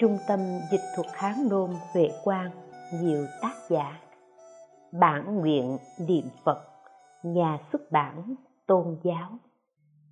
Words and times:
Trung 0.00 0.18
tâm 0.28 0.40
Dịch 0.70 0.80
thuật 0.96 1.06
Hán 1.12 1.34
Nôm 1.50 1.70
Huệ 1.92 2.08
Quang, 2.24 2.50
nhiều 3.02 3.24
tác 3.42 3.54
giả. 3.68 4.00
Bản 5.00 5.36
nguyện 5.36 5.76
niệm 6.08 6.24
Phật, 6.44 6.58
nhà 7.22 7.58
xuất 7.72 7.92
bản 7.92 8.34
tôn 8.66 8.96
giáo. 9.02 9.30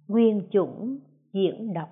Nguyên 0.09 0.49
chủng 0.51 0.99
diễn 1.33 1.75
đọc. 1.75 1.89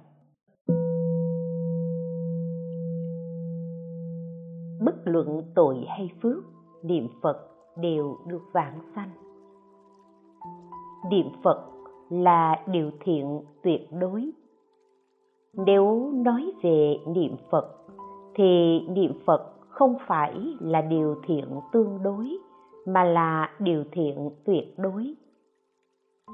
Bất 4.85 4.97
luận 5.05 5.43
tội 5.55 5.85
hay 5.89 6.11
phước, 6.23 6.45
niệm 6.83 7.09
Phật 7.23 7.49
đều 7.77 8.17
được 8.27 8.43
vãng 8.53 8.81
sanh. 8.95 9.11
Niệm 11.11 11.27
Phật 11.45 11.71
là 12.11 12.65
điều 12.67 12.91
thiện 13.05 13.41
tuyệt 13.63 13.81
đối 13.93 14.33
nếu 15.57 16.11
nói 16.15 16.53
về 16.63 16.97
niệm 17.07 17.37
phật 17.51 17.86
thì 18.37 18.81
niệm 18.89 19.13
phật 19.27 19.53
không 19.69 19.95
phải 20.07 20.55
là 20.61 20.81
điều 20.81 21.17
thiện 21.27 21.45
tương 21.73 22.03
đối, 22.03 22.39
mà 22.87 23.05
là 23.05 23.51
điều 23.59 23.85
thiện 23.93 24.31
tuyệt 24.45 24.79
đối. 24.79 25.15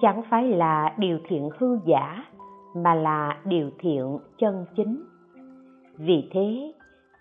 Chẳng 0.01 0.23
phải 0.31 0.49
là 0.49 0.95
điều 0.99 1.19
thiện 1.29 1.49
hư 1.59 1.79
giả, 1.87 2.25
mà 2.77 2.95
là 2.95 3.41
điều 3.45 3.71
thiện 3.79 4.19
chân 4.39 4.65
chính. 4.77 5.03
Vì 5.99 6.29
thế, 6.31 6.73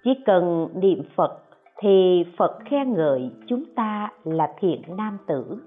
chỉ 0.03 0.11
cần 0.25 0.67
niệm 0.75 1.03
phật 1.15 1.41
thì 1.79 2.25
phật 2.37 2.59
khen 2.65 2.93
ngợi 2.93 3.31
chúng 3.47 3.63
ta 3.75 4.11
là 4.23 4.53
thiện 4.59 4.81
nam 4.97 5.17
tử, 5.27 5.57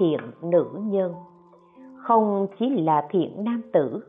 thiện 0.00 0.20
nữ 0.42 0.66
nhân. 0.82 1.14
Không 1.96 2.46
chỉ 2.58 2.68
là 2.68 3.06
thiện 3.10 3.44
nam 3.44 3.62
tử, 3.72 4.00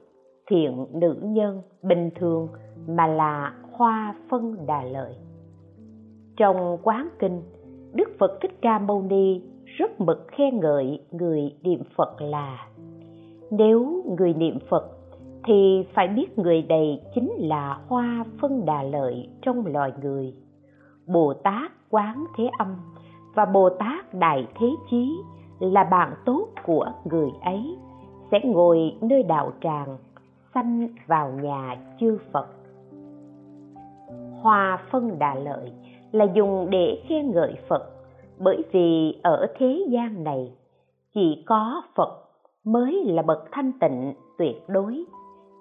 thiện 0.48 0.86
nữ 0.94 1.16
nhân 1.22 1.62
bình 1.84 2.10
thường 2.16 2.48
mà 2.88 3.08
là 3.08 3.54
hoa 3.74 4.16
phân 4.30 4.66
đà 4.66 4.84
lợi 4.84 5.16
trong 6.38 6.78
quán 6.84 7.10
kinh, 7.20 7.42
đức 7.94 8.10
phật 8.20 8.38
thích 8.42 8.62
ca 8.62 8.80
mâu 8.80 9.02
ni 9.02 9.42
rất 9.66 10.02
mực 10.02 10.28
khen 10.28 10.60
ngợi 10.60 11.00
người 11.12 11.56
niệm 11.62 11.84
phật 11.96 12.22
là, 12.22 12.68
nếu 13.52 14.04
người 14.18 14.34
niệm 14.34 14.60
phật 14.70 14.90
thì 15.46 15.86
phải 15.94 16.08
biết 16.08 16.40
người 16.40 16.66
này 16.70 17.02
chính 17.16 17.32
là 17.38 17.80
hoa 17.88 18.26
phân 18.42 18.66
đà 18.66 18.84
lợi 18.84 19.30
trong 19.42 19.66
loài 19.66 19.92
người 20.02 20.34
bồ 21.08 21.34
tát 21.34 21.72
quán 21.90 22.26
thế 22.38 22.50
âm 22.60 22.76
và 23.34 23.46
bồ 23.46 23.70
tát 23.70 24.14
đại 24.14 24.48
thế 24.60 24.68
chí 24.90 25.18
là 25.60 25.84
bạn 25.84 26.14
tốt 26.26 26.48
của 26.66 26.92
người 27.06 27.30
ấy, 27.42 27.78
sẽ 28.32 28.40
ngồi 28.44 28.96
nơi 29.02 29.24
đạo 29.24 29.52
tràng, 29.62 29.98
sanh 30.54 30.88
vào 31.08 31.32
nhà 31.32 31.76
chư 32.00 32.18
Phật. 32.32 32.48
Hoa 34.44 34.84
phân 34.92 35.20
đà 35.20 35.36
lợi 35.36 35.72
là 36.12 36.26
dùng 36.34 36.68
để 36.70 37.04
khen 37.08 37.32
ngợi 37.32 37.54
Phật 37.68 37.90
bởi 38.40 38.64
vì 38.72 39.20
ở 39.24 39.48
thế 39.58 39.86
gian 39.90 40.24
này, 40.24 40.54
chỉ 41.14 41.44
có 41.48 41.82
Phật 41.96 42.10
mới 42.66 43.04
là 43.06 43.22
bậc 43.22 43.44
thanh 43.52 43.72
tịnh 43.80 44.14
tuyệt 44.38 44.64
đối. 44.68 45.06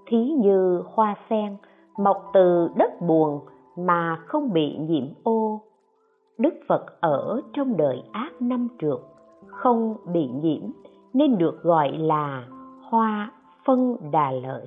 Thí 0.07 0.19
như 0.19 0.83
hoa 0.87 1.15
sen 1.31 1.57
mọc 1.99 2.31
từ 2.35 2.69
đất 2.77 2.91
buồn 3.01 3.41
mà 3.77 4.17
không 4.27 4.53
bị 4.53 4.77
nhiễm 4.79 5.07
ô. 5.23 5.61
Đức 6.39 6.55
Phật 6.69 7.01
ở 7.01 7.41
trong 7.53 7.77
đời 7.77 8.03
ác 8.13 8.33
năm 8.41 8.69
trượt, 8.81 8.99
không 9.47 9.97
bị 10.13 10.29
nhiễm 10.43 10.63
nên 11.13 11.39
được 11.39 11.63
gọi 11.63 11.93
là 11.93 12.45
hoa 12.91 13.33
phân 13.65 13.97
đà 14.13 14.31
lợi 14.31 14.67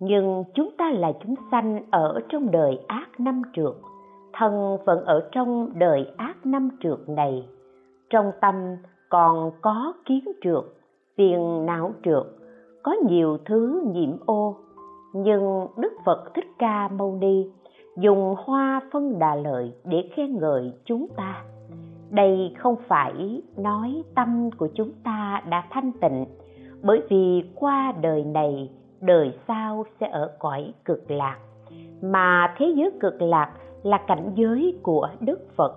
nhưng 0.00 0.44
chúng 0.54 0.70
ta 0.78 0.90
là 0.90 1.12
chúng 1.24 1.34
sanh 1.50 1.84
ở 1.90 2.20
trong 2.28 2.50
đời 2.50 2.78
ác 2.86 3.20
năm 3.20 3.42
trượt 3.54 3.74
thân 4.38 4.78
vẫn 4.84 5.04
ở 5.04 5.28
trong 5.32 5.70
đời 5.74 6.06
ác 6.16 6.46
năm 6.46 6.68
trượt 6.80 7.08
này. 7.08 7.48
Trong 8.10 8.32
tâm 8.40 8.54
còn 9.08 9.50
có 9.60 9.92
kiến 10.04 10.24
trượt 10.42 10.64
phiền 11.16 11.66
não 11.66 11.92
trượt 12.04 12.22
có 12.82 12.94
nhiều 13.08 13.38
thứ 13.44 13.82
nhiễm 13.94 14.16
ô. 14.26 14.56
Nhưng 15.12 15.66
đức 15.76 15.92
phật 16.04 16.34
thích 16.34 16.46
ca 16.58 16.88
mâu 16.88 17.18
ni 17.20 17.50
dùng 17.98 18.34
hoa 18.44 18.80
phân 18.92 19.18
đà 19.18 19.34
lợi 19.34 19.72
để 19.84 20.10
khen 20.14 20.38
ngợi 20.38 20.72
chúng 20.84 21.06
ta. 21.16 21.44
Đây 22.10 22.54
không 22.58 22.76
phải 22.88 23.42
nói 23.56 24.02
tâm 24.14 24.50
của 24.58 24.68
chúng 24.74 24.92
ta 25.04 25.42
đã 25.50 25.64
thanh 25.70 25.92
tịnh, 26.00 26.24
bởi 26.82 27.02
vì 27.08 27.42
qua 27.54 27.92
đời 28.00 28.24
này 28.24 28.70
đời 29.00 29.32
sau 29.48 29.84
sẽ 30.00 30.08
ở 30.08 30.36
cõi 30.38 30.72
cực 30.84 31.10
lạc. 31.10 31.38
Mà 32.02 32.54
thế 32.58 32.66
giới 32.76 32.90
cực 33.00 33.22
lạc 33.22 33.52
là 33.82 33.98
cảnh 34.06 34.32
giới 34.34 34.78
của 34.82 35.08
đức 35.20 35.40
phật. 35.56 35.72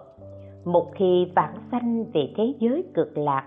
Một 0.65 0.91
khi 0.95 1.31
vãng 1.35 1.55
sanh 1.71 2.03
về 2.13 2.33
thế 2.37 2.53
giới 2.59 2.83
cực 2.93 3.17
lạc, 3.17 3.43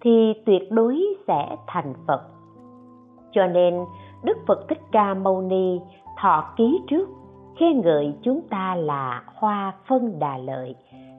thì 0.00 0.32
tuyệt 0.46 0.70
đối 0.70 1.02
sẽ 1.26 1.56
thành 1.66 1.94
phật. 2.06 2.22
Cho 3.32 3.46
nên, 3.46 3.84
đức 4.24 4.36
phật 4.46 4.68
thích 4.68 4.80
ca 4.92 5.14
mâu 5.14 5.42
ni 5.42 5.80
thọ 6.18 6.44
ký 6.56 6.80
trước, 6.88 7.08
khen 7.56 7.80
ngợi 7.80 8.14
chúng 8.22 8.40
ta 8.50 8.74
là 8.74 9.24
hoa 9.34 9.74
phân 9.88 10.18
đà 10.18 10.38
lợi, 10.38 10.74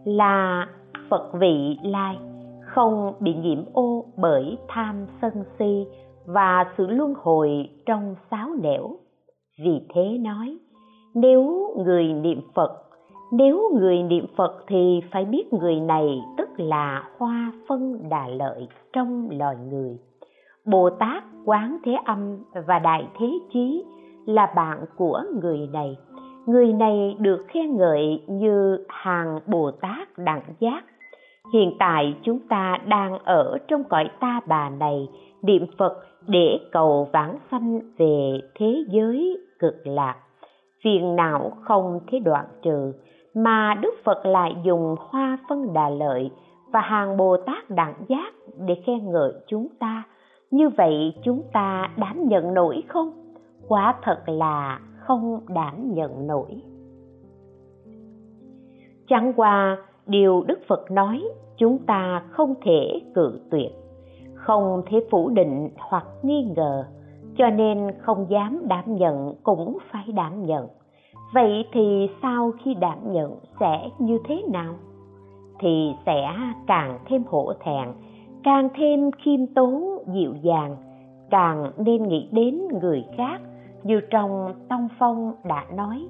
là 0.05 0.67
phật 1.09 1.33
vị 1.33 1.77
lai, 1.83 2.17
không 2.61 3.13
bị 3.19 3.33
nhiễm 3.33 3.63
ô 3.73 4.05
bởi 4.17 4.57
tham 4.67 5.05
sân 5.21 5.43
si 5.59 5.87
và 6.27 6.65
sự 6.77 6.87
luân 6.87 7.13
hồi 7.17 7.69
trong 7.85 8.15
sáu 8.31 8.49
nẻo. 8.61 8.95
Vì 9.63 9.81
thế 9.93 10.17
nói, 10.19 10.57
nếu 11.15 11.73
người 11.85 12.13
niệm 12.13 12.41
phật, 12.55 12.83
nếu 13.31 13.71
người 13.79 14.03
niệm 14.03 14.25
phật 14.35 14.63
thì 14.67 15.01
phải 15.11 15.25
biết 15.25 15.53
người 15.53 15.79
này 15.79 16.19
tức 16.37 16.49
là 16.57 17.09
hoa 17.17 17.51
phân 17.67 18.09
đà 18.09 18.27
lợi 18.27 18.67
trong 18.93 19.29
loài 19.31 19.55
người. 19.69 19.99
Bồ 20.65 20.89
tát 20.89 21.23
quán 21.45 21.77
thế 21.83 21.91
âm 22.05 22.37
và 22.67 22.79
đại 22.79 23.07
thế 23.19 23.27
chí 23.53 23.83
là 24.25 24.53
bạn 24.55 24.85
của 24.95 25.23
người 25.41 25.69
này. 25.73 25.97
Người 26.45 26.73
này 26.73 27.15
được 27.19 27.45
khen 27.47 27.77
ngợi 27.77 28.23
như 28.27 28.85
hàng 28.89 29.39
bồ 29.47 29.71
tát 29.71 30.17
đẳng 30.17 30.43
giác. 30.59 30.85
Hiện 31.53 31.75
tại 31.79 32.15
chúng 32.23 32.39
ta 32.39 32.77
đang 32.85 33.19
ở 33.19 33.57
trong 33.67 33.83
cõi 33.83 34.09
ta 34.19 34.41
bà 34.47 34.69
này, 34.69 35.07
niệm 35.41 35.65
phật 35.77 36.07
để 36.27 36.59
cầu 36.71 37.07
vãng 37.13 37.37
sanh 37.51 37.79
về 37.97 38.39
thế 38.55 38.83
giới 38.89 39.37
cực 39.59 39.87
lạc. 39.87 40.15
Phiền 40.83 41.15
não 41.15 41.51
không 41.61 41.99
thế 42.11 42.19
đoạn 42.19 42.45
trừ, 42.61 42.93
mà 43.33 43.75
đức 43.81 43.93
phật 44.03 44.25
lại 44.25 44.55
dùng 44.63 44.95
hoa 44.99 45.37
phân 45.49 45.73
đà 45.73 45.89
lợi 45.89 46.31
và 46.71 46.79
hàng 46.81 47.17
bồ 47.17 47.37
tát 47.37 47.69
đẳng 47.69 47.95
giác 48.07 48.33
để 48.57 48.75
khen 48.85 49.11
ngợi 49.11 49.33
chúng 49.47 49.67
ta. 49.79 50.03
Như 50.51 50.69
vậy 50.69 51.13
chúng 51.23 51.41
ta 51.53 51.89
đảm 51.97 52.27
nhận 52.27 52.53
nổi 52.53 52.83
không? 52.87 53.11
Quả 53.67 53.95
thật 54.01 54.23
là 54.25 54.79
không 54.97 55.39
đảm 55.47 55.93
nhận 55.93 56.27
nổi. 56.27 56.61
Chẳng 59.07 59.33
qua 59.35 59.77
điều 60.05 60.43
đức 60.47 60.59
phật 60.67 60.91
nói, 60.91 61.23
chúng 61.57 61.77
ta 61.77 62.23
không 62.29 62.53
thể 62.65 63.01
cự 63.15 63.39
tuyệt 63.51 63.71
không 64.47 64.81
thể 64.85 64.99
phủ 65.11 65.29
định 65.29 65.69
hoặc 65.77 66.05
nghi 66.23 66.43
ngờ, 66.55 66.85
cho 67.37 67.49
nên 67.49 67.91
không 68.01 68.25
dám 68.29 68.67
đảm 68.67 68.95
nhận 68.95 69.33
cũng 69.43 69.77
phải 69.91 70.11
đảm 70.15 70.45
nhận. 70.45 70.67
Vậy 71.33 71.65
thì 71.71 72.09
sau 72.21 72.51
khi 72.63 72.73
đảm 72.73 73.11
nhận 73.11 73.35
sẽ 73.59 73.89
như 73.99 74.17
thế 74.27 74.43
nào? 74.53 74.73
Thì 75.59 75.93
sẽ 76.05 76.33
càng 76.67 76.99
thêm 77.05 77.23
hổ 77.27 77.53
thẹn, 77.59 77.89
càng 78.43 78.69
thêm 78.75 79.11
khiêm 79.11 79.45
tốn, 79.55 79.83
dịu 80.13 80.33
dàng, 80.41 80.75
càng 81.29 81.71
nên 81.77 82.03
nghĩ 82.03 82.29
đến 82.31 82.61
người 82.81 83.05
khác 83.17 83.41
như 83.83 84.01
trong 84.09 84.53
tông 84.69 84.87
phong 84.99 85.33
đã 85.43 85.65
nói, 85.75 86.07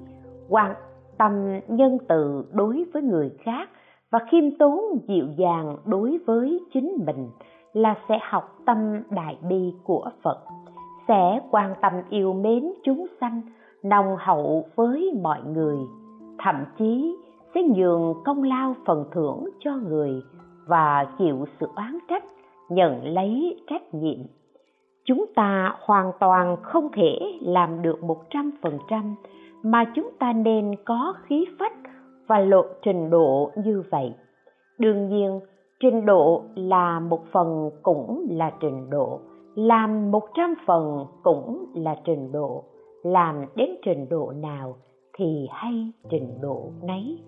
quan 0.49 0.73
tâm 1.17 1.59
nhân 1.67 1.97
từ 2.07 2.45
đối 2.51 2.85
với 2.93 3.01
người 3.01 3.31
khác 3.39 3.69
và 4.11 4.19
khiêm 4.31 4.57
tốn, 4.59 4.79
dịu 5.07 5.27
dàng 5.37 5.77
đối 5.85 6.17
với 6.27 6.59
chính 6.73 6.97
mình 7.05 7.29
là 7.77 7.95
sẽ 8.09 8.19
học 8.21 8.57
tâm 8.65 8.77
đại 9.09 9.37
bi 9.49 9.73
của 9.83 10.09
phật, 10.23 10.37
sẽ 11.07 11.39
quan 11.51 11.73
tâm 11.81 11.93
yêu 12.09 12.33
mến 12.33 12.71
chúng 12.83 13.05
sanh, 13.21 13.41
nồng 13.83 14.15
hậu 14.19 14.65
với 14.75 15.11
mọi 15.21 15.39
người, 15.43 15.77
thậm 16.39 16.55
chí 16.77 17.15
sẽ 17.55 17.61
nhường 17.63 18.13
công 18.25 18.43
lao 18.43 18.75
phần 18.85 19.05
thưởng 19.11 19.49
cho 19.59 19.71
người 19.75 20.11
và 20.67 21.07
chịu 21.17 21.45
sự 21.59 21.67
oán 21.75 21.97
trách, 22.09 22.23
nhận 22.69 23.03
lấy 23.03 23.61
trách 23.69 23.93
nhiệm. 23.93 24.19
Chúng 25.05 25.25
ta 25.35 25.75
hoàn 25.79 26.11
toàn 26.19 26.57
không 26.61 26.89
thể 26.93 27.19
làm 27.41 27.81
được 27.81 28.03
một 28.03 28.29
trăm 28.29 28.51
phần 28.61 28.77
trăm 28.89 29.15
mà 29.63 29.85
chúng 29.95 30.09
ta 30.19 30.33
nên 30.33 30.75
có 30.85 31.13
khí 31.23 31.45
phách 31.59 31.73
và 32.27 32.39
lộ 32.39 32.65
trình 32.81 33.09
độ 33.09 33.51
như 33.55 33.83
vậy. 33.91 34.13
Đương 34.79 35.09
nhiên 35.09 35.39
trình 35.79 36.05
độ 36.05 36.43
là 36.55 36.99
một 36.99 37.21
phần 37.31 37.69
cũng 37.83 38.27
là 38.29 38.51
trình 38.61 38.89
độ, 38.89 39.19
làm 39.55 40.11
một 40.11 40.23
trăm 40.37 40.53
phần 40.67 41.05
cũng 41.23 41.65
là 41.75 41.95
trình 42.05 42.31
độ. 42.31 42.63
Làm 43.03 43.45
đến 43.55 43.69
trình 43.85 44.09
độ 44.09 44.31
nào 44.31 44.75
thì 45.17 45.47
hay 45.51 45.91
trình 46.09 46.41
độ 46.41 46.71
nấy. 46.83 47.19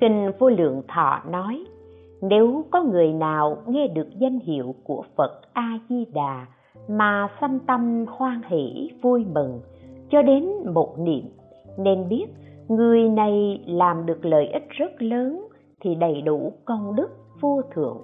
Kinh 0.00 0.30
vô 0.38 0.48
lượng 0.48 0.82
thọ 0.88 1.20
nói, 1.30 1.64
nếu 2.22 2.64
có 2.70 2.82
người 2.82 3.12
nào 3.12 3.56
nghe 3.66 3.88
được 3.88 4.08
danh 4.18 4.38
hiệu 4.38 4.74
của 4.84 5.04
phật 5.16 5.40
a 5.52 5.78
di 5.88 6.04
đà 6.04 6.46
mà 6.88 7.28
sanh 7.40 7.58
tâm 7.66 8.04
hoan 8.08 8.40
hỷ, 8.48 8.90
vui 9.02 9.24
mừng, 9.34 9.60
cho 10.10 10.22
đến 10.22 10.48
một 10.74 10.98
niệm, 10.98 11.24
nên 11.78 12.08
biết 12.08 12.26
người 12.68 13.08
này 13.08 13.64
làm 13.66 14.06
được 14.06 14.24
lợi 14.24 14.46
ích 14.46 14.68
rất 14.70 15.02
lớn 15.02 15.46
thì 15.82 15.94
đầy 15.94 16.22
đủ 16.22 16.52
công 16.64 16.96
đức 16.96 17.08
vô 17.40 17.60
thượng. 17.74 17.98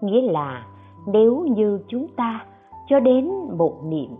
Nghĩa 0.00 0.22
là 0.22 0.66
nếu 1.06 1.46
như 1.56 1.80
chúng 1.88 2.06
ta 2.16 2.46
cho 2.88 3.00
đến 3.00 3.30
một 3.58 3.74
niệm, 3.84 4.10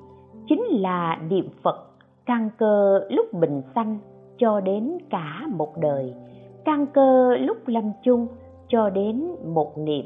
chính 0.47 0.65
là 0.71 1.19
niệm 1.31 1.49
phật 1.63 1.87
căn 2.27 2.51
cơ 2.59 3.01
lúc 3.11 3.27
bình 3.33 3.63
sanh 3.75 3.99
cho 4.39 4.61
đến 4.61 4.99
cả 5.11 5.47
một 5.57 5.73
đời, 5.77 6.15
căn 6.65 6.87
cơ 6.87 7.37
lúc 7.37 7.57
lâm 7.67 7.93
chung 8.03 8.27
cho 8.69 8.91
đến 8.91 9.29
một 9.45 9.79
niệm. 9.79 10.05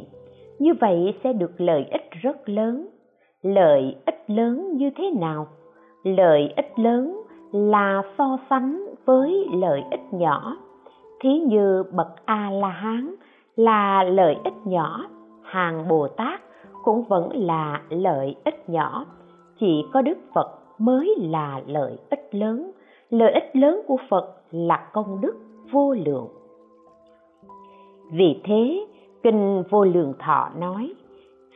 Như 0.58 0.74
vậy 0.80 1.14
sẽ 1.24 1.32
được 1.32 1.60
lợi 1.60 1.86
ích 1.90 2.10
rất 2.10 2.48
lớn. 2.48 2.88
Lợi 3.42 3.96
ích 4.06 4.24
lớn 4.26 4.76
như 4.76 4.90
thế 4.96 5.10
nào? 5.20 5.46
Lợi 6.04 6.52
ích 6.56 6.78
lớn 6.78 7.22
là 7.52 8.02
so 8.18 8.38
sánh 8.50 8.86
với 9.04 9.46
lợi 9.52 9.82
ích 9.90 10.12
nhỏ 10.12 10.56
thí 11.20 11.38
như 11.38 11.84
bậc 11.92 12.08
a 12.24 12.50
la 12.50 12.68
hán 12.68 13.14
là 13.56 14.02
lợi 14.02 14.36
ích 14.44 14.54
nhỏ, 14.64 15.04
hàng 15.42 15.88
bồ 15.88 16.08
tát 16.08 16.40
cũng 16.84 17.02
vẫn 17.02 17.28
là 17.32 17.82
lợi 17.88 18.36
ích 18.44 18.70
nhỏ. 18.70 19.06
Chỉ 19.60 19.84
có 19.92 20.02
đức 20.02 20.18
phật 20.34 20.58
mới 20.78 21.14
là 21.18 21.60
lợi 21.66 21.98
ích 22.10 22.28
lớn. 22.34 22.70
Lợi 23.10 23.32
ích 23.32 23.56
lớn 23.56 23.80
của 23.86 23.96
phật 24.08 24.36
là 24.50 24.88
công 24.92 25.20
đức 25.20 25.34
vô 25.70 25.94
lượng. 26.06 26.28
Vì 28.12 28.40
thế, 28.44 28.86
kinh 29.22 29.62
vô 29.70 29.84
lượng 29.84 30.12
thọ 30.18 30.48
nói, 30.58 30.94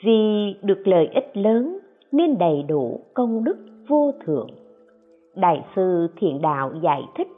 vì 0.05 0.55
được 0.63 0.83
lợi 0.85 1.09
ích 1.15 1.37
lớn 1.37 1.79
nên 2.13 2.39
đầy 2.39 2.63
đủ 2.63 3.01
công 3.15 3.45
đức 3.45 3.57
vô 3.89 4.13
thượng. 4.27 4.49
Đại 5.37 5.65
sư 5.77 6.09
thiện 6.17 6.43
đạo 6.43 6.73
giải 6.83 7.03
thích, 7.15 7.29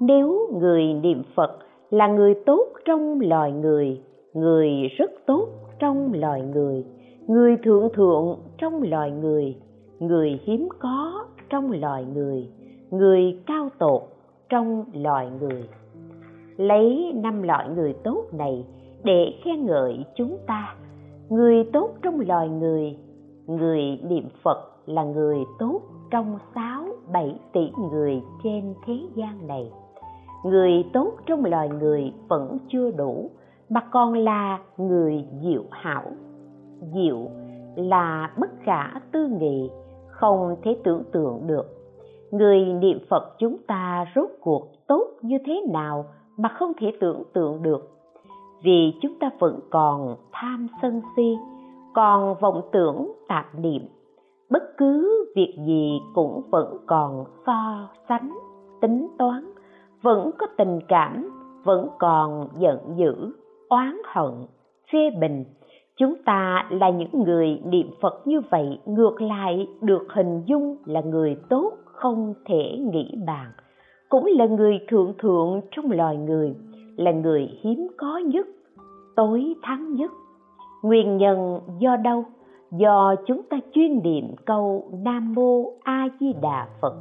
nếu 0.00 0.48
người 0.60 0.84
niệm 0.92 1.22
phật 1.34 1.58
là 1.90 2.08
người 2.08 2.34
tốt 2.46 2.68
trong 2.84 3.20
loài 3.20 3.52
người 3.52 4.00
người 4.34 4.70
rất 4.98 5.10
tốt 5.26 5.48
trong 5.78 6.12
loài 6.14 6.42
người 6.42 6.84
người 7.26 7.56
thượng 7.64 7.88
thượng 7.94 8.38
trong 8.58 8.82
loài 8.82 9.10
người 9.10 9.56
người 9.98 10.40
hiếm 10.44 10.68
có 10.78 11.24
trong 11.50 11.72
loài 11.72 12.04
người 12.14 12.48
người 12.90 13.38
cao 13.46 13.68
tột 13.78 14.02
trong 14.48 14.84
loài 14.92 15.28
người. 15.40 15.68
Lấy 16.56 17.12
năm 17.14 17.42
loại 17.42 17.68
người 17.68 17.94
tốt 18.04 18.24
này 18.32 18.64
để 19.04 19.34
khen 19.44 19.66
ngợi 19.66 20.04
chúng 20.16 20.38
ta. 20.46 20.74
Người 21.28 21.64
tốt 21.72 21.90
trong 22.02 22.20
loài 22.20 22.48
người 22.48 22.96
người 23.46 23.80
niệm 24.02 24.28
phật 24.42 24.58
là 24.86 25.04
người 25.04 25.38
tốt 25.58 25.80
trong 26.10 26.38
sáu 26.54 26.86
bảy 27.12 27.40
tỷ 27.52 27.70
người 27.92 28.22
trên 28.44 28.74
thế 28.86 28.98
gian 29.14 29.46
này 29.46 29.70
người 30.44 30.84
tốt 30.92 31.12
trong 31.26 31.44
loài 31.44 31.68
người 31.68 32.12
vẫn 32.28 32.58
chưa 32.68 32.90
đủ, 32.90 33.30
mà 33.68 33.80
còn 33.90 34.12
là 34.12 34.58
người 34.76 35.24
diệu 35.42 35.62
hảo. 35.70 36.02
Diệu 36.94 37.28
là 37.76 38.30
bất 38.38 38.50
khả 38.62 39.00
tư 39.12 39.28
nghị, 39.40 39.70
không 40.08 40.56
thể 40.62 40.76
tưởng 40.84 41.02
tượng 41.12 41.46
được. 41.46 41.66
Người 42.30 42.64
niệm 42.64 42.98
phật 43.10 43.34
chúng 43.38 43.56
ta 43.66 44.06
rốt 44.14 44.28
cuộc 44.40 44.86
tốt 44.86 45.08
như 45.22 45.38
thế 45.46 45.62
nào 45.72 46.04
mà 46.36 46.48
không 46.48 46.72
thể 46.80 46.92
tưởng 47.00 47.22
tượng 47.32 47.62
được? 47.62 47.90
Vì 48.62 48.92
chúng 49.02 49.18
ta 49.20 49.30
vẫn 49.38 49.60
còn 49.70 50.16
tham 50.32 50.68
sân 50.82 51.02
si, 51.16 51.36
còn 51.94 52.34
vọng 52.40 52.62
tưởng 52.72 53.12
tạp 53.28 53.46
niệm. 53.54 53.82
Bất 54.50 54.62
cứ 54.76 55.24
việc 55.36 55.54
gì 55.66 56.00
cũng 56.14 56.42
vẫn 56.50 56.76
còn 56.86 57.24
so 57.46 57.88
sánh, 58.08 58.38
tính 58.80 59.08
toán 59.18 59.52
vẫn 60.08 60.30
có 60.38 60.46
tình 60.56 60.80
cảm, 60.88 61.30
vẫn 61.64 61.88
còn 61.98 62.48
giận 62.58 62.78
dữ, 62.96 63.14
oán 63.68 63.96
hận, 64.04 64.32
phê 64.92 65.10
bình. 65.20 65.44
Chúng 65.96 66.14
ta 66.24 66.66
là 66.70 66.90
những 66.90 67.22
người 67.24 67.60
niệm 67.64 67.90
phật 68.00 68.26
như 68.26 68.40
vậy, 68.50 68.78
ngược 68.86 69.22
lại 69.22 69.68
được 69.80 70.06
hình 70.14 70.42
dung 70.46 70.76
là 70.84 71.00
người 71.00 71.36
tốt 71.48 71.72
không 71.84 72.34
thể 72.44 72.78
nghĩ 72.92 73.14
bàn. 73.26 73.50
Cũng 74.08 74.26
là 74.26 74.46
người 74.46 74.78
thượng 74.88 75.14
thượng 75.18 75.60
trong 75.70 75.90
loài 75.90 76.16
người, 76.16 76.54
là 76.96 77.10
người 77.10 77.48
hiếm 77.60 77.88
có 77.96 78.18
nhất, 78.18 78.46
tối 79.16 79.54
thắng 79.62 79.94
nhất. 79.94 80.10
Nguyên 80.82 81.16
nhân 81.16 81.60
do 81.78 81.96
đâu? 81.96 82.24
Do 82.72 83.14
chúng 83.26 83.42
ta 83.42 83.56
chuyên 83.72 84.02
niệm 84.02 84.24
câu 84.44 84.90
nam 85.04 85.34
mô 85.34 85.72
a 85.82 86.08
di 86.20 86.32
đà 86.42 86.68
phật 86.80 86.94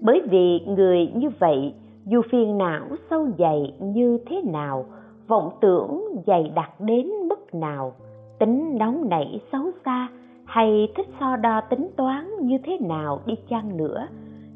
bởi 0.00 0.22
vì 0.30 0.60
người 0.66 1.12
như 1.14 1.28
vậy, 1.38 1.74
dù 2.06 2.22
phiền 2.30 2.58
não 2.58 2.86
sâu 3.10 3.28
dày 3.38 3.74
như 3.80 4.18
thế 4.26 4.42
nào, 4.42 4.84
vọng 5.28 5.50
tưởng 5.60 6.04
dày 6.26 6.52
đặc 6.54 6.80
đến 6.80 7.06
mức 7.28 7.54
nào, 7.54 7.92
tính 8.38 8.78
nóng 8.78 9.08
nảy 9.08 9.40
xấu 9.52 9.62
xa 9.84 10.08
hay 10.44 10.88
thích 10.96 11.06
so 11.20 11.36
đo 11.36 11.60
tính 11.60 11.88
toán 11.96 12.30
như 12.40 12.58
thế 12.64 12.78
nào 12.80 13.20
đi 13.26 13.34
chăng 13.48 13.76
nữa. 13.76 14.06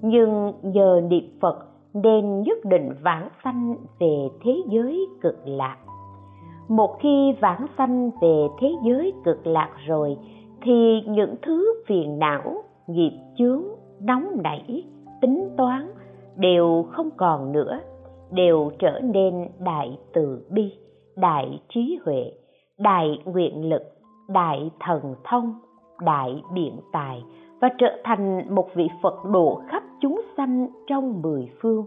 Nhưng 0.03 0.53
nhờ 0.63 1.01
niệm 1.09 1.25
phật 1.41 1.67
nên 1.95 2.43
nhất 2.43 2.59
định 2.65 2.91
vãng 3.03 3.29
sanh 3.45 3.77
về 4.01 4.29
thế 4.45 4.63
giới 4.71 5.07
cực 5.21 5.39
lạc. 5.45 5.77
Một 6.69 6.97
khi 7.01 7.33
vãng 7.41 7.67
sanh 7.79 8.11
về 8.23 8.49
thế 8.61 8.73
giới 8.85 9.13
cực 9.25 9.47
lạc 9.47 9.71
rồi, 9.87 10.17
thì 10.63 11.01
những 11.07 11.35
thứ 11.43 11.83
phiền 11.87 12.19
não, 12.19 12.63
nghiệp 12.87 13.13
chướng, 13.39 13.63
nóng 14.01 14.43
nảy 14.43 14.85
tính 15.25 15.49
toán 15.57 15.91
đều 16.37 16.85
không 16.93 17.11
còn 17.17 17.53
nữa, 17.53 17.81
đều 18.31 18.71
trở 18.79 19.01
nên 19.03 19.49
đại 19.59 19.99
từ 20.13 20.47
bi, 20.51 20.73
đại 21.17 21.61
trí 21.75 21.99
huệ, 22.05 22.33
đại 22.79 23.19
nguyện 23.25 23.69
lực, 23.69 23.83
đại 24.29 24.71
thần 24.81 25.15
thông, 25.25 25.55
đại 26.01 26.43
biện 26.55 26.77
tài 26.93 27.25
và 27.61 27.69
trở 27.79 27.87
thành 28.05 28.55
một 28.55 28.69
vị 28.75 28.89
phật 29.03 29.25
độ 29.33 29.63
khắp 29.69 29.83
chúng 30.01 30.23
sanh 30.37 30.67
trong 30.87 31.23
mười 31.23 31.51
phương. 31.61 31.85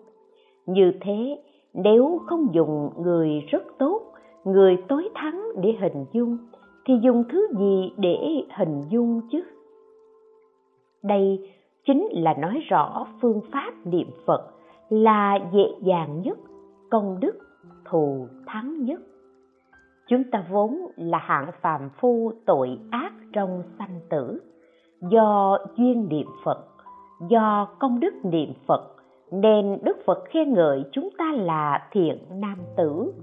Như 0.65 0.91
thế, 1.01 1.43
nếu 1.73 2.19
không 2.25 2.47
dùng 2.53 2.89
người 2.97 3.43
rất 3.47 3.63
tốt, 3.79 4.01
người 4.43 4.77
tối 4.87 5.09
thắng 5.15 5.43
để 5.61 5.75
hình 5.81 6.05
dung, 6.11 6.37
thì 6.85 6.93
dùng 7.01 7.23
thứ 7.31 7.47
gì 7.59 7.91
để 7.97 8.17
hình 8.57 8.81
dung 8.89 9.21
chứ? 9.31 9.43
Đây 11.03 11.51
chính 11.87 12.07
là 12.11 12.33
nói 12.33 12.59
rõ 12.69 13.07
phương 13.21 13.41
pháp 13.51 13.73
niệm 13.85 14.07
phật 14.25 14.47
là 14.89 15.39
dễ 15.53 15.63
dàng 15.81 16.21
nhất, 16.21 16.37
công 16.91 17.19
đức 17.19 17.39
thù 17.85 18.27
thắng 18.45 18.83
nhất. 18.83 19.01
Chúng 20.07 20.23
ta 20.31 20.45
vốn 20.49 20.77
là 20.95 21.17
hạng 21.17 21.51
phàm 21.61 21.89
phu 21.99 22.31
tội 22.45 22.79
ác 22.91 23.13
trong 23.33 23.63
sanh 23.79 23.99
tử. 24.09 24.41
Do 25.01 25.57
duyên 25.77 26.09
niệm 26.09 26.27
phật, 26.43 26.65
do 27.29 27.67
công 27.79 27.99
đức 27.99 28.13
niệm 28.23 28.53
phật, 28.67 28.95
nên 29.31 29.77
đức 29.83 29.97
phật 30.05 30.23
khen 30.29 30.53
ngợi 30.53 30.83
chúng 30.91 31.09
ta 31.17 31.31
là 31.35 31.87
thiện 31.91 32.17
nam 32.29 32.57
tử, 32.77 33.13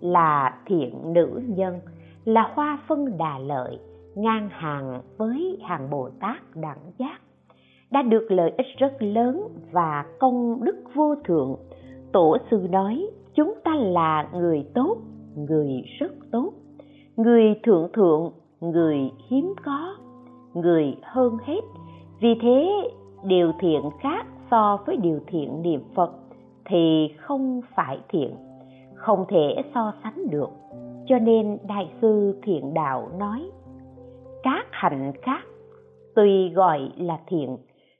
là 0.00 0.58
thiện 0.66 1.12
nữ 1.12 1.42
nhân, 1.46 1.80
là 2.24 2.52
hoa 2.54 2.78
phân 2.88 3.18
đà 3.18 3.38
lợi, 3.38 3.78
ngang 4.14 4.48
hàng 4.52 5.00
với 5.16 5.58
hàng 5.64 5.90
bồ 5.90 6.10
tát 6.20 6.40
đẳng 6.54 6.92
giác 6.98 7.18
đã 7.90 8.02
được 8.02 8.30
lợi 8.30 8.52
ích 8.56 8.66
rất 8.78 9.02
lớn 9.02 9.48
và 9.72 10.04
công 10.18 10.64
đức 10.64 10.76
vô 10.94 11.14
thượng. 11.24 11.56
Tổ 12.12 12.36
sư 12.50 12.66
nói, 12.70 13.06
chúng 13.34 13.54
ta 13.64 13.74
là 13.74 14.28
người 14.32 14.66
tốt, 14.74 14.96
người 15.36 15.82
rất 15.98 16.12
tốt. 16.32 16.52
Người 17.16 17.60
thượng 17.62 17.92
thượng, 17.92 18.32
người 18.60 18.98
hiếm 19.28 19.54
có, 19.64 19.96
người 20.54 20.96
hơn 21.02 21.36
hết. 21.44 21.60
Vì 22.20 22.34
thế, 22.42 22.68
điều 23.24 23.52
thiện 23.60 23.82
khác 24.00 24.26
so 24.50 24.78
với 24.86 24.96
điều 24.96 25.20
thiện 25.26 25.62
niệm 25.62 25.80
phật 25.94 26.10
thì 26.64 27.08
không 27.18 27.60
phải 27.74 27.98
thiện, 28.08 28.34
không 28.94 29.24
thể 29.28 29.62
so 29.74 29.92
sánh 30.02 30.30
được. 30.30 30.50
Cho 31.06 31.18
nên 31.18 31.58
đại 31.68 31.90
sư 32.00 32.38
thiện 32.42 32.74
đạo 32.74 33.08
nói, 33.18 33.50
các 34.42 34.66
hạnh 34.70 35.12
khác 35.22 35.42
tuy 36.14 36.48
gọi 36.48 36.90
là 36.96 37.18
thiện 37.26 37.56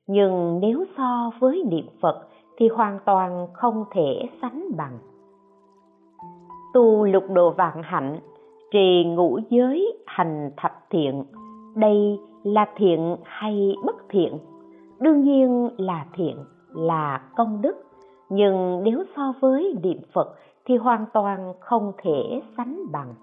nhưng 0.09 0.59
nếu 0.61 0.85
so 0.97 1.31
với 1.39 1.63
niệm 1.71 1.87
phật 2.01 2.29
thì 2.57 2.69
hoàn 2.69 2.99
toàn 3.05 3.47
không 3.53 3.85
thể 3.91 4.29
sánh 4.43 4.65
bằng. 4.77 4.99
Tu 6.75 7.05
lục 7.05 7.25
độ 7.31 7.51
vạn 7.51 7.83
hạnh, 7.83 8.21
trì 8.71 9.05
ngũ 9.05 9.39
giới 9.51 9.99
hành 10.07 10.51
thập 10.57 10.73
thiện, 10.91 11.25
đây 11.75 12.21
là 12.43 12.67
thiện 12.77 13.17
hay 13.25 13.75
bất 13.87 13.97
thiện? 14.09 14.39
Đương 15.01 15.23
nhiên 15.23 15.71
là 15.79 16.07
thiện, 16.17 16.37
là 16.75 17.21
công 17.37 17.63
đức. 17.63 17.77
Nhưng 18.29 18.83
nếu 18.85 19.05
so 19.17 19.33
với 19.41 19.75
niệm 19.83 19.99
phật 20.13 20.35
thì 20.65 20.77
hoàn 20.77 21.07
toàn 21.13 21.53
không 21.61 21.93
thể 22.03 22.43
sánh 22.57 22.83
bằng. 22.93 23.15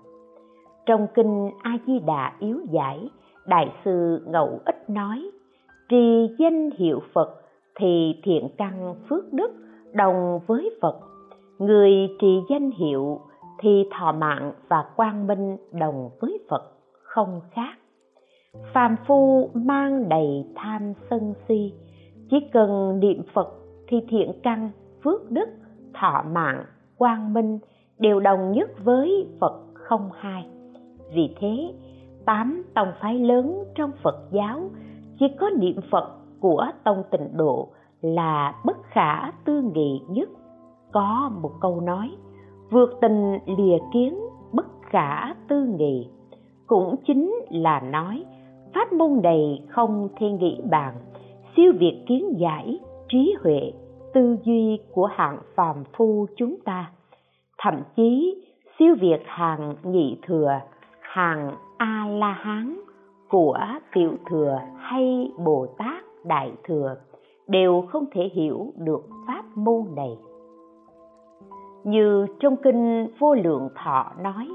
Trong 0.85 1.07
kinh 1.13 1.51
a 1.61 1.77
di 1.87 1.99
đà 1.99 2.33
yếu 2.39 2.59
giải, 2.71 3.09
đại 3.45 3.71
sư 3.85 4.23
ngẫu 4.27 4.59
ích 4.65 4.89
nói 4.89 5.31
trì 5.89 6.35
danh 6.39 6.69
hiệu 6.77 7.01
phật 7.13 7.35
thì 7.75 8.19
thiện 8.23 8.49
căn 8.57 8.95
phước 9.09 9.33
đức, 9.33 9.51
đồng 9.93 10.39
với 10.47 10.69
phật. 10.81 10.99
Người 11.59 11.91
trì 12.21 12.41
danh 12.49 12.71
hiệu 12.71 13.19
thì 13.59 13.83
thọ 13.91 14.11
mạng 14.11 14.53
và 14.69 14.85
quang 14.95 15.27
minh 15.27 15.57
đồng 15.71 16.09
với 16.19 16.39
phật, 16.49 16.63
không 17.03 17.41
khác. 17.51 17.77
Phàm 18.73 18.95
phu 19.07 19.49
mang 19.53 20.09
đầy 20.09 20.45
tham 20.55 20.93
sân 21.09 21.33
si, 21.47 21.73
chỉ 22.29 22.37
cần 22.53 22.99
niệm 22.99 23.23
phật 23.33 23.47
thì 23.87 23.97
thiện 24.09 24.31
căn, 24.43 24.69
phước 25.03 25.31
đức, 25.31 25.49
thọ 25.93 26.23
mạng, 26.31 26.65
quang 26.97 27.33
minh 27.33 27.59
đều 27.99 28.19
đồng 28.19 28.51
nhất 28.51 28.69
với 28.83 29.27
phật 29.39 29.61
không 29.73 30.09
hai. 30.13 30.45
Vì 31.13 31.35
thế, 31.39 31.73
tám 32.25 32.63
tông 32.73 32.91
phái 33.01 33.19
lớn 33.19 33.63
trong 33.75 33.91
phật 34.03 34.15
giáo 34.31 34.61
chỉ 35.19 35.25
có 35.39 35.49
niệm 35.49 35.79
phật 35.91 36.11
của 36.39 36.65
tông 36.83 37.03
tịnh 37.11 37.37
độ 37.37 37.69
là 38.01 38.55
bất 38.65 38.77
khả 38.83 39.31
tư 39.45 39.61
nghị 39.73 40.01
nhất. 40.09 40.29
Có 40.91 41.31
một 41.41 41.51
câu 41.61 41.81
nói, 41.81 42.11
vượt 42.69 42.89
tình 43.01 43.37
lìa 43.57 43.77
kiến, 43.93 44.19
bất 44.51 44.65
khả 44.81 45.33
tư 45.47 45.65
nghị. 45.77 46.07
Cũng 46.67 46.95
chính 47.07 47.35
là 47.49 47.79
nói, 47.79 48.25
pháp 48.73 48.93
môn 48.93 49.19
này 49.23 49.63
không 49.69 50.09
thể 50.19 50.29
nghĩ 50.29 50.61
bàn, 50.69 50.93
siêu 51.55 51.73
việt 51.79 52.03
kiến 52.07 52.33
giải, 52.37 52.79
trí 53.09 53.35
huệ, 53.43 53.71
tư 54.13 54.37
duy 54.43 54.79
của 54.93 55.05
hạng 55.05 55.39
phàm 55.55 55.83
phu 55.97 56.25
chúng 56.37 56.55
ta. 56.65 56.91
Thậm 57.57 57.75
chí, 57.95 58.43
siêu 58.79 58.95
việt 58.99 59.21
hàng 59.25 59.75
nhị 59.83 60.17
thừa, 60.27 60.59
hàng 61.01 61.51
a 61.77 62.07
la 62.09 62.31
hán 62.31 62.84
của 63.29 63.57
tiểu 63.93 64.11
thừa 64.29 64.59
hay 64.77 65.31
bồ 65.45 65.67
tát 65.77 66.03
đại 66.25 66.51
thừa 66.63 66.95
đều 67.47 67.83
không 67.89 68.05
thể 68.11 68.29
hiểu 68.33 68.73
được 68.77 69.09
pháp 69.27 69.43
môn 69.55 69.85
này. 69.95 70.17
Như 71.83 72.25
trong 72.39 72.55
kinh 72.63 73.07
vô 73.19 73.35
lượng 73.35 73.69
thọ 73.75 74.11
nói, 74.21 74.47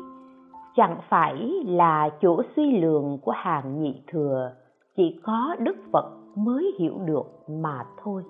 chẳng 0.76 0.96
phải 1.08 1.34
là 1.66 2.10
chỗ 2.20 2.42
suy 2.56 2.78
lượng 2.78 3.18
của 3.22 3.32
hàng 3.32 3.82
nhị 3.82 4.02
thừa 4.06 4.52
chỉ 4.96 5.20
có 5.22 5.56
đức 5.58 5.76
phật 5.92 6.04
mới 6.36 6.74
hiểu 6.78 6.94
được 7.04 7.26
mà 7.48 7.84
thôi. 8.02 8.22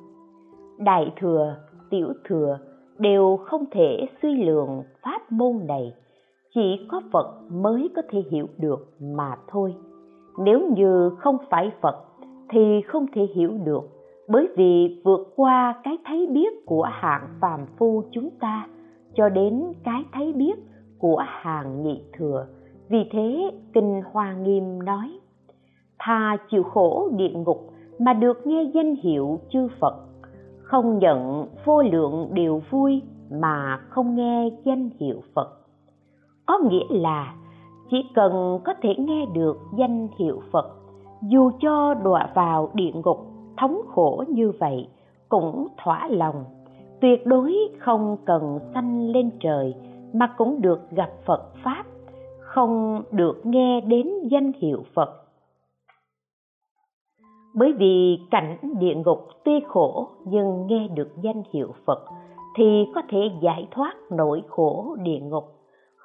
Đại 0.78 1.12
thừa, 1.20 1.56
tiểu 1.90 2.12
thừa 2.25 2.59
đều 2.99 3.37
không 3.37 3.64
thể 3.70 4.06
suy 4.23 4.44
lượng 4.44 4.82
pháp 5.02 5.32
môn 5.32 5.66
này, 5.68 5.92
chỉ 6.54 6.87
có 6.88 7.00
phật 7.12 7.40
mới 7.50 7.90
có 7.97 8.02
thể 8.11 8.23
hiểu 8.30 8.47
được 8.59 8.88
mà 9.00 9.37
thôi 9.49 9.75
nếu 10.44 10.61
như 10.76 11.11
không 11.18 11.37
phải 11.50 11.73
phật 11.80 11.97
thì 12.49 12.80
không 12.87 13.06
thể 13.14 13.28
hiểu 13.35 13.50
được, 13.64 13.82
bởi 14.28 14.49
vì 14.56 15.02
vượt 15.04 15.32
qua 15.37 15.75
cái 15.85 15.99
thấy 16.04 16.26
biết 16.26 16.66
của 16.66 16.82
hạng 16.92 17.28
phàm 17.40 17.61
phu 17.78 18.02
chúng 18.11 18.30
ta 18.40 18.66
cho 19.14 19.28
đến 19.28 19.62
cái 19.85 20.04
thấy 20.12 20.32
biết 20.32 20.54
của 20.99 21.25
hàng 21.26 21.82
nhị 21.82 22.02
thừa. 22.12 22.47
Vì 22.88 23.09
thế, 23.11 23.50
kinh 23.75 24.02
hoa 24.12 24.32
nghiêm 24.32 24.82
nói 24.85 25.20
thà 25.99 26.37
chịu 26.50 26.62
khổ 26.62 27.11
địa 27.16 27.32
ngục 27.35 27.70
mà 27.99 28.12
được 28.12 28.47
nghe 28.47 28.62
danh 28.75 28.94
hiệu 28.97 29.38
chư 29.50 29.68
phật, 29.80 29.94
không 30.62 30.99
nhận 30.99 31.47
vô 31.64 31.82
lượng 31.82 32.28
điều 32.32 32.62
vui 32.70 33.02
mà 33.30 33.80
không 33.88 34.14
nghe 34.14 34.50
danh 34.64 34.90
hiệu 35.00 35.20
phật. 35.35 35.49
Có 36.47 36.59
nghĩa 36.59 36.85
là 36.90 37.35
chỉ 37.90 38.04
cần 38.14 38.61
có 38.64 38.75
thể 38.82 38.94
nghe 38.99 39.26
được 39.26 39.59
danh 39.76 40.09
hiệu 40.18 40.42
phật, 40.52 40.66
dù 41.23 41.50
cho 41.61 41.94
đọa 41.94 42.30
vào 42.35 42.70
địa 42.75 42.92
ngục, 42.94 43.26
thống 43.56 43.80
khổ 43.88 44.25
như 44.28 44.52
vậy 44.59 44.88
cũng 45.28 45.68
thỏa 45.76 46.09
lòng. 46.09 46.44
Tuyệt 47.00 47.26
đối 47.26 47.56
không 47.78 48.16
cần 48.25 48.59
sanh 48.75 49.11
lên 49.11 49.30
trời 49.40 49.75
mà 50.12 50.35
cũng 50.38 50.62
được 50.62 50.90
gặp 50.90 51.11
phật 51.26 51.42
pháp, 51.64 51.85
không 52.40 53.02
được 53.11 53.47
nghe 53.47 53.80
đến 53.80 54.09
danh 54.30 54.52
hiệu 54.59 54.82
phật. 54.94 55.11
Bởi 57.54 57.73
vì 57.73 58.18
cảnh 58.30 58.56
địa 58.78 58.94
ngục 58.94 59.28
tuy 59.44 59.61
khổ 59.68 60.09
nhưng 60.25 60.66
nghe 60.66 60.88
được 60.88 61.09
danh 61.23 61.42
hiệu 61.52 61.68
phật 61.87 62.04
thì 62.56 62.87
có 62.94 63.02
thể 63.09 63.18
giải 63.40 63.68
thoát 63.70 63.94
nỗi 64.11 64.42
khổ 64.49 64.97
địa 65.02 65.18
ngục 65.20 65.60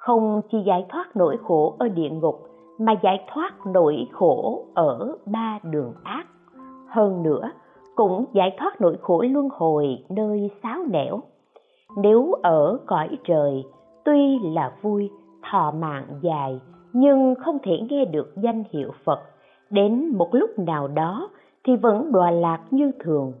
không 0.06 0.40
chỉ 0.50 0.58
giải 0.66 0.86
thoát 0.88 1.16
nỗi 1.16 1.36
khổ 1.42 1.76
ở 1.78 1.88
địa 1.88 2.08
ngục, 2.08 2.48
mà 2.78 2.92
giải 3.02 3.24
thoát 3.32 3.66
nỗi 3.66 4.06
khổ 4.12 4.64
ở 4.74 5.16
ba 5.26 5.58
đường 5.62 5.92
ác. 6.04 6.26
Hơn 6.88 7.22
nữa, 7.22 7.50
cũng 7.94 8.24
giải 8.32 8.56
thoát 8.58 8.80
nỗi 8.80 8.96
khổ 9.02 9.22
luân 9.30 9.48
hồi 9.52 9.98
nơi 10.08 10.50
xáo 10.62 10.78
nẻo. 10.90 11.20
Nếu 11.96 12.32
ở 12.42 12.78
cõi 12.86 13.08
trời, 13.24 13.64
tuy 14.04 14.38
là 14.42 14.72
vui, 14.82 15.10
thọ 15.50 15.72
mạng 15.78 16.06
dài, 16.20 16.60
nhưng 16.92 17.34
không 17.34 17.58
thể 17.62 17.78
nghe 17.90 18.04
được 18.04 18.32
danh 18.36 18.64
hiệu 18.70 18.90
phật, 19.04 19.20
đến 19.70 20.08
một 20.16 20.28
lúc 20.32 20.58
nào 20.58 20.88
đó 20.88 21.28
thì 21.64 21.76
vẫn 21.76 22.12
đọa 22.12 22.30
lạc 22.30 22.60
như 22.70 22.92
thường. 23.00 23.32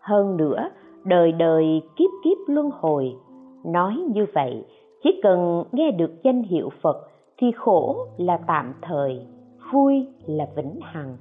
Hơn 0.00 0.36
nữa, 0.36 0.68
đời 1.04 1.32
đời 1.32 1.82
kiếp 1.96 2.10
kiếp 2.24 2.38
luân 2.46 2.70
hồi, 2.80 3.16
nói 3.64 3.96
như 4.14 4.26
vậy 4.34 4.64
chỉ 5.02 5.20
cần 5.22 5.64
nghe 5.72 5.90
được 5.90 6.22
danh 6.22 6.42
hiệu 6.42 6.68
phật 6.82 7.08
thì 7.38 7.52
khổ 7.56 8.06
là 8.16 8.36
tạm 8.46 8.74
thời, 8.82 9.26
vui 9.72 10.08
là 10.26 10.48
vĩnh 10.56 10.78
hằng. 10.82 11.16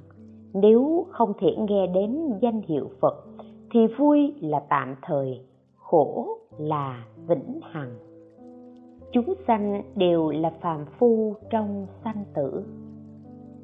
Nếu 0.53 1.05
không 1.09 1.33
thể 1.39 1.55
nghe 1.57 1.88
đến 1.88 2.39
danh 2.41 2.61
hiệu 2.61 2.89
phật 3.00 3.25
thì 3.71 3.88
vui 3.88 4.33
là 4.41 4.59
tạm 4.69 4.95
thời, 5.01 5.41
khổ 5.77 6.38
là 6.57 7.05
vĩnh 7.27 7.59
hằng. 7.63 7.95
Chúng 9.11 9.33
sanh 9.47 9.83
đều 9.95 10.29
là 10.29 10.51
phàm 10.61 10.85
phu 11.00 11.35
trong 11.50 11.88
sanh 12.03 12.23
tử. 12.33 12.63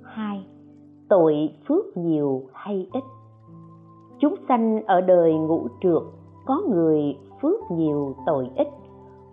Hai, 0.02 0.46
tội 1.10 1.50
phước 1.68 1.98
nhiều 1.98 2.44
hay 2.54 2.88
ít? 2.94 3.04
Chúng 4.20 4.36
sanh 4.48 4.84
ở 4.86 5.02
đời 5.02 5.34
ngũ 5.34 5.68
trượt 5.82 6.02
có 6.46 6.62
người 6.70 7.18
phước 7.42 7.72
nhiều 7.72 8.16
tội 8.26 8.50
ít 8.56 8.68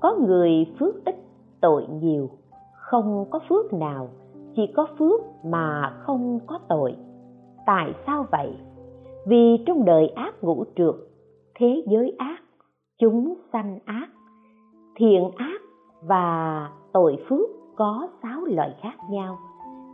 có 0.04 0.16
người 0.26 0.66
phước 0.78 1.04
ít 1.04 1.14
tội 1.60 1.86
nhiều, 2.02 2.28
không 2.74 3.24
có 3.30 3.40
phước 3.48 3.72
nào, 3.72 4.08
chỉ 4.56 4.62
có 4.76 4.86
phước 4.98 5.20
mà 5.44 5.96
không 6.00 6.38
có 6.46 6.58
tội. 6.68 6.96
Tại 7.66 7.94
sao 8.06 8.26
vậy? 8.32 8.56
Vì 9.26 9.64
trong 9.66 9.84
đời 9.84 10.08
ác 10.08 10.34
ngũ 10.44 10.64
trượt, 10.76 10.94
thế 11.54 11.84
giới 11.86 12.14
ác, 12.18 12.42
chúng 12.98 13.34
sanh 13.52 13.78
ác, 13.84 14.08
thiện 14.96 15.30
ác 15.36 15.60
và 16.02 16.70
tội 16.92 17.16
phước 17.28 17.48
có 17.76 18.08
sáu 18.22 18.44
loại 18.44 18.74
khác 18.82 18.96
nhau. 19.10 19.38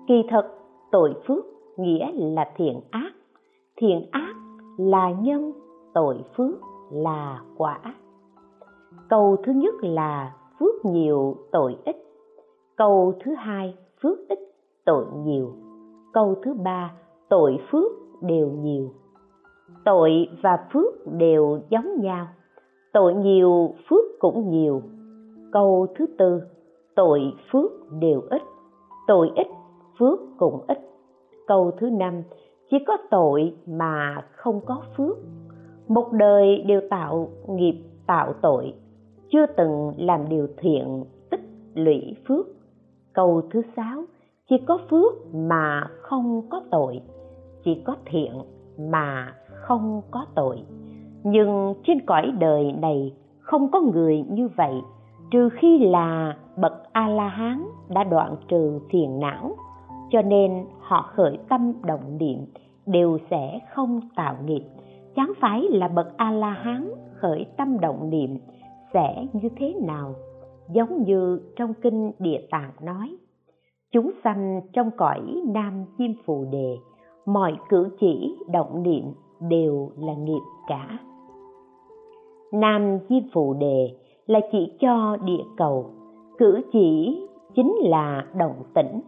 Kỳ 0.09 0.23
thật, 0.31 0.49
tội 0.93 1.15
phước 1.27 1.45
nghĩa 1.77 2.13
là 2.13 2.53
thiện 2.57 2.81
ác 2.91 3.13
thiện 3.77 4.09
ác 4.11 4.35
là 4.79 5.11
nhân, 5.11 5.53
tội 5.95 6.17
phước 6.37 6.55
là 6.91 7.43
quả 7.57 7.81
câu 9.11 9.37
thứ 9.45 9.53
nhất 9.53 9.75
là 9.83 10.33
phước 10.61 10.85
nhiều, 10.85 11.37
tội 11.53 11.77
ít. 11.85 11.97
Câu 12.77 13.15
thứ 13.25 13.35
hai, 13.35 13.75
phước 14.03 14.19
ít, 14.29 14.39
tội 14.85 15.07
nhiều. 15.25 15.53
Câu 16.13 16.35
thứ 16.43 16.55
ba, 16.55 16.93
tội 17.29 17.59
phước 17.71 17.93
đều 18.23 18.49
nhiều. 18.49 18.91
Tội 19.85 20.29
và 20.43 20.59
phước 20.73 20.95
đều 21.07 21.61
giống 21.69 22.01
nhau. 22.01 22.27
Tội 22.93 23.15
nhiều, 23.15 23.75
phước 23.91 24.05
cũng 24.19 24.51
nhiều. 24.51 24.83
Câu 25.53 25.87
thứ 25.99 26.07
tư, 26.19 26.43
tội 26.95 27.21
phước 27.53 27.73
đều 28.01 28.23
ít. 28.31 28.43
Tội 29.07 29.31
ít, 29.35 29.47
phước 29.99 30.21
cũng 30.39 30.61
ít. 30.69 30.79
Câu 31.47 31.71
thứ 31.79 31.91
năm, 31.91 32.23
chỉ 32.71 32.77
có 32.87 32.97
tội 33.11 33.55
mà 33.67 34.25
không 34.33 34.61
có 34.67 34.83
phước. 34.97 35.17
Một 35.89 36.13
đời 36.13 36.65
đều 36.67 36.81
tạo 36.91 37.29
nghiệp, 37.49 37.75
tạo 38.07 38.33
tội 38.43 38.75
chưa 39.33 39.47
từng 39.47 39.93
làm 39.97 40.29
điều 40.29 40.49
thiện, 40.57 41.05
tích 41.31 41.41
lũy 41.75 42.17
phước. 42.29 42.47
Câu 43.13 43.43
thứ 43.51 43.63
sáu, 43.77 44.05
chỉ 44.49 44.57
có 44.67 44.79
phước 44.91 45.35
mà 45.35 45.87
không 46.03 46.43
có 46.51 46.63
tội. 46.71 47.01
Chỉ 47.65 47.83
có 47.85 47.97
thiện 48.05 48.33
mà 48.79 49.35
không 49.47 50.03
có 50.11 50.27
tội. 50.35 50.63
Nhưng 51.25 51.75
trên 51.87 52.01
cõi 52.07 52.33
đời 52.39 52.73
này 52.73 53.15
không 53.41 53.71
có 53.71 53.81
người 53.81 54.25
như 54.31 54.49
vậy, 54.57 54.75
trừ 55.31 55.49
khi 55.49 55.79
là 55.79 56.37
bậc 56.57 56.73
a 56.93 57.09
la 57.09 57.29
hán 57.29 57.65
đã 57.89 58.05
đoạn 58.05 58.37
trừ 58.49 58.81
phiền 58.91 59.21
não. 59.21 59.57
Cho 60.11 60.23
nên 60.23 60.65
họ 60.81 61.11
khởi 61.15 61.39
tâm 61.49 61.73
động 61.87 62.19
niệm, 62.19 62.39
đều 62.87 63.19
sẽ 63.31 63.59
không 63.75 64.01
tạo 64.17 64.37
nghiệp. 64.45 64.63
Chẳng 65.17 65.33
phải 65.41 65.63
là 65.71 65.89
bậc 65.89 66.17
a 66.17 66.31
la 66.31 66.51
hán 66.51 66.91
khởi 67.15 67.47
tâm 67.57 67.81
động 67.81 68.11
niệm 68.11 68.39
sẽ 68.95 69.27
như 69.33 69.49
thế 69.57 69.75
nào, 69.83 70.15
giống 70.73 71.03
như 71.03 71.41
trong 71.57 71.75
kinh 71.75 72.13
địa 72.19 72.47
tạng 72.51 72.73
nói, 72.83 73.17
chúng 73.93 74.11
sanh 74.25 74.61
trong 74.73 74.91
cõi 74.97 75.21
nam 75.47 75.85
chim 75.99 76.15
phù 76.27 76.45
đề, 76.53 76.77
mọi 77.27 77.57
cử 77.69 77.89
chỉ, 78.01 78.39
động 78.53 78.83
niệm 78.83 79.05
đều 79.41 79.91
là 79.97 80.15
nghiệp 80.15 80.43
cả. 80.69 80.99
Nam 82.53 82.99
chim 83.09 83.23
phù 83.33 83.55
đề 83.55 83.91
là 84.27 84.41
chỉ 84.53 84.73
cho 84.81 85.17
địa 85.25 85.45
cầu, 85.57 85.91
cử 86.39 86.61
chỉ 86.73 87.19
chính 87.55 87.75
là 87.83 88.27
động 88.35 88.63
tĩnh. 88.75 89.01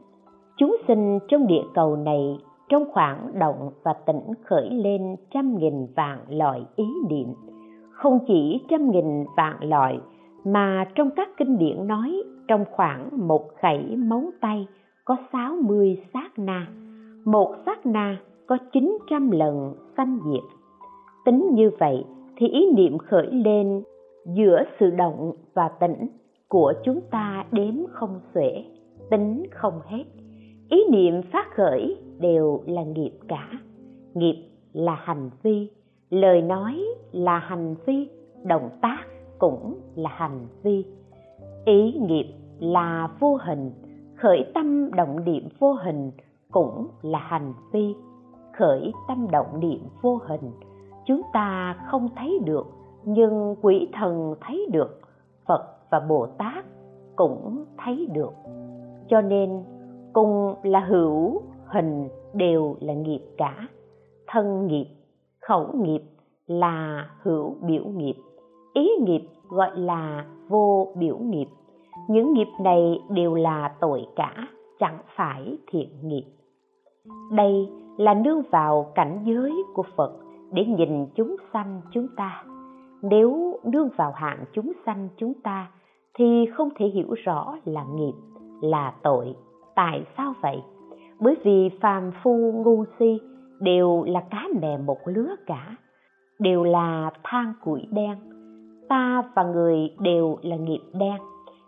Chúng 0.56 0.76
sinh 0.88 1.18
trong 1.28 1.46
địa 1.46 1.62
cầu 1.74 1.96
này 1.96 2.38
trong 2.68 2.84
khoảng 2.92 3.38
động 3.38 3.70
và 3.82 3.92
tĩnh 3.92 4.34
khởi 4.44 4.70
lên 4.70 5.16
trăm 5.30 5.58
nghìn 5.58 5.86
vạn 5.96 6.18
loại 6.28 6.66
ý 6.76 6.86
niệm 7.10 7.51
không 8.02 8.18
chỉ 8.26 8.60
trăm 8.68 8.90
nghìn 8.90 9.24
vạn 9.36 9.56
loại, 9.70 10.00
mà 10.44 10.84
trong 10.94 11.10
các 11.16 11.28
kinh 11.36 11.58
điển 11.58 11.86
nói 11.86 12.22
trong 12.48 12.64
khoảng 12.70 13.28
một 13.28 13.48
khẩy 13.62 13.96
móng 13.96 14.30
tay 14.40 14.66
có 15.04 15.16
sáu 15.32 15.56
mươi 15.62 15.98
sát 16.14 16.38
na. 16.38 16.66
Một 17.24 17.54
sát 17.66 17.86
na 17.86 18.16
có 18.46 18.58
chín 18.72 18.98
trăm 19.10 19.30
lần 19.30 19.74
sanh 19.96 20.18
diệt. 20.24 20.42
Tính 21.24 21.50
như 21.52 21.70
vậy 21.78 22.04
thì 22.36 22.48
ý 22.48 22.72
niệm 22.76 22.98
khởi 22.98 23.26
lên 23.26 23.82
giữa 24.36 24.62
sự 24.80 24.90
động 24.90 25.32
và 25.54 25.68
tĩnh 25.80 26.08
của 26.48 26.72
chúng 26.84 27.00
ta 27.10 27.44
đếm 27.52 27.74
không 27.90 28.20
xuể, 28.34 28.64
tính 29.10 29.46
không 29.50 29.80
hết. 29.86 30.04
Ý 30.70 30.84
niệm 30.90 31.22
phát 31.32 31.46
khởi 31.54 31.96
đều 32.20 32.60
là 32.66 32.82
nghiệp 32.82 33.12
cả. 33.28 33.48
Nghiệp 34.14 34.36
là 34.72 34.94
hành 34.94 35.30
vi 35.42 35.70
lời 36.12 36.42
nói 36.42 36.84
là 37.12 37.38
hành 37.38 37.74
vi, 37.86 38.08
động 38.42 38.68
tác 38.82 39.04
cũng 39.38 39.80
là 39.94 40.10
hành 40.12 40.46
vi. 40.62 40.84
Ý 41.64 41.92
nghiệp 41.92 42.34
là 42.58 43.08
vô 43.20 43.38
hình, 43.46 43.70
khởi 44.16 44.50
tâm 44.54 44.90
động 44.96 45.24
niệm 45.24 45.48
vô 45.58 45.72
hình 45.72 46.10
cũng 46.50 46.86
là 47.02 47.18
hành 47.18 47.52
vi. 47.72 47.94
Khởi 48.52 48.92
tâm 49.08 49.26
động 49.30 49.60
niệm 49.60 49.78
vô 50.02 50.18
hình, 50.26 50.50
chúng 51.06 51.22
ta 51.32 51.76
không 51.86 52.08
thấy 52.16 52.40
được, 52.44 52.66
nhưng 53.04 53.56
quỷ 53.62 53.88
thần 53.92 54.34
thấy 54.40 54.68
được, 54.72 55.00
phật 55.46 55.76
và 55.90 56.00
bồ 56.00 56.26
tát 56.26 56.64
cũng 57.16 57.64
thấy 57.84 58.08
được. 58.12 58.32
Cho 59.08 59.20
nên, 59.20 59.64
cùng 60.12 60.54
là 60.62 60.80
hữu, 60.80 61.42
hình 61.66 62.08
đều 62.34 62.76
là 62.80 62.94
nghiệp 62.94 63.22
cả. 63.36 63.68
Thân 64.26 64.66
nghiệp 64.66 64.86
khẩu 65.48 65.66
nghiệp 65.74 66.00
là 66.46 67.08
hữu 67.22 67.56
biểu 67.60 67.84
nghiệp. 67.84 68.14
Ý 68.74 68.90
nghiệp 69.00 69.22
gọi 69.48 69.78
là 69.78 70.24
vô 70.48 70.92
biểu 70.96 71.18
nghiệp. 71.18 71.46
Những 72.08 72.32
nghiệp 72.32 72.48
này 72.60 73.02
đều 73.10 73.34
là 73.34 73.74
tội 73.80 74.06
cả, 74.16 74.34
chẳng 74.78 74.98
phải 75.16 75.58
thiện 75.66 75.88
nghiệp. 76.02 76.24
Đây 77.32 77.68
là 77.96 78.14
nương 78.14 78.42
vào 78.50 78.92
cảnh 78.94 79.22
giới 79.24 79.52
của 79.74 79.84
phật 79.96 80.12
để 80.52 80.64
nhìn 80.64 81.06
chúng 81.14 81.36
sanh 81.52 81.80
chúng 81.92 82.06
ta. 82.16 82.44
Nếu 83.02 83.58
nương 83.64 83.88
vào 83.96 84.12
hạng 84.12 84.44
chúng 84.52 84.72
sanh 84.86 85.08
chúng 85.16 85.34
ta 85.34 85.70
thì 86.18 86.46
không 86.54 86.68
thể 86.76 86.86
hiểu 86.86 87.14
rõ 87.24 87.54
là 87.64 87.84
nghiệp, 87.94 88.14
là 88.62 88.94
tội. 89.02 89.36
Tại 89.74 90.04
sao 90.16 90.34
vậy? 90.42 90.62
Bởi 91.20 91.36
vì 91.44 91.70
phàm 91.80 92.10
phu 92.22 92.52
ngu 92.64 92.84
si 92.98 93.20
đều 93.62 94.04
là 94.04 94.20
cá 94.30 94.48
mè 94.60 94.76
một 94.76 94.98
lứa 95.04 95.34
cả, 95.46 95.76
đều 96.38 96.64
là 96.64 97.10
than 97.24 97.52
củi 97.64 97.86
đen. 97.90 98.16
Ta 98.88 99.22
và 99.34 99.42
người 99.42 99.94
đều 100.00 100.36
là 100.42 100.56
nghiệp 100.56 100.80
đen, 100.92 101.16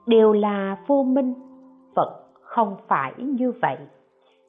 đều 0.07 0.33
là 0.33 0.79
vô 0.87 1.03
minh. 1.03 1.35
Phật 1.97 2.25
không 2.41 2.77
phải 2.89 3.13
như 3.19 3.53
vậy. 3.63 3.77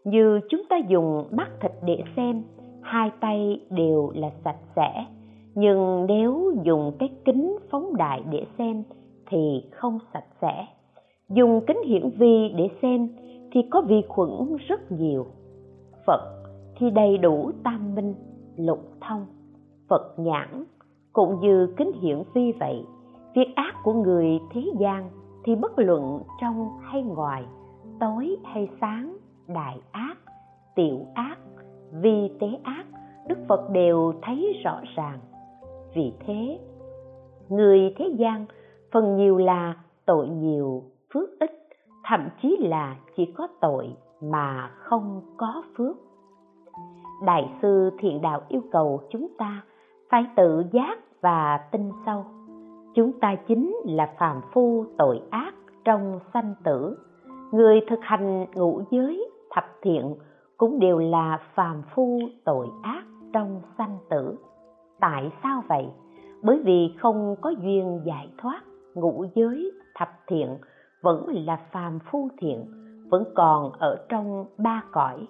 Như 0.03 0.39
chúng 0.49 0.61
ta 0.69 0.77
dùng 0.87 1.27
mắt 1.31 1.47
thịt 1.61 1.71
để 1.85 2.03
xem, 2.15 2.43
hai 2.81 3.11
tay 3.19 3.61
đều 3.69 4.11
là 4.15 4.31
sạch 4.43 4.59
sẽ. 4.75 5.05
Nhưng 5.55 6.05
nếu 6.07 6.53
dùng 6.63 6.91
cái 6.99 7.09
kính 7.25 7.57
phóng 7.71 7.95
đại 7.95 8.23
để 8.31 8.45
xem 8.57 8.83
thì 9.27 9.63
không 9.71 9.99
sạch 10.13 10.27
sẽ. 10.41 10.65
Dùng 11.29 11.61
kính 11.67 11.81
hiển 11.85 12.09
vi 12.09 12.49
để 12.57 12.69
xem 12.81 13.09
thì 13.51 13.61
có 13.69 13.81
vi 13.81 14.01
khuẩn 14.07 14.57
rất 14.67 14.91
nhiều. 14.91 15.25
Phật 16.07 16.44
thì 16.77 16.89
đầy 16.89 17.17
đủ 17.17 17.51
tam 17.63 17.95
minh, 17.95 18.15
lục 18.57 18.79
thông, 19.01 19.25
phật 19.89 20.13
nhãn, 20.17 20.63
cũng 21.13 21.39
như 21.39 21.73
kính 21.77 21.91
hiển 22.01 22.23
vi 22.33 22.51
vậy. 22.59 22.85
Việc 23.35 23.55
ác 23.55 23.75
của 23.83 23.93
người 23.93 24.39
thế 24.51 24.61
gian 24.79 25.09
thì 25.43 25.55
bất 25.55 25.79
luận 25.79 26.21
trong 26.41 26.69
hay 26.81 27.03
ngoài, 27.03 27.45
tối 27.99 28.35
hay 28.43 28.69
sáng, 28.81 29.17
đại 29.47 29.79
ác, 29.91 30.17
tiểu 30.75 30.99
ác, 31.13 31.37
vi 31.91 32.31
tế 32.39 32.47
ác, 32.63 32.85
đức 33.27 33.37
phật 33.47 33.69
đều 33.69 34.13
thấy 34.21 34.61
rõ 34.63 34.81
ràng. 34.95 35.19
Vì 35.95 36.13
thế, 36.19 36.59
người 37.49 37.93
thế 37.97 38.15
gian 38.17 38.45
phần 38.91 39.15
nhiều 39.15 39.37
là 39.37 39.75
tội 40.05 40.29
nhiều, 40.29 40.83
phước 41.13 41.29
ít, 41.39 41.51
thậm 42.03 42.29
chí 42.41 42.57
là 42.59 42.95
chỉ 43.15 43.25
có 43.25 43.47
tội 43.61 43.95
mà 44.21 44.71
không 44.77 45.21
có 45.37 45.63
phước 45.77 45.97
đại 47.21 47.53
sư 47.61 47.89
thiện 47.99 48.21
đạo 48.21 48.41
yêu 48.49 48.61
cầu 48.71 49.01
chúng 49.09 49.27
ta 49.37 49.61
phải 50.09 50.25
tự 50.35 50.63
giác 50.71 50.99
và 51.21 51.59
tin 51.71 51.91
sâu. 52.05 52.25
Chúng 52.95 53.19
ta 53.19 53.35
chính 53.47 53.75
là 53.85 54.13
phàm 54.19 54.41
phu 54.53 54.85
tội 54.97 55.21
ác 55.29 55.53
trong 55.85 56.19
sanh 56.33 56.55
tử. 56.63 56.97
Người 57.51 57.81
thực 57.89 57.99
hành 58.01 58.45
ngũ 58.55 58.81
giới, 58.91 59.29
thập 59.51 59.65
thiện 59.81 60.15
cũng 60.57 60.79
đều 60.79 60.99
là 60.99 61.39
phàm 61.53 61.81
phu 61.95 62.19
tội 62.43 62.67
ác 62.83 63.03
trong 63.33 63.61
sanh 63.77 63.97
tử. 64.09 64.35
Tại 64.99 65.31
sao 65.43 65.63
vậy? 65.69 65.85
Bởi 66.43 66.61
vì 66.65 66.95
không 66.99 67.35
có 67.41 67.49
duyên 67.49 68.01
giải 68.05 68.29
thoát, 68.37 68.61
ngũ 68.95 69.25
giới, 69.35 69.71
thập 69.95 70.09
thiện 70.27 70.57
vẫn 71.01 71.25
là 71.45 71.59
phàm 71.71 71.99
phu 71.99 72.29
thiện, 72.37 72.65
vẫn 73.09 73.23
còn 73.35 73.71
ở 73.71 74.05
trong 74.09 74.45
ba 74.57 74.83
cõi, 74.91 75.27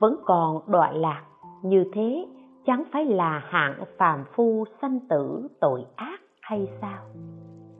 vẫn 0.00 0.16
còn 0.24 0.60
đọa 0.66 0.90
lạc 0.90 1.22
như 1.62 1.84
thế, 1.92 2.26
chẳng 2.66 2.84
phải 2.92 3.04
là 3.04 3.42
hạng 3.44 3.84
phàm 3.98 4.24
phu 4.34 4.64
sanh 4.82 5.00
tử 5.08 5.48
tội 5.60 5.84
ác 5.96 6.20
hay 6.40 6.68
sao? 6.80 7.02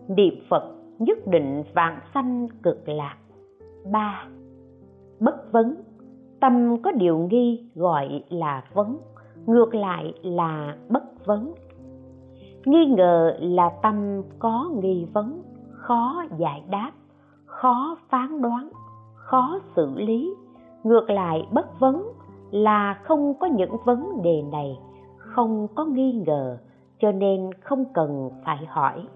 Niệm 0.09 0.35
phật 0.51 0.75
nhất 0.99 1.19
định 1.27 1.63
vạn 1.75 2.01
sanh 2.15 2.49
cực 2.63 2.89
lạc. 2.89 3.17
Ba, 3.93 4.25
bất 5.21 5.53
vấn. 5.53 5.75
Tâm 6.41 6.83
có 6.83 6.93
điều 6.93 7.19
nghi 7.19 7.71
gọi 7.75 8.23
là 8.29 8.65
vấn, 8.75 8.99
ngược 9.47 9.75
lại 9.75 10.13
là 10.23 10.77
bất 10.89 11.27
vấn. 11.27 11.55
Nghi 12.65 12.87
ngờ 12.87 13.37
là 13.41 13.71
tâm 13.83 14.23
có 14.39 14.71
nghi 14.83 15.07
vấn, 15.13 15.43
khó 15.71 16.25
giải 16.39 16.63
đáp, 16.71 16.93
khó 17.47 17.97
phán 18.09 18.43
đoán, 18.43 18.69
khó 19.15 19.59
xử 19.77 19.99
lý. 19.99 20.35
Ngược 20.85 21.11
lại 21.11 21.47
bất 21.53 21.81
vấn 21.81 22.03
là 22.51 23.01
không 23.05 23.35
có 23.41 23.47
những 23.47 23.77
vấn 23.85 24.23
đề 24.23 24.43
này, 24.53 24.79
không 25.17 25.69
có 25.75 25.85
nghi 25.85 26.13
ngờ, 26.27 26.59
cho 27.01 27.13
nên 27.13 27.51
không 27.61 27.85
cần 27.95 28.31
phải 28.45 28.67
hỏi. 28.67 29.07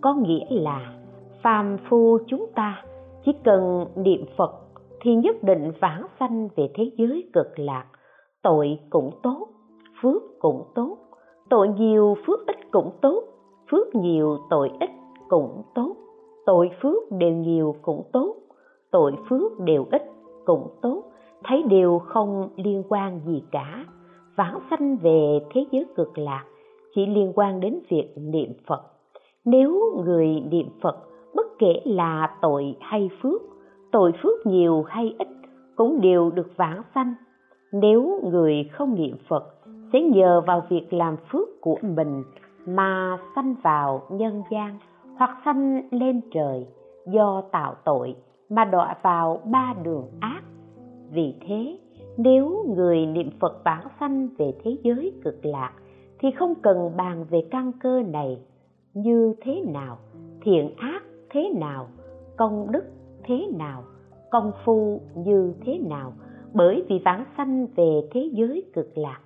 Có 0.00 0.14
nghĩa 0.14 0.46
là 0.50 0.94
phàm 1.42 1.76
phu 1.88 2.18
chúng 2.26 2.46
ta 2.54 2.82
chỉ 3.24 3.32
cần 3.44 3.86
niệm 3.96 4.24
phật 4.36 4.54
thì 5.00 5.14
nhất 5.14 5.36
định 5.42 5.72
vãng 5.80 6.06
sanh 6.20 6.48
về 6.56 6.70
thế 6.74 6.90
giới 6.96 7.30
cực 7.32 7.58
lạc. 7.58 7.84
Tội 8.42 8.78
cũng 8.90 9.10
tốt, 9.22 9.48
phước 10.02 10.22
cũng 10.38 10.62
tốt, 10.74 10.98
tội 11.50 11.68
nhiều 11.68 12.16
phước 12.26 12.46
ít 12.46 12.56
cũng 12.70 12.90
tốt, 13.00 13.24
phước 13.70 13.94
nhiều 13.94 14.38
tội 14.50 14.70
ít 14.80 14.90
cũng 15.28 15.62
tốt, 15.74 15.96
tội 16.46 16.70
phước 16.82 17.12
đều 17.12 17.34
nhiều 17.34 17.74
cũng 17.82 18.02
tốt, 18.12 18.36
tội 18.90 19.12
phước 19.28 19.60
đều 19.60 19.86
ít 19.90 20.02
cũng 20.44 20.68
tốt 20.82 21.02
thấy 21.44 21.62
đều 21.62 21.98
không 21.98 22.48
liên 22.56 22.82
quan 22.88 23.20
gì 23.26 23.42
cả. 23.50 23.84
Vãng 24.36 24.60
sanh 24.70 24.96
về 24.96 25.40
thế 25.50 25.64
giới 25.70 25.84
cực 25.96 26.18
lạc 26.18 26.44
chỉ 26.94 27.06
liên 27.06 27.32
quan 27.34 27.60
đến 27.60 27.80
việc 27.88 28.14
niệm 28.16 28.52
phật. 28.66 28.82
Nếu 29.44 29.80
người 30.04 30.26
niệm 30.50 30.68
phật, 30.82 30.96
bất 31.34 31.46
kể 31.58 31.80
là 31.84 32.36
tội 32.42 32.76
hay 32.80 33.10
phước, 33.22 33.42
tội 33.92 34.12
phước 34.22 34.46
nhiều 34.46 34.82
hay 34.82 35.14
ít 35.18 35.28
cũng 35.76 36.00
đều 36.00 36.30
được 36.30 36.56
vãng 36.56 36.82
sanh. 36.94 37.14
Nếu 37.72 38.20
người 38.24 38.68
không 38.72 38.94
niệm 38.94 39.16
phật, 39.28 39.44
sẽ 39.92 40.00
nhờ 40.00 40.40
vào 40.46 40.62
việc 40.68 40.92
làm 40.92 41.16
phước 41.32 41.48
của 41.60 41.76
mình 41.82 42.22
mà 42.66 43.18
sanh 43.34 43.54
vào 43.62 44.02
nhân 44.10 44.42
gian 44.50 44.78
hoặc 45.18 45.38
sanh 45.44 45.88
lên 45.90 46.20
trời 46.34 46.66
do 47.06 47.42
tạo 47.52 47.74
tội 47.84 48.16
mà 48.50 48.64
đọa 48.64 48.96
vào 49.02 49.40
ba 49.44 49.74
đường 49.82 50.08
ác 50.20 50.40
vì 51.10 51.34
thế, 51.46 51.78
nếu 52.16 52.64
người 52.76 53.06
niệm 53.06 53.30
phật 53.40 53.64
vãng 53.64 53.86
sanh 54.00 54.28
về 54.38 54.52
thế 54.64 54.76
giới 54.82 55.12
cực 55.24 55.46
lạc, 55.46 55.72
thì 56.18 56.30
không 56.30 56.54
cần 56.62 56.96
bàn 56.96 57.24
về 57.30 57.44
căn 57.50 57.72
cơ 57.80 58.02
này. 58.02 58.38
Như 58.94 59.34
thế 59.40 59.62
nào, 59.72 59.98
thiện 60.42 60.74
ác 60.76 61.02
thế 61.30 61.52
nào, 61.56 61.86
công 62.36 62.72
đức 62.72 62.84
thế 63.24 63.46
nào, 63.58 63.82
công 64.30 64.52
phu 64.64 65.00
như 65.14 65.54
thế 65.60 65.78
nào? 65.78 66.12
Bởi 66.54 66.84
vì 66.88 67.00
vãng 67.04 67.24
sanh 67.36 67.66
về 67.76 68.08
thế 68.10 68.30
giới 68.32 68.64
cực 68.74 68.98
lạc, 68.98 69.20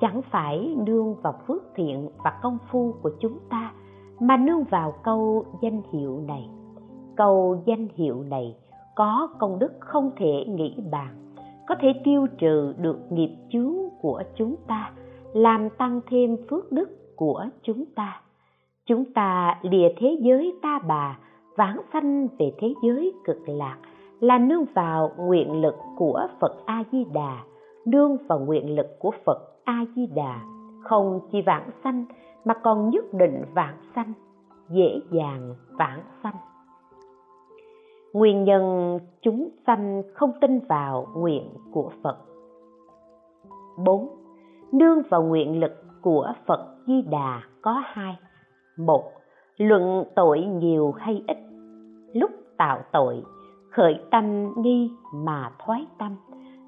chẳng 0.00 0.22
phải 0.30 0.76
nương 0.86 1.14
vào 1.14 1.34
phước 1.46 1.62
thiện 1.74 2.08
và 2.24 2.38
công 2.42 2.58
phu 2.70 2.94
của 3.02 3.10
chúng 3.20 3.38
ta, 3.50 3.72
mà 4.20 4.36
nương 4.36 4.64
vào 4.64 4.94
câu 5.02 5.44
danh 5.62 5.82
hiệu 5.92 6.20
này. 6.26 6.48
Câu 7.16 7.62
danh 7.66 7.88
hiệu 7.94 8.22
này 8.22 8.56
có 8.96 9.28
công 9.38 9.58
đức 9.58 9.72
không 9.80 10.10
thể 10.16 10.44
nghĩ 10.48 10.74
bàn 10.90 11.23
có 11.66 11.74
thể 11.80 11.88
tiêu 12.04 12.26
trừ 12.38 12.74
được 12.78 12.98
nghiệp 13.10 13.36
chướng 13.52 13.74
của 14.00 14.22
chúng 14.36 14.56
ta, 14.66 14.92
làm 15.32 15.68
tăng 15.70 16.00
thêm 16.10 16.36
phước 16.50 16.72
đức 16.72 17.16
của 17.16 17.46
chúng 17.62 17.84
ta. 17.94 18.20
Chúng 18.86 19.04
ta 19.04 19.58
lìa 19.62 19.88
thế 19.96 20.18
giới 20.20 20.54
ta 20.62 20.78
bà, 20.88 21.18
vãng 21.56 21.80
sanh 21.92 22.28
về 22.38 22.52
thế 22.58 22.74
giới 22.82 23.12
cực 23.24 23.48
lạc, 23.48 23.76
là 24.20 24.38
nương 24.38 24.64
vào 24.74 25.10
nguyện 25.18 25.60
lực 25.60 25.74
của 25.96 26.26
phật 26.40 26.66
a 26.66 26.84
di 26.92 27.04
đà 27.14 27.44
nương 27.84 28.16
vào 28.28 28.38
nguyện 28.38 28.76
lực 28.76 28.86
của 28.98 29.10
phật 29.24 29.38
a 29.64 29.84
di 29.96 30.06
đà 30.06 30.40
không 30.82 31.20
chỉ 31.32 31.42
vãng 31.42 31.70
sanh, 31.84 32.04
mà 32.44 32.54
còn 32.54 32.90
nhất 32.90 33.04
định 33.12 33.44
vãng 33.54 33.76
sanh, 33.94 34.12
dễ 34.68 35.00
dàng 35.10 35.54
vãng 35.78 36.00
sanh 36.22 36.34
nguyên 38.14 38.44
nhân 38.44 38.98
chúng 39.22 39.48
sanh 39.66 40.02
không 40.14 40.32
tin 40.40 40.58
vào 40.68 41.06
nguyện 41.16 41.48
của 41.72 41.90
phật 42.02 42.16
4. 43.84 44.08
Nương 44.72 45.02
vào 45.10 45.22
nguyện 45.22 45.60
lực 45.60 45.72
của 46.02 46.32
Phật 46.46 46.76
Di 46.86 47.02
Đà 47.02 47.42
có 47.62 47.82
hai. 47.84 48.16
Một, 48.78 49.02
luận 49.56 50.04
tội 50.14 50.40
nhiều 50.40 50.92
hay 50.92 51.24
ít. 51.28 51.36
Lúc 52.12 52.30
tạo 52.56 52.80
tội, 52.92 53.22
khởi 53.70 54.00
tâm 54.10 54.52
nghi 54.62 54.90
mà 55.14 55.52
thoái 55.58 55.86
tâm, 55.98 56.16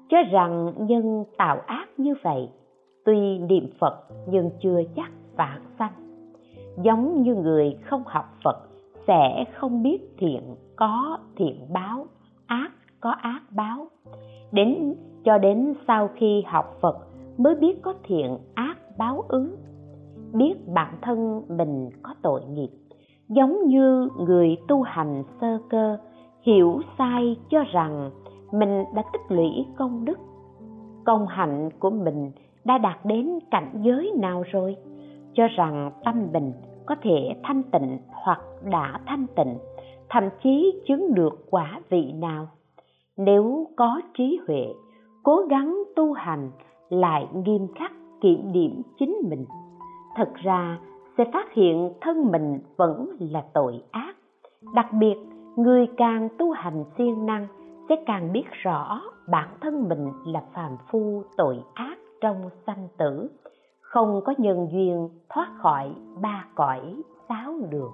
cho 0.09 0.17
rằng 0.31 0.73
nhân 0.77 1.23
tạo 1.37 1.59
ác 1.65 1.87
như 1.97 2.13
vậy, 2.23 2.49
tuy 3.05 3.37
niệm 3.37 3.69
Phật 3.79 4.03
nhưng 4.27 4.51
chưa 4.59 4.81
chắc 4.95 5.11
vãng 5.35 5.65
sanh. 5.79 5.93
Giống 6.83 7.21
như 7.21 7.35
người 7.35 7.77
không 7.85 8.03
học 8.05 8.25
Phật 8.43 8.57
sẽ 9.07 9.45
không 9.53 9.83
biết 9.83 9.99
thiện 10.17 10.41
có 10.75 11.17
thiện 11.35 11.55
báo, 11.73 12.05
ác 12.47 12.71
có 12.99 13.09
ác 13.09 13.41
báo. 13.51 13.87
Đến 14.51 14.95
cho 15.23 15.37
đến 15.37 15.73
sau 15.87 16.09
khi 16.15 16.43
học 16.47 16.77
Phật 16.81 16.97
mới 17.37 17.55
biết 17.55 17.81
có 17.81 17.93
thiện 18.03 18.37
ác 18.53 18.77
báo 18.97 19.23
ứng. 19.27 19.55
Biết 20.33 20.53
bản 20.73 20.97
thân 21.01 21.43
mình 21.57 21.89
có 22.03 22.13
tội 22.21 22.41
nghiệp 22.45 22.69
giống 23.29 23.67
như 23.67 24.07
người 24.19 24.57
tu 24.67 24.81
hành 24.81 25.23
sơ 25.41 25.57
cơ 25.69 25.97
hiểu 26.41 26.81
sai 26.97 27.37
cho 27.49 27.63
rằng 27.71 28.11
mình 28.51 28.83
đã 28.95 29.03
tích 29.13 29.21
lũy 29.29 29.49
công 29.77 30.05
đức. 30.05 30.19
Công 31.05 31.27
hạnh 31.27 31.69
của 31.79 31.89
mình 31.89 32.31
đã 32.65 32.77
đạt 32.77 33.05
đến 33.05 33.39
cảnh 33.51 33.81
giới 33.83 34.11
nào 34.19 34.43
rồi? 34.51 34.75
Cho 35.33 35.47
rằng 35.47 35.91
tâm 36.03 36.27
mình 36.33 36.51
có 36.87 36.95
thể 37.01 37.35
thanh 37.43 37.63
tịnh 37.63 37.97
hoặc 38.11 38.39
đã 38.63 38.99
thanh 39.05 39.25
tịnh, 39.35 39.57
thậm 40.09 40.23
chí 40.43 40.81
chứng 40.87 41.13
được 41.13 41.45
quả 41.49 41.81
vị 41.89 42.13
nào. 42.13 42.47
Nếu 43.17 43.67
có 43.77 44.01
trí 44.17 44.39
huệ, 44.47 44.65
cố 45.23 45.41
gắng 45.49 45.83
tu 45.95 46.13
hành 46.13 46.51
lại 46.89 47.27
nghiêm 47.33 47.67
khắc 47.75 47.91
kiểm 48.21 48.51
điểm 48.51 48.81
chính 48.99 49.17
mình. 49.29 49.45
Thật 50.15 50.29
ra, 50.43 50.79
sẽ 51.17 51.25
phát 51.33 51.53
hiện 51.53 51.93
thân 52.01 52.31
mình 52.31 52.59
vẫn 52.77 53.09
là 53.19 53.43
tội 53.53 53.83
ác. 53.91 54.15
Đặc 54.73 54.87
biệt, 54.99 55.15
người 55.55 55.87
càng 55.97 56.29
tu 56.37 56.51
hành 56.51 56.83
siêng 56.97 57.25
năng 57.25 57.47
sẽ 57.89 57.95
càng 58.05 58.31
biết 58.33 58.45
rõ 58.51 59.01
bản 59.29 59.49
thân 59.61 59.89
mình 59.89 60.11
là 60.25 60.43
phàm 60.53 60.71
phu 60.91 61.23
tội 61.37 61.63
ác 61.73 61.97
trong 62.21 62.49
sanh 62.67 62.87
tử 62.97 63.29
không 63.97 64.21
có 64.25 64.33
nhân 64.37 64.67
duyên 64.71 65.09
thoát 65.29 65.47
khỏi 65.57 65.91
ba 66.21 66.45
cõi 66.55 66.79
sáu 67.29 67.53
đường. 67.69 67.91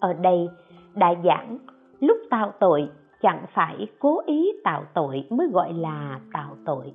Ở 0.00 0.12
đây, 0.12 0.48
đại 0.94 1.16
giảng, 1.24 1.58
lúc 2.00 2.16
tạo 2.30 2.52
tội, 2.60 2.88
chẳng 3.22 3.44
phải 3.54 3.86
cố 3.98 4.20
ý 4.26 4.52
tạo 4.64 4.84
tội 4.94 5.24
mới 5.30 5.48
gọi 5.52 5.72
là 5.72 6.20
tạo 6.32 6.56
tội, 6.66 6.92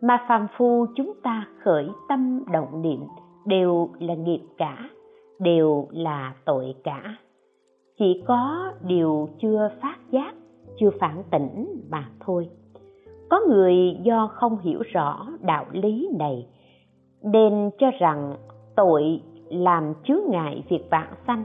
mà 0.00 0.24
phàm 0.28 0.46
phu 0.56 0.86
chúng 0.96 1.12
ta 1.22 1.46
khởi 1.62 1.88
tâm 2.08 2.42
động 2.52 2.82
niệm 2.82 3.00
đều 3.46 3.88
là 3.98 4.14
nghiệp 4.14 4.42
cả, 4.58 4.88
đều 5.38 5.86
là 5.90 6.34
tội 6.44 6.74
cả. 6.84 7.16
Chỉ 7.98 8.22
có 8.26 8.72
điều 8.86 9.28
chưa 9.40 9.70
phát 9.82 9.96
giác, 10.10 10.34
chưa 10.80 10.90
phản 11.00 11.22
tỉnh 11.30 11.82
mà 11.90 12.08
thôi. 12.20 12.48
Có 13.30 13.40
người 13.48 13.96
do 14.02 14.26
không 14.26 14.58
hiểu 14.58 14.82
rõ 14.92 15.26
đạo 15.40 15.66
lý 15.72 16.08
này 16.18 16.46
nên 17.22 17.70
cho 17.78 17.90
rằng 17.98 18.34
tội 18.76 19.20
làm 19.48 19.94
chướng 20.04 20.22
ngại 20.28 20.64
việc 20.68 20.90
vãng 20.90 21.14
sanh. 21.26 21.44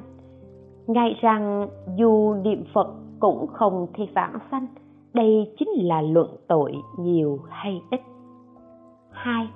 Ngại 0.88 1.16
rằng 1.22 1.68
dù 1.96 2.34
niệm 2.34 2.64
phật 2.74 2.88
cũng 3.20 3.48
không 3.48 3.88
thể 3.94 4.08
vãng 4.16 4.40
sanh 4.52 4.68
đây 5.14 5.54
chính 5.60 5.70
là 5.88 6.02
luận 6.02 6.36
tội 6.48 6.76
nhiều 6.98 7.40
hay 7.50 7.82
ít. 7.92 8.02
Hai, 9.12 9.48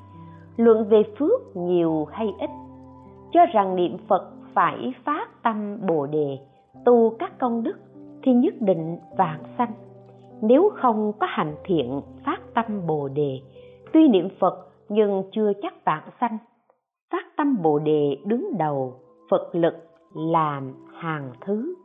Luận 0.60 0.86
về 0.90 1.04
phước 1.18 1.56
nhiều 1.56 2.08
hay 2.12 2.28
ít. 2.40 2.50
Cho 3.32 3.46
rằng 3.54 3.76
niệm 3.76 3.98
Phật 4.08 4.32
phải 4.54 4.94
phát 5.06 5.44
tâm 5.44 5.78
Bồ 5.88 6.08
Đề 6.08 6.38
Tu 6.86 7.16
các 7.20 7.40
công 7.40 7.64
đức 7.64 7.78
thì 8.24 8.34
nhất 8.34 8.54
định 8.60 8.98
vạn 9.18 9.44
sanh. 9.58 9.72
Nếu 10.42 10.70
không 10.76 11.14
có 11.20 11.28
hành 11.30 11.56
thiện 11.64 12.02
phát 12.26 12.40
tâm 12.54 12.88
Bồ 12.88 13.08
Đề 13.08 13.40
Tuy 13.94 14.08
niệm 14.08 14.28
Phật 14.40 14.69
nhưng 14.90 15.24
chưa 15.32 15.52
chắc 15.62 15.86
vạn 15.86 16.04
sanh. 16.22 16.38
Phát 17.12 17.26
tâm 17.38 17.62
Bồ 17.62 17.80
Đề 17.80 18.18
đứng 18.26 18.58
đầu, 18.58 18.94
Phật 19.30 19.50
lực 19.56 19.76
làm 20.14 20.74
hàng 20.94 21.32
thứ. 21.42 21.76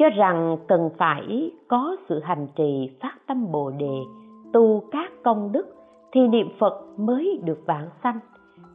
Cho 0.00 0.08
rằng 0.08 0.56
cần 0.68 0.90
phải 0.98 1.52
có 1.68 1.96
sự 2.08 2.20
hành 2.20 2.46
trì 2.56 2.90
phát 3.00 3.14
tâm 3.26 3.52
bồ 3.52 3.70
đề, 3.70 3.98
tu 4.52 4.82
các 4.90 5.12
công 5.24 5.52
đức 5.52 5.66
thì 6.12 6.28
niệm 6.28 6.48
phật 6.58 6.84
mới 6.96 7.40
được 7.44 7.58
vãng 7.66 7.88
sanh. 8.02 8.18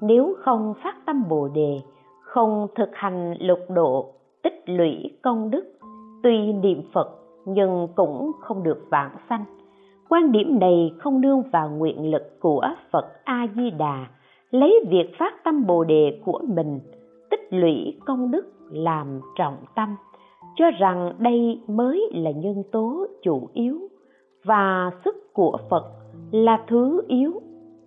Nếu 0.01 0.35
không 0.39 0.73
phát 0.83 0.95
tâm 1.05 1.23
bồ 1.29 1.47
đề, 1.47 1.81
không 2.21 2.67
thực 2.75 2.89
hành 2.93 3.33
lục 3.39 3.59
độ, 3.69 4.13
tích 4.43 4.63
lũy 4.65 5.17
công 5.23 5.49
đức, 5.49 5.65
tuy 6.23 6.53
niệm 6.53 6.81
phật 6.93 7.09
nhưng 7.45 7.87
cũng 7.95 8.31
không 8.39 8.63
được 8.63 8.85
vãng 8.89 9.15
sanh 9.29 9.45
quan 10.09 10.31
điểm 10.31 10.59
này 10.59 10.93
không 10.99 11.21
nương 11.21 11.41
vào 11.51 11.69
nguyện 11.69 12.11
lực 12.11 12.39
của 12.39 12.67
phật 12.91 13.05
a 13.23 13.47
di 13.55 13.69
đà 13.69 14.07
lấy 14.51 14.83
việc 14.89 15.17
phát 15.19 15.43
tâm 15.43 15.65
bồ 15.65 15.83
đề 15.83 16.19
của 16.25 16.39
mình, 16.47 16.79
tích 17.29 17.47
lũy 17.49 17.97
công 18.05 18.31
đức 18.31 18.45
làm 18.71 19.21
trọng 19.37 19.57
tâm, 19.75 19.95
cho 20.55 20.65
rằng 20.79 21.13
đây 21.19 21.59
mới 21.67 22.09
là 22.13 22.31
nhân 22.31 22.63
tố 22.71 23.07
chủ 23.23 23.49
yếu 23.53 23.79
và 24.43 24.91
sức 25.05 25.33
của 25.33 25.57
phật 25.69 25.83
là 26.31 26.63
thứ 26.67 27.01
yếu. 27.07 27.33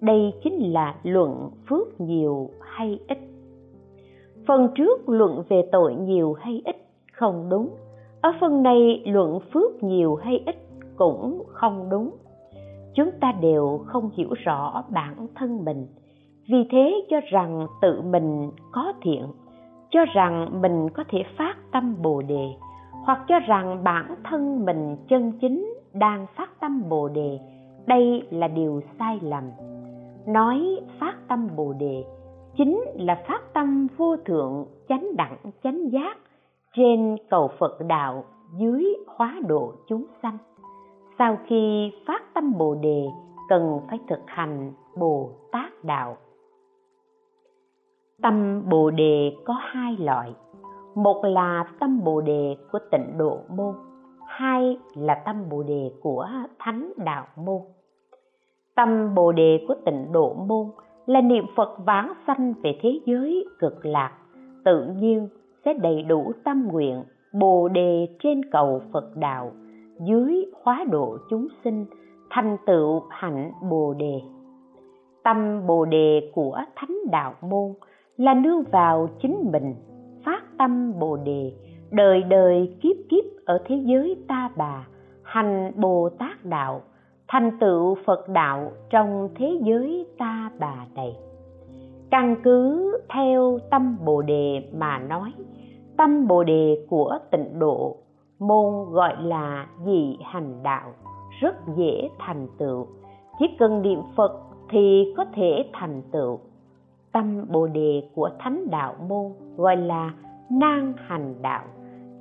Đây 0.01 0.33
chính 0.45 0.73
là 0.73 0.95
luận 1.03 1.51
phước 1.69 2.01
nhiều 2.01 2.51
hay 2.61 2.99
ít. 3.09 3.19
Phần 4.47 4.69
trước 4.75 5.09
luận 5.09 5.43
về 5.49 5.69
tội 5.73 5.95
nhiều 5.95 6.33
hay 6.33 6.63
ít 6.65 6.77
không 7.13 7.49
đúng. 7.51 7.69
Ở 8.21 8.33
phần 8.41 8.63
này 8.63 9.03
luận 9.07 9.39
phước 9.53 9.83
nhiều 9.83 10.15
hay 10.15 10.43
ít 10.47 10.57
cũng 10.99 11.43
không 11.49 11.89
đúng. 11.91 12.11
Chúng 12.95 13.11
ta 13.21 13.33
đều 13.41 13.81
không 13.87 14.11
hiểu 14.15 14.35
rõ 14.45 14.85
bản 14.89 15.27
thân 15.35 15.65
mình. 15.65 15.87
Vì 16.49 16.69
thế 16.71 17.01
cho 17.11 17.21
rằng 17.31 17.67
tự 17.83 18.03
mình 18.03 18.51
có 18.73 18.93
thiện, 19.03 19.27
cho 19.91 20.05
rằng 20.15 20.63
mình 20.63 20.89
có 20.95 21.05
thể 21.09 21.23
phát 21.39 21.55
tâm 21.73 21.97
bồ 22.03 22.23
đề, 22.23 22.49
hoặc 23.05 23.25
cho 23.29 23.39
rằng 23.39 23.85
bản 23.85 24.15
thân 24.25 24.65
mình 24.65 24.97
chân 25.09 25.33
chính 25.41 25.75
đang 25.93 26.27
phát 26.37 26.61
tâm 26.61 26.89
bồ 26.89 27.09
đề, 27.09 27.39
đây 27.87 28.23
là 28.31 28.49
điều 28.49 28.81
sai 28.99 29.19
lầm. 29.23 29.45
Nói 30.27 30.81
phát 31.01 31.15
tâm 31.29 31.49
bồ 31.57 31.73
đề 31.73 32.05
chính 32.57 32.81
là 32.95 33.25
phát 33.29 33.55
tâm 33.55 33.87
vô 33.97 34.17
thượng, 34.17 34.67
chánh 34.89 35.17
đẳng, 35.17 35.37
chánh 35.63 35.91
giác 35.93 36.19
trên 36.77 37.17
cầu 37.31 37.51
phật 37.59 37.81
đạo 37.89 38.25
dưới 38.59 38.97
hóa 39.07 39.41
độ 39.49 39.73
chúng 39.89 40.07
sanh 40.23 40.39
sau 41.19 41.39
khi 41.47 41.93
phát 42.07 42.35
tâm 42.35 42.59
bồ 42.59 42.75
đề, 42.75 43.05
cần 43.49 43.81
phải 43.89 43.99
thực 44.09 44.21
hành 44.27 44.73
bồ 44.97 45.31
tát 45.53 45.85
đạo. 45.85 46.17
Tâm 48.23 48.63
bồ 48.71 48.91
đề 48.91 49.33
có 49.45 49.55
hai 49.61 49.97
loại. 49.97 50.35
Một 50.95 51.25
là 51.25 51.65
tâm 51.81 52.05
bồ 52.05 52.21
đề 52.21 52.57
của 52.73 52.79
tịnh 52.91 53.19
độ 53.19 53.39
môn, 53.49 53.75
hai 54.27 54.79
là 54.95 55.15
tâm 55.15 55.49
bồ 55.51 55.63
đề 55.63 55.93
của 56.03 56.29
thánh 56.59 56.93
đạo 56.97 57.27
môn. 57.37 57.61
Tâm 58.75 59.15
bồ 59.15 59.33
đề 59.33 59.65
của 59.69 59.75
tịnh 59.85 60.13
độ 60.13 60.35
môn 60.35 60.67
là 61.07 61.21
niệm 61.21 61.45
phật 61.57 61.77
vãng 61.87 62.13
sanh 62.27 62.55
về 62.63 62.79
thế 62.83 63.01
giới 63.07 63.45
cực 63.59 63.87
lạc, 63.87 64.13
tự 64.65 64.87
nhiên 64.87 65.29
sẽ 65.65 65.75
đầy 65.75 66.03
đủ 66.03 66.33
tâm 66.45 66.69
nguyện 66.73 67.03
bồ 67.33 67.69
đề 67.69 68.09
trên 68.23 68.41
cầu 68.51 68.83
phật 68.93 69.17
đạo 69.17 69.53
dưới 70.01 70.47
hóa 70.63 70.85
độ 70.91 71.19
chúng 71.31 71.49
sinh, 71.65 71.87
thành 72.31 72.57
tựu 72.67 73.03
hạnh 73.11 73.53
bồ 73.71 73.95
đề. 73.95 74.21
Tâm 75.25 75.67
bồ 75.67 75.85
đề 75.85 76.31
của 76.35 76.59
thánh 76.77 76.97
đạo 77.11 77.35
môn 77.41 77.75
là 78.17 78.35
nương 78.35 78.63
vào 78.73 79.09
chính 79.23 79.51
mình, 79.53 79.75
phát 80.25 80.43
tâm 80.59 80.99
bồ 80.99 81.17
đề, 81.17 81.53
đời 81.91 82.23
đời 82.23 82.77
kiếp 82.83 82.97
kiếp 83.09 83.25
ở 83.45 83.59
thế 83.65 83.77
giới 83.85 84.17
ta 84.29 84.51
bà, 84.57 84.87
hành 85.23 85.73
bồ 85.77 86.09
tát 86.19 86.45
đạo, 86.45 86.81
thành 87.29 87.59
tựu 87.61 87.95
phật 88.07 88.29
đạo 88.29 88.73
trong 88.91 89.29
thế 89.35 89.61
giới 89.65 90.07
ta 90.19 90.51
bà 90.59 90.87
này. 90.95 91.17
Căn 92.11 92.37
cứ 92.43 92.93
theo 93.15 93.59
tâm 93.71 93.97
bồ 94.05 94.23
đề 94.23 94.63
mà 94.75 94.99
nói, 94.99 95.33
tâm 95.97 96.29
bồ 96.29 96.45
đề 96.45 96.87
của 96.89 97.19
tịnh 97.31 97.59
độ 97.59 97.97
môn 98.39 98.93
gọi 98.93 99.23
là 99.23 99.67
dị 99.85 100.19
hành 100.25 100.63
đạo, 100.63 100.93
rất 101.41 101.57
dễ 101.77 102.11
thành 102.19 102.49
tựu. 102.59 102.87
Chỉ 103.39 103.47
cần 103.59 103.83
niệm 103.83 104.01
phật 104.17 104.33
thì 104.71 105.15
có 105.17 105.25
thể 105.35 105.71
thành 105.73 106.03
tựu. 106.13 106.39
Tâm 107.13 107.45
bồ 107.53 107.67
đề 107.67 108.03
của 108.15 108.31
thánh 108.39 108.71
đạo 108.71 108.95
môn 109.09 109.33
gọi 109.57 109.77
là 109.77 110.15
nan 110.51 110.95
hành 110.97 111.35
đạo, 111.43 111.65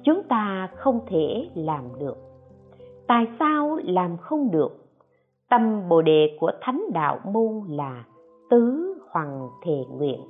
chúng 0.04 0.24
ta 0.24 0.70
không 0.76 1.00
thể 1.08 1.50
làm 1.56 1.84
được. 2.00 2.18
Tại 3.08 3.28
sao 3.40 3.80
làm 3.84 4.18
không 4.18 4.52
được? 4.52 4.86
Tâm 5.50 5.90
bồ 5.90 6.02
đề 6.02 6.38
của 6.40 6.52
thánh 6.62 6.84
đạo 6.94 7.20
môn 7.26 7.62
là 7.70 8.04
tứ 8.50 8.94
hoàng 9.12 9.50
thể 9.66 9.86
nguyện. 9.92 10.22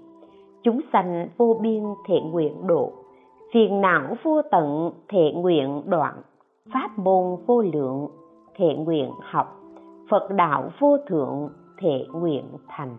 Chúng 0.63 0.81
sanh 0.93 1.27
vô 1.37 1.59
biên 1.61 1.83
thệ 2.07 2.15
nguyện 2.21 2.67
độ 2.67 2.91
phiền 3.57 3.81
não 3.81 4.17
vô 4.23 4.41
tận 4.51 4.91
thệ 5.09 5.31
nguyện 5.31 5.81
đoạn. 5.85 6.21
Pháp 6.73 6.99
môn 6.99 7.37
vô 7.45 7.61
lượng 7.61 8.07
thệ 8.55 8.75
nguyện 8.75 9.11
học. 9.21 9.61
Phật 10.09 10.31
đạo 10.31 10.69
vô 10.79 10.97
thượng 11.07 11.49
thệ 11.77 12.05
nguyện 12.13 12.45
thành. 12.67 12.97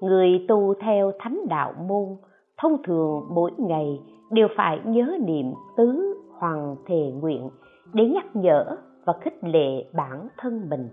Người 0.00 0.44
tu 0.48 0.74
theo 0.80 1.12
thánh 1.18 1.40
đạo 1.48 1.74
môn, 1.88 2.16
thông 2.58 2.82
thường 2.82 3.26
mỗi 3.30 3.50
ngày 3.58 4.00
đều 4.30 4.48
phải 4.56 4.80
nhớ 4.84 5.16
niệm 5.20 5.52
tứ 5.76 6.18
hoàng 6.38 6.76
thề 6.86 7.12
nguyện 7.20 7.50
để 7.92 8.04
nhắc 8.04 8.36
nhở 8.36 8.76
và 9.04 9.12
khích 9.20 9.44
lệ 9.44 9.84
bản 9.92 10.28
thân 10.38 10.68
mình. 10.70 10.88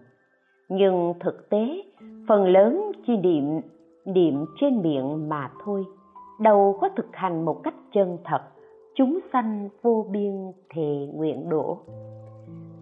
Nhưng 0.70 1.14
thực 1.20 1.50
tế, 1.50 1.84
phần 2.28 2.48
lớn 2.48 2.92
chỉ 3.08 3.18
niệm 3.18 3.62
niệm 4.06 4.46
trên 4.60 4.82
miệng 4.82 5.30
mà 5.30 5.52
thôi 5.66 5.86
đâu 6.40 6.78
có 6.82 6.90
thực 6.96 7.16
hành 7.16 7.46
một 7.46 7.64
cách 7.64 7.76
chân 7.94 8.18
thật, 8.24 8.42
chúng 8.96 9.20
sanh 9.34 9.70
vô 9.82 10.06
biên 10.12 10.52
thề 10.70 11.08
nguyện 11.14 11.50
đổ. 11.50 11.78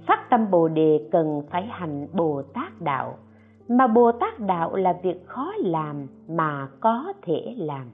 Phát 0.08 0.30
tâm 0.30 0.52
bồ 0.52 0.68
đề 0.68 1.10
cần 1.12 1.42
phải 1.50 1.66
hành 1.66 2.08
bồ 2.14 2.42
tát 2.54 2.82
đạo, 2.82 3.18
mà 3.68 3.88
bồ 3.88 4.12
tát 4.12 4.40
đạo 4.40 4.76
là 4.76 5.00
việc 5.04 5.26
khó 5.26 5.54
làm 5.58 6.08
mà 6.28 6.68
có 6.80 7.14
thể 7.22 7.56
làm. 7.58 7.92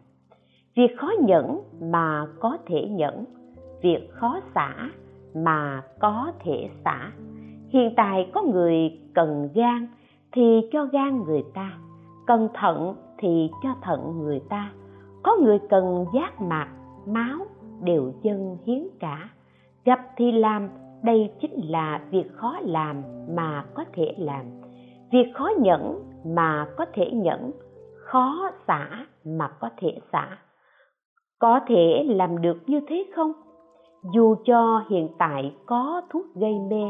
Việc 0.76 0.92
khó 0.98 1.12
nhẫn 1.20 1.60
mà 1.82 2.28
có 2.40 2.58
thể 2.66 2.88
nhẫn, 2.90 3.26
việc 3.82 4.10
khó 4.12 4.40
xả 4.56 4.90
mà 5.36 5.82
có 6.00 6.32
thể 6.40 6.70
xả. 6.86 7.12
Hiện 7.70 7.94
tại 7.98 8.30
có 8.34 8.42
người 8.42 9.00
cần 9.16 9.50
gan 9.54 9.88
thì 10.32 10.62
cho 10.72 10.86
gan 10.86 11.24
người 11.24 11.44
ta, 11.54 11.72
cần 12.28 12.50
thận 12.54 12.96
thì 13.18 13.50
cho 13.64 13.70
thận 13.82 14.20
người 14.20 14.42
ta 14.50 14.72
có 15.24 15.38
người 15.42 15.60
cần 15.70 16.06
giác 16.14 16.42
mạc, 16.42 16.68
máu 17.08 17.38
đều 17.84 18.12
dân 18.22 18.58
hiến 18.66 18.88
cả. 19.00 19.30
Gặp 19.86 20.00
thì 20.18 20.32
làm, 20.32 20.70
đây 21.04 21.32
chính 21.42 21.70
là 21.70 22.02
việc 22.12 22.32
khó 22.34 22.58
làm 22.62 23.04
mà 23.36 23.66
có 23.74 23.84
thể 23.94 24.16
làm. 24.18 24.46
Việc 25.12 25.32
khó 25.34 25.50
nhẫn 25.60 26.04
mà 26.26 26.68
có 26.78 26.86
thể 26.94 27.12
nhẫn, 27.12 27.52
khó 27.96 28.52
xả 28.68 29.06
mà 29.26 29.48
có 29.48 29.70
thể 29.78 30.00
xả. 30.12 30.38
Có 31.40 31.60
thể 31.68 32.04
làm 32.08 32.42
được 32.42 32.58
như 32.68 32.80
thế 32.88 33.06
không? 33.16 33.32
Dù 34.14 34.36
cho 34.46 34.84
hiện 34.90 35.10
tại 35.18 35.56
có 35.66 36.02
thuốc 36.10 36.26
gây 36.36 36.54
mê, 36.70 36.84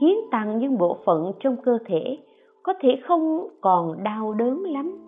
hiến 0.00 0.16
tặng 0.30 0.58
những 0.58 0.78
bộ 0.78 0.96
phận 1.04 1.32
trong 1.40 1.56
cơ 1.64 1.78
thể, 1.86 2.18
có 2.62 2.74
thể 2.80 3.00
không 3.08 3.48
còn 3.60 4.04
đau 4.04 4.32
đớn 4.32 4.62
lắm. 4.62 4.98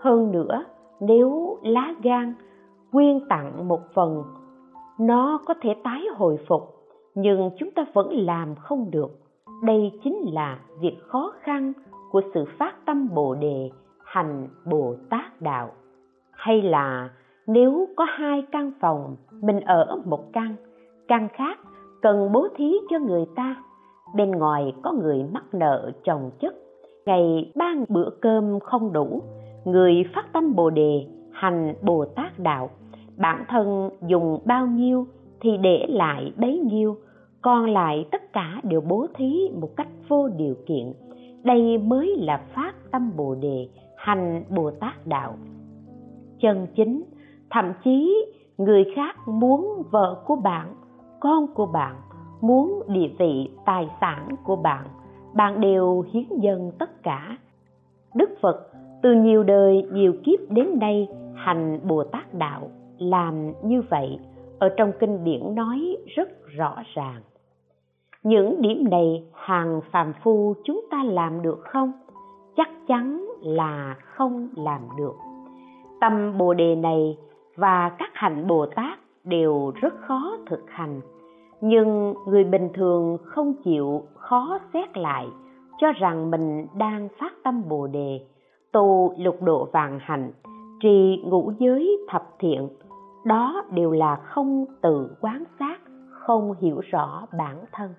Hơn 0.00 0.32
nữa 0.32 0.64
nếu 1.00 1.58
lá 1.62 1.94
gan 2.02 2.34
quyên 2.92 3.20
tặng 3.28 3.68
một 3.68 3.80
phần, 3.94 4.22
nó 5.00 5.40
có 5.46 5.54
thể 5.62 5.74
tái 5.84 6.02
hồi 6.16 6.38
phục, 6.48 6.62
nhưng 7.14 7.50
chúng 7.58 7.70
ta 7.70 7.84
vẫn 7.92 8.08
làm 8.12 8.54
không 8.54 8.90
được. 8.90 9.10
Đây 9.62 10.00
chính 10.04 10.18
là 10.32 10.58
việc 10.80 10.96
khó 11.08 11.32
khăn 11.40 11.72
của 12.10 12.20
sự 12.34 12.44
phát 12.58 12.86
tâm 12.86 13.08
bồ 13.14 13.34
đề 13.34 13.70
hành 14.04 14.48
bồ 14.70 14.94
tát 15.10 15.42
đạo. 15.42 15.70
Hay 16.32 16.62
là 16.62 17.10
nếu 17.46 17.88
có 17.96 18.04
hai 18.08 18.42
căn 18.52 18.72
phòng, 18.80 19.16
mình 19.42 19.60
ở 19.60 20.00
một 20.04 20.32
căn 20.32 20.56
căn 21.08 21.28
khác 21.32 21.58
cần 22.02 22.32
bố 22.32 22.48
thí 22.56 22.72
cho 22.90 22.98
người 22.98 23.26
ta, 23.36 23.56
bên 24.14 24.30
ngoài 24.30 24.74
có 24.82 24.92
người 24.92 25.24
mắc 25.32 25.44
nợ 25.52 25.90
chồng 26.04 26.30
chất, 26.40 26.54
ngày 27.06 27.52
ba 27.54 27.74
bữa 27.88 28.10
cơm 28.20 28.60
không 28.60 28.92
đủ 28.92 29.22
người 29.66 30.04
phát 30.14 30.32
tâm 30.32 30.54
bồ 30.54 30.70
đề, 30.70 31.06
hành 31.32 31.74
bồ 31.82 32.04
tát 32.04 32.38
đạo. 32.38 32.70
Bản 33.16 33.44
thân 33.48 33.90
dùng 34.06 34.38
bao 34.44 34.66
nhiêu 34.66 35.06
thì 35.40 35.56
để 35.56 35.86
lại 35.88 36.32
bấy 36.36 36.58
nhiêu, 36.58 36.96
còn 37.42 37.70
lại 37.70 38.08
tất 38.12 38.32
cả 38.32 38.60
đều 38.62 38.80
bố 38.80 39.06
thí 39.14 39.50
một 39.60 39.76
cách 39.76 39.88
vô 40.08 40.28
điều 40.28 40.54
kiện. 40.66 40.92
Đây 41.42 41.78
mới 41.78 42.16
là 42.18 42.36
phát 42.54 42.72
tâm 42.90 43.12
bồ 43.16 43.34
đề, 43.34 43.68
hành 43.96 44.44
bồ 44.48 44.70
tát 44.70 45.06
đạo. 45.06 45.34
Chân 46.40 46.66
chính, 46.76 47.02
thậm 47.50 47.72
chí 47.84 48.24
người 48.58 48.84
khác 48.96 49.16
muốn 49.28 49.82
vợ 49.90 50.22
của 50.26 50.36
bạn, 50.36 50.74
con 51.20 51.46
của 51.54 51.66
bạn, 51.66 51.96
muốn 52.40 52.82
địa 52.88 53.08
vị, 53.18 53.50
tài 53.64 53.88
sản 54.00 54.28
của 54.44 54.56
bạn 54.56 54.86
bạn 55.36 55.60
đều 55.60 56.04
hiến 56.12 56.24
dâng 56.40 56.72
tất 56.78 57.02
cả. 57.02 57.38
Đức 58.14 58.30
phật 58.40 58.70
từ 59.06 59.12
nhiều 59.12 59.42
đời, 59.42 59.86
nhiều 59.92 60.12
kiếp 60.24 60.50
đến 60.50 60.78
nay, 60.80 61.08
hành 61.34 61.80
bồ 61.88 62.04
tát 62.04 62.34
đạo 62.34 62.70
làm 62.98 63.52
như 63.62 63.82
vậy. 63.90 64.18
Ở 64.58 64.68
trong 64.76 64.92
kinh 65.00 65.24
điển 65.24 65.54
nói 65.54 65.96
rất 66.16 66.28
rõ 66.46 66.76
ràng. 66.94 67.20
Những 68.22 68.62
điểm 68.62 68.90
này 68.90 69.24
hàng 69.32 69.80
phàm 69.90 70.12
phu 70.22 70.54
chúng 70.64 70.84
ta 70.90 71.04
làm 71.04 71.42
được 71.42 71.58
không? 71.60 71.92
Chắc 72.56 72.68
chắn 72.88 73.26
là 73.40 73.96
không 74.00 74.48
làm 74.56 74.80
được. 74.98 75.14
Tâm 76.00 76.38
bồ 76.38 76.54
đề 76.54 76.76
này 76.76 77.18
và 77.56 77.88
các 77.98 78.10
hạnh 78.12 78.46
bồ 78.46 78.66
tát 78.66 78.98
đều 79.24 79.72
rất 79.80 79.94
khó 80.00 80.36
thực 80.46 80.64
hành. 80.68 81.00
Nhưng 81.60 82.14
người 82.26 82.44
bình 82.44 82.68
thường 82.74 83.16
không 83.24 83.54
chịu, 83.64 84.02
khó 84.14 84.58
xét 84.72 84.96
lại, 84.96 85.26
cho 85.80 85.92
rằng 85.92 86.30
mình 86.30 86.66
đang 86.74 87.08
phát 87.18 87.32
tâm 87.44 87.62
bồ 87.68 87.86
đề 87.86 88.20
tu 88.76 89.14
lục 89.18 89.42
độ 89.42 89.68
vàng 89.72 89.98
hạnh, 90.02 90.32
trì 90.80 91.22
ngũ 91.24 91.52
giới 91.58 91.98
thập 92.08 92.22
thiện, 92.38 92.68
đó 93.24 93.64
đều 93.70 93.92
là 93.92 94.16
không 94.16 94.64
tự 94.82 95.16
quán 95.20 95.44
sát, 95.58 95.80
không 96.10 96.54
hiểu 96.60 96.80
rõ 96.90 97.26
bản 97.38 97.56
thân. 97.72 97.90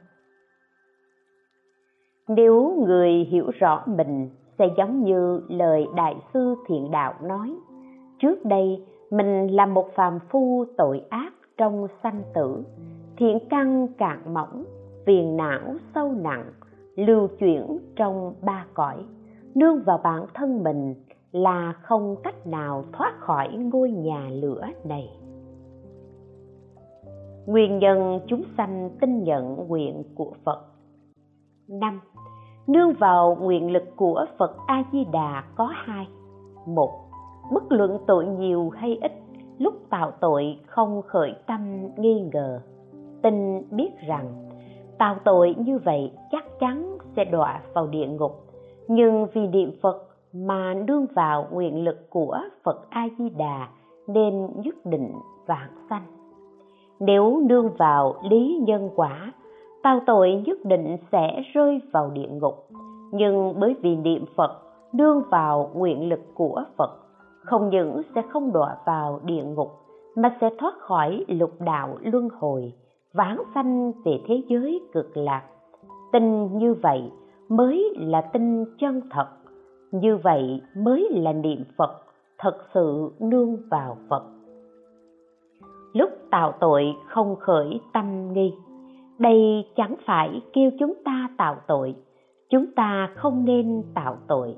Nếu 2.28 2.84
người 2.88 3.12
hiểu 3.12 3.52
rõ 3.60 3.84
mình, 3.86 4.30
sẽ 4.60 4.66
giống 4.78 5.04
như 5.04 5.42
lời 5.50 5.88
đại 5.96 6.16
sư 6.34 6.56
thiện 6.68 6.92
đạo 6.92 7.14
nói, 7.24 7.56
trước 8.20 8.46
đây, 8.46 8.86
mình 9.12 9.48
là 9.48 9.66
một 9.66 9.96
phàm 9.96 10.20
phu 10.30 10.66
tội 10.78 11.02
ác 11.10 11.34
trong 11.58 11.88
sanh 12.04 12.22
tử, 12.34 12.64
thiện 13.18 13.40
căn 13.50 13.88
cạn 13.98 14.34
mỏng, 14.34 14.64
phiền 15.06 15.38
não 15.38 15.76
sâu 15.96 16.12
nặng, 16.12 16.46
lưu 16.96 17.28
chuyển 17.40 17.78
trong 17.96 18.34
ba 18.42 18.66
cõi 18.74 19.06
nương 19.58 19.84
vào 19.84 20.00
bản 20.04 20.26
thân 20.34 20.64
mình 20.64 20.96
là 21.32 21.74
không 21.82 22.16
cách 22.24 22.48
nào 22.48 22.84
thoát 22.94 23.14
khỏi 23.20 23.50
ngôi 23.58 23.92
nhà 23.92 24.30
lửa 24.32 24.62
này. 24.84 25.10
Nguyên 27.46 27.80
nhân 27.80 28.20
chúng 28.28 28.44
sanh 28.58 28.90
tin 29.00 29.24
nhận 29.24 29.68
nguyện 29.68 30.04
của 30.16 30.32
phật. 30.44 30.62
Năm, 31.68 32.02
nương 32.68 32.94
vào 32.94 33.38
nguyện 33.42 33.72
lực 33.72 33.84
của 33.96 34.26
phật 34.38 34.58
a 34.68 34.84
di 34.92 35.06
đà 35.12 35.44
có 35.56 35.66
hai. 35.74 36.08
Một, 36.66 36.92
bất 37.54 37.72
luận 37.72 37.98
tội 38.08 38.26
nhiều 38.26 38.70
hay 38.70 39.00
ít, 39.02 39.12
lúc 39.58 39.74
tạo 39.90 40.12
tội 40.12 40.60
không 40.68 41.02
khởi 41.02 41.36
tâm 41.48 41.88
nghi 41.98 42.30
ngờ. 42.34 42.62
Tin 43.22 43.64
biết 43.72 43.90
rằng, 44.08 44.50
tạo 44.98 45.16
tội 45.24 45.56
như 45.58 45.78
vậy 45.78 46.12
chắc 46.32 46.60
chắn 46.60 46.98
sẽ 47.16 47.26
đọa 47.26 47.62
vào 47.74 47.88
địa 47.88 48.08
ngục 48.08 48.47
nhưng 48.88 49.28
vì 49.34 49.48
niệm 49.48 49.72
phật 49.82 50.04
mà 50.34 50.74
nương 50.74 51.06
vào 51.16 51.48
nguyện 51.52 51.84
lực 51.84 52.10
của 52.10 52.40
phật 52.64 52.90
a 52.90 53.08
di 53.18 53.30
đà 53.30 53.68
nên 54.08 54.48
nhất 54.56 54.76
định 54.86 55.12
vạn 55.46 55.70
sanh. 55.90 56.04
Nếu 57.00 57.42
nương 57.50 57.70
vào 57.78 58.16
lý 58.30 58.64
nhân 58.68 58.90
quả, 58.96 59.34
tao 59.84 60.00
tội 60.06 60.44
nhất 60.46 60.58
định 60.64 60.98
sẽ 61.12 61.42
rơi 61.54 61.82
vào 61.92 62.12
địa 62.14 62.28
ngục. 62.30 62.68
Nhưng 63.12 63.54
bởi 63.60 63.76
vì 63.82 63.96
niệm 63.96 64.26
phật, 64.36 64.62
nương 64.94 65.22
vào 65.30 65.72
nguyện 65.74 66.10
lực 66.10 66.22
của 66.34 66.64
phật, 66.78 66.92
không 67.44 67.70
những 67.70 68.02
sẽ 68.16 68.22
không 68.30 68.52
đọa 68.52 68.78
vào 68.86 69.20
địa 69.24 69.44
ngục, 69.44 69.72
mà 70.16 70.38
sẽ 70.42 70.50
thoát 70.60 70.74
khỏi 70.80 71.26
lục 71.28 71.52
đạo 71.60 71.98
luân 72.02 72.30
hồi, 72.40 72.74
vãng 73.14 73.42
sanh 73.56 73.92
về 74.06 74.20
thế 74.28 74.42
giới 74.48 74.82
cực 74.94 75.18
lạc. 75.18 75.44
Tin 76.12 76.58
như 76.58 76.74
vậy 76.74 77.12
mới 77.50 77.94
là 77.98 78.22
tin 78.22 78.66
chân 78.80 79.02
thật. 79.12 79.28
Như 79.92 80.18
vậy 80.18 80.62
mới 80.78 81.08
là 81.12 81.34
niệm 81.34 81.64
phật, 81.78 81.92
thật 82.38 82.58
sự 82.74 83.12
nương 83.20 83.58
vào 83.70 83.98
phật. 84.10 84.24
Lúc 85.94 86.10
tạo 86.32 86.54
tội 86.60 86.96
không 87.08 87.36
khởi 87.36 87.80
tâm 87.94 88.34
nghi, 88.34 88.54
đây 89.20 89.66
chẳng 89.76 89.96
phải 90.06 90.42
kêu 90.54 90.72
chúng 90.80 90.94
ta 91.06 91.30
tạo 91.38 91.56
tội, 91.68 91.96
chúng 92.50 92.66
ta 92.76 93.10
không 93.16 93.46
nên 93.46 93.84
tạo 93.94 94.18
tội. 94.28 94.56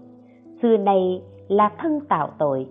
Xưa 0.61 0.77
nay 0.77 1.21
là 1.47 1.69
thân 1.77 1.99
tạo 2.09 2.29
tội. 2.37 2.67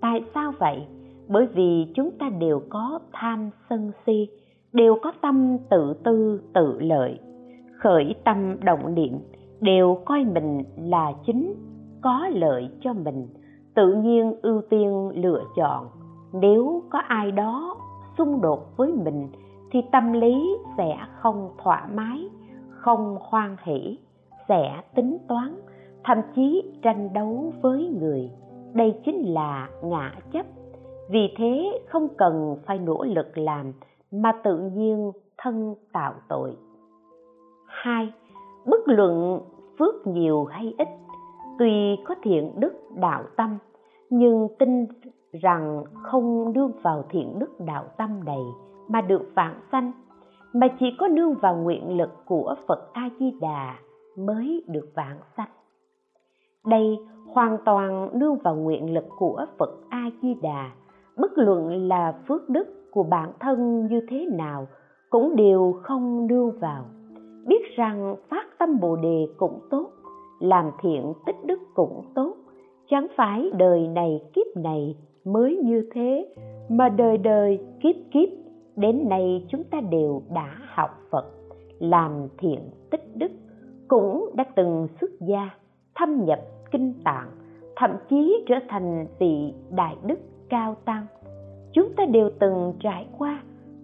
Tại 0.00 0.24
sao 0.34 0.52
vậy? 0.58 0.86
Bởi 1.28 1.46
vì 1.46 1.86
chúng 1.94 2.10
ta 2.10 2.28
đều 2.38 2.62
có 2.68 2.98
tham 3.12 3.50
sân 3.70 3.92
si, 4.06 4.28
đều 4.72 4.96
có 5.02 5.12
tâm 5.20 5.56
tự 5.70 5.94
tư 6.04 6.40
tự 6.54 6.80
lợi. 6.80 7.18
Khởi 7.78 8.14
tâm 8.24 8.56
động 8.64 8.94
niệm 8.94 9.18
đều 9.60 9.98
coi 10.04 10.24
mình 10.24 10.64
là 10.76 11.12
chính, 11.26 11.54
có 12.02 12.28
lợi 12.32 12.70
cho 12.80 12.92
mình, 12.92 13.28
tự 13.74 13.92
nhiên 13.92 14.34
ưu 14.42 14.62
tiên 14.70 15.10
lựa 15.14 15.42
chọn. 15.56 15.86
Nếu 16.32 16.82
có 16.90 16.98
ai 16.98 17.32
đó 17.32 17.76
xung 18.18 18.40
đột 18.40 18.76
với 18.76 18.92
mình, 18.92 19.28
thì 19.70 19.82
tâm 19.92 20.12
lý 20.12 20.56
sẽ 20.76 20.96
không 21.20 21.50
thoải 21.62 21.82
mái, 21.94 22.28
không 22.68 23.16
hoan 23.20 23.56
hỷ, 23.62 23.98
sẽ 24.48 24.82
tính 24.94 25.18
toán, 25.28 25.60
thậm 26.04 26.18
chí 26.34 26.62
tranh 26.82 27.12
đấu 27.12 27.52
với 27.62 27.96
người. 28.00 28.30
Đây 28.72 29.00
chính 29.04 29.34
là 29.34 29.68
ngã 29.82 30.12
chấp. 30.32 30.46
Vì 31.10 31.34
thế 31.36 31.78
không 31.88 32.08
cần 32.18 32.56
phải 32.66 32.78
nỗ 32.78 33.04
lực 33.04 33.38
làm 33.38 33.72
mà 34.12 34.32
tự 34.44 34.58
nhiên 34.58 35.12
thân 35.38 35.74
tạo 35.92 36.14
tội. 36.28 36.56
Hai 37.66 38.12
bất 38.70 38.88
luận 38.88 39.40
phước 39.78 40.06
nhiều 40.06 40.44
hay 40.44 40.74
ít 40.78 40.88
tuy 41.58 41.96
có 42.04 42.14
thiện 42.22 42.60
đức 42.60 42.72
đạo 42.96 43.24
tâm, 43.36 43.58
nhưng 44.10 44.48
tin 44.58 44.86
rằng 45.32 45.84
không 46.02 46.52
nương 46.52 46.72
vào 46.82 47.04
thiện 47.08 47.38
đức 47.38 47.60
đạo 47.60 47.84
tâm 47.98 48.24
này 48.24 48.42
mà 48.88 49.00
được 49.00 49.22
vạn 49.34 49.54
sanh, 49.72 49.92
mà 50.52 50.68
chỉ 50.80 50.86
có 50.98 51.08
nương 51.08 51.34
vào 51.34 51.56
nguyện 51.56 51.96
lực 51.96 52.10
của 52.26 52.54
phật 52.66 52.92
a 52.92 53.10
di 53.18 53.30
đà 53.40 53.78
mới 54.18 54.64
được 54.68 54.88
vạn 54.94 55.16
sanh. 55.36 55.48
Đây 56.66 56.98
hoàn 57.26 57.58
toàn 57.64 58.08
nương 58.18 58.36
vào 58.44 58.54
nguyện 58.54 58.94
lực 58.94 59.04
của 59.18 59.46
phật 59.58 59.70
a 59.88 60.10
di 60.22 60.34
đà 60.34 60.70
bất 61.16 61.38
luận 61.38 61.88
là 61.88 62.14
phước 62.28 62.48
đức 62.48 62.90
của 62.90 63.02
bản 63.02 63.32
thân 63.40 63.86
như 63.86 64.00
thế 64.08 64.26
nào 64.32 64.66
cũng 65.10 65.36
đều 65.36 65.74
không 65.82 66.26
nương 66.26 66.58
vào 66.58 66.84
biết 67.50 67.76
rằng 67.76 68.16
phát 68.28 68.46
tâm 68.58 68.80
bồ 68.80 68.96
đề 68.96 69.26
cũng 69.36 69.58
tốt, 69.70 69.90
làm 70.40 70.70
thiện 70.82 71.12
tích 71.26 71.36
đức 71.44 71.60
cũng 71.74 72.02
tốt. 72.14 72.34
Chẳng 72.90 73.06
phải 73.16 73.50
đời 73.58 73.88
này 73.88 74.20
kiếp 74.34 74.56
này 74.56 74.96
mới 75.24 75.56
như 75.56 75.88
thế, 75.94 76.34
mà 76.68 76.88
đời 76.88 77.18
đời 77.18 77.58
kiếp 77.82 77.94
kiếp, 78.12 78.28
đến 78.76 79.08
nay 79.08 79.46
chúng 79.48 79.64
ta 79.64 79.80
đều 79.90 80.22
đã 80.34 80.56
học 80.74 80.90
phật, 81.10 81.26
làm 81.78 82.28
thiện 82.38 82.58
tích 82.90 83.16
đức, 83.16 83.30
cũng 83.88 84.30
đã 84.34 84.44
từng 84.56 84.88
xuất 85.00 85.10
gia, 85.20 85.50
thâm 85.94 86.24
nhập 86.24 86.40
kinh 86.70 86.94
tạng, 87.04 87.30
thậm 87.76 87.90
chí 88.10 88.44
trở 88.48 88.54
thành 88.68 89.06
vị 89.18 89.52
đại 89.70 89.96
đức 90.06 90.18
cao 90.48 90.76
tăng. 90.84 91.06
Chúng 91.72 91.92
ta 91.96 92.04
đều 92.04 92.30
từng 92.38 92.72
trải 92.80 93.06
qua, 93.18 93.42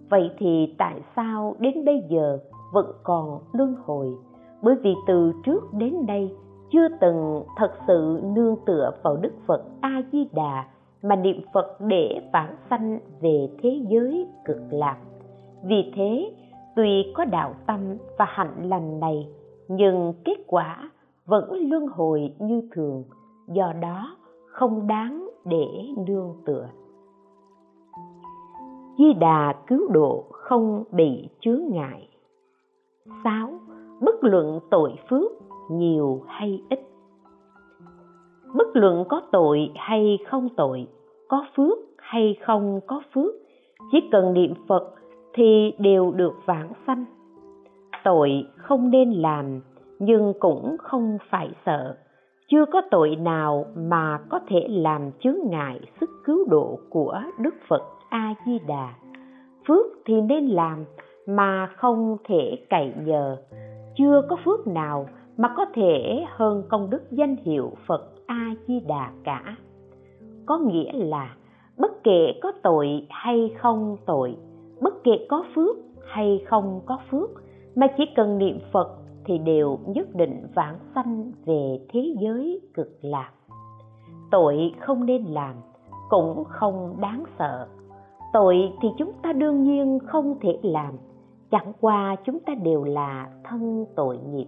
vậy 0.09 0.31
thì 0.37 0.75
tại 0.77 1.01
sao 1.15 1.55
đến 1.59 1.85
bây 1.85 2.03
giờ 2.09 2.39
vẫn 2.71 2.91
còn 3.03 3.39
luân 3.53 3.75
hồi. 3.85 4.15
Bởi 4.61 4.75
vì 4.75 4.95
từ 5.07 5.33
trước 5.43 5.73
đến 5.73 6.05
nay, 6.07 6.35
chưa 6.71 6.87
từng 7.01 7.43
thật 7.57 7.71
sự 7.87 8.21
nương 8.23 8.55
tựa 8.65 8.91
vào 9.03 9.17
đức 9.17 9.33
phật 9.47 9.63
a 9.81 10.01
di 10.11 10.27
đà 10.33 10.67
mà 11.03 11.15
niệm 11.15 11.41
phật 11.53 11.77
để 11.79 12.21
vãng 12.33 12.55
sanh 12.69 12.99
về 13.21 13.49
thế 13.61 13.81
giới 13.89 14.27
cực 14.45 14.61
lạc. 14.69 14.97
Vì 15.63 15.91
thế, 15.95 16.31
tuy 16.75 17.13
có 17.15 17.25
đạo 17.25 17.53
tâm 17.67 17.79
và 18.17 18.25
hạnh 18.29 18.69
lành 18.69 18.99
này, 18.99 19.27
nhưng 19.67 20.13
kết 20.25 20.37
quả 20.47 20.91
vẫn 21.25 21.69
luân 21.69 21.87
hồi 21.87 22.33
như 22.39 22.61
thường, 22.71 23.03
do 23.47 23.73
đó 23.81 24.17
không 24.45 24.87
đáng 24.87 25.29
để 25.45 25.65
nương 26.07 26.33
tựa. 26.45 26.67
Di 28.97 29.13
đà 29.13 29.53
cứu 29.67 29.87
độ 29.91 30.25
không 30.31 30.83
bị 30.91 31.29
chướng 31.39 31.61
ngại 31.71 32.06
sáu 33.23 33.59
bất 34.01 34.23
luận 34.23 34.59
tội 34.69 34.95
phước, 35.09 35.31
nhiều 35.69 36.21
hay 36.27 36.61
ít. 36.69 36.79
Bất 38.55 38.67
luận 38.73 39.05
có 39.09 39.21
tội 39.31 39.71
hay 39.75 40.19
không 40.27 40.49
tội, 40.57 40.87
có 41.27 41.45
phước 41.55 41.77
hay 41.97 42.37
không 42.41 42.79
có 42.87 43.01
phước, 43.13 43.33
chỉ 43.91 44.09
cần 44.11 44.33
niệm 44.33 44.53
phật 44.67 44.93
thì 45.33 45.73
đều 45.79 46.11
được 46.11 46.33
vãng 46.45 46.71
sanh. 46.87 47.05
Tội 48.03 48.45
không 48.55 48.89
nên 48.89 49.11
làm, 49.11 49.61
nhưng 49.99 50.33
cũng 50.39 50.75
không 50.79 51.17
phải 51.29 51.49
sợ. 51.65 51.97
Chưa 52.47 52.65
có 52.65 52.81
tội 52.91 53.15
nào 53.15 53.65
mà 53.75 54.19
có 54.29 54.39
thể 54.47 54.67
làm 54.69 55.11
chướng 55.19 55.37
ngại 55.49 55.79
sức 55.99 56.09
cứu 56.25 56.45
độ 56.49 56.79
của 56.89 57.21
đức 57.39 57.55
phật 57.67 57.81
a 58.09 58.33
di 58.45 58.59
đà. 58.67 58.93
Phước 59.67 59.85
thì 60.05 60.21
nên 60.21 60.47
làm 60.47 60.85
mà 61.27 61.69
không 61.75 62.17
thể 62.23 62.57
cậy 62.69 62.93
nhờ. 63.05 63.37
Chưa 63.95 64.21
có 64.29 64.37
phước 64.45 64.67
nào 64.67 65.07
mà 65.37 65.53
có 65.57 65.65
thể 65.73 66.25
hơn 66.29 66.63
công 66.69 66.89
đức 66.89 67.11
danh 67.11 67.35
hiệu 67.43 67.71
phật 67.87 68.11
a 68.25 68.55
di 68.67 68.79
đà 68.79 69.11
cả. 69.23 69.55
Có 70.45 70.57
nghĩa 70.57 70.93
là 70.93 71.35
bất 71.77 72.03
kể 72.03 72.39
có 72.41 72.51
tội 72.63 73.07
hay 73.09 73.51
không 73.57 73.97
tội, 74.05 74.35
bất 74.81 75.03
kể 75.03 75.25
có 75.29 75.43
phước 75.55 75.77
hay 76.07 76.43
không 76.47 76.81
có 76.85 76.99
phước, 77.11 77.29
mà 77.75 77.87
chỉ 77.97 78.03
cần 78.15 78.37
niệm 78.37 78.59
phật 78.71 78.97
thì 79.25 79.37
đều 79.37 79.77
nhất 79.87 80.07
định 80.15 80.47
vãng 80.55 80.79
sanh 80.95 81.31
về 81.45 81.79
thế 81.89 82.15
giới 82.19 82.61
cực 82.73 82.97
lạc. 83.01 83.31
Tội 84.31 84.73
không 84.79 85.05
nên 85.05 85.23
làm, 85.23 85.55
cũng 86.09 86.43
không 86.43 86.95
đáng 87.01 87.23
sợ. 87.39 87.67
Tội 88.33 88.71
thì 88.81 88.89
chúng 88.97 89.11
ta 89.23 89.33
đương 89.33 89.63
nhiên 89.63 89.99
không 89.99 90.39
thể 90.41 90.59
làm 90.63 90.93
chẳng 91.51 91.73
qua 91.81 92.15
chúng 92.25 92.39
ta 92.39 92.53
đều 92.63 92.83
là 92.83 93.29
thân 93.43 93.85
tội 93.95 94.17
nghiệp. 94.29 94.47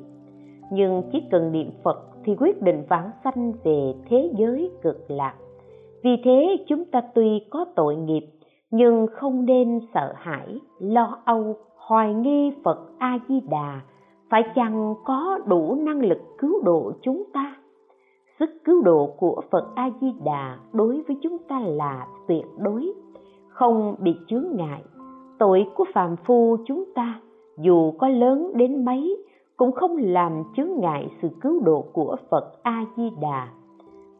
Nhưng 0.72 1.04
chỉ 1.12 1.24
cần 1.32 1.52
niệm 1.52 1.72
phật 1.84 2.10
thì 2.24 2.36
quyết 2.40 2.62
định 2.62 2.84
vãng 2.90 3.12
sanh 3.24 3.54
về 3.64 3.94
thế 4.10 4.32
giới 4.38 4.72
cực 4.82 5.06
lạc. 5.08 5.34
Vì 6.04 6.18
thế 6.24 6.66
chúng 6.68 6.86
ta 6.86 7.02
tuy 7.16 7.46
có 7.50 7.66
tội 7.76 7.96
nghiệp, 7.96 8.26
nhưng 8.72 9.08
không 9.14 9.46
nên 9.46 9.80
sợ 9.94 10.14
hãi, 10.16 10.60
lo 10.80 11.22
âu, 11.26 11.56
hoài 11.78 12.14
nghi 12.14 12.52
phật 12.64 12.80
a 12.98 13.20
di 13.30 13.40
đà 13.50 13.82
phải 14.30 14.44
chăng 14.56 14.96
có 15.06 15.40
đủ 15.46 15.76
năng 15.76 16.00
lực 16.00 16.18
cứu 16.38 16.64
độ 16.64 16.92
chúng 17.02 17.24
ta? 17.34 17.56
Sức 18.40 18.50
cứu 18.66 18.82
độ 18.82 19.14
của 19.18 19.42
phật 19.52 19.68
a 19.76 19.90
di 20.02 20.14
đà 20.26 20.58
đối 20.74 21.02
với 21.08 21.18
chúng 21.24 21.38
ta 21.48 21.60
là 21.60 22.08
tuyệt 22.28 22.46
đối, 22.58 22.94
không 23.50 23.96
bị 24.00 24.16
chướng 24.28 24.46
ngại 24.56 24.84
tội 25.40 25.68
của 25.76 25.86
phàm 25.94 26.16
phu 26.16 26.58
chúng 26.66 26.84
ta, 26.96 27.20
dù 27.58 27.92
có 27.92 28.08
lớn 28.08 28.52
đến 28.56 28.86
mấy, 28.86 29.26
cũng 29.58 29.72
không 29.72 29.98
làm 29.98 30.44
chướng 30.58 30.70
ngại 30.80 31.08
sự 31.22 31.30
cứu 31.42 31.62
độ 31.64 31.86
của 31.94 32.16
phật 32.30 32.64
a 32.64 32.86
di 32.98 33.10
đà 33.22 33.48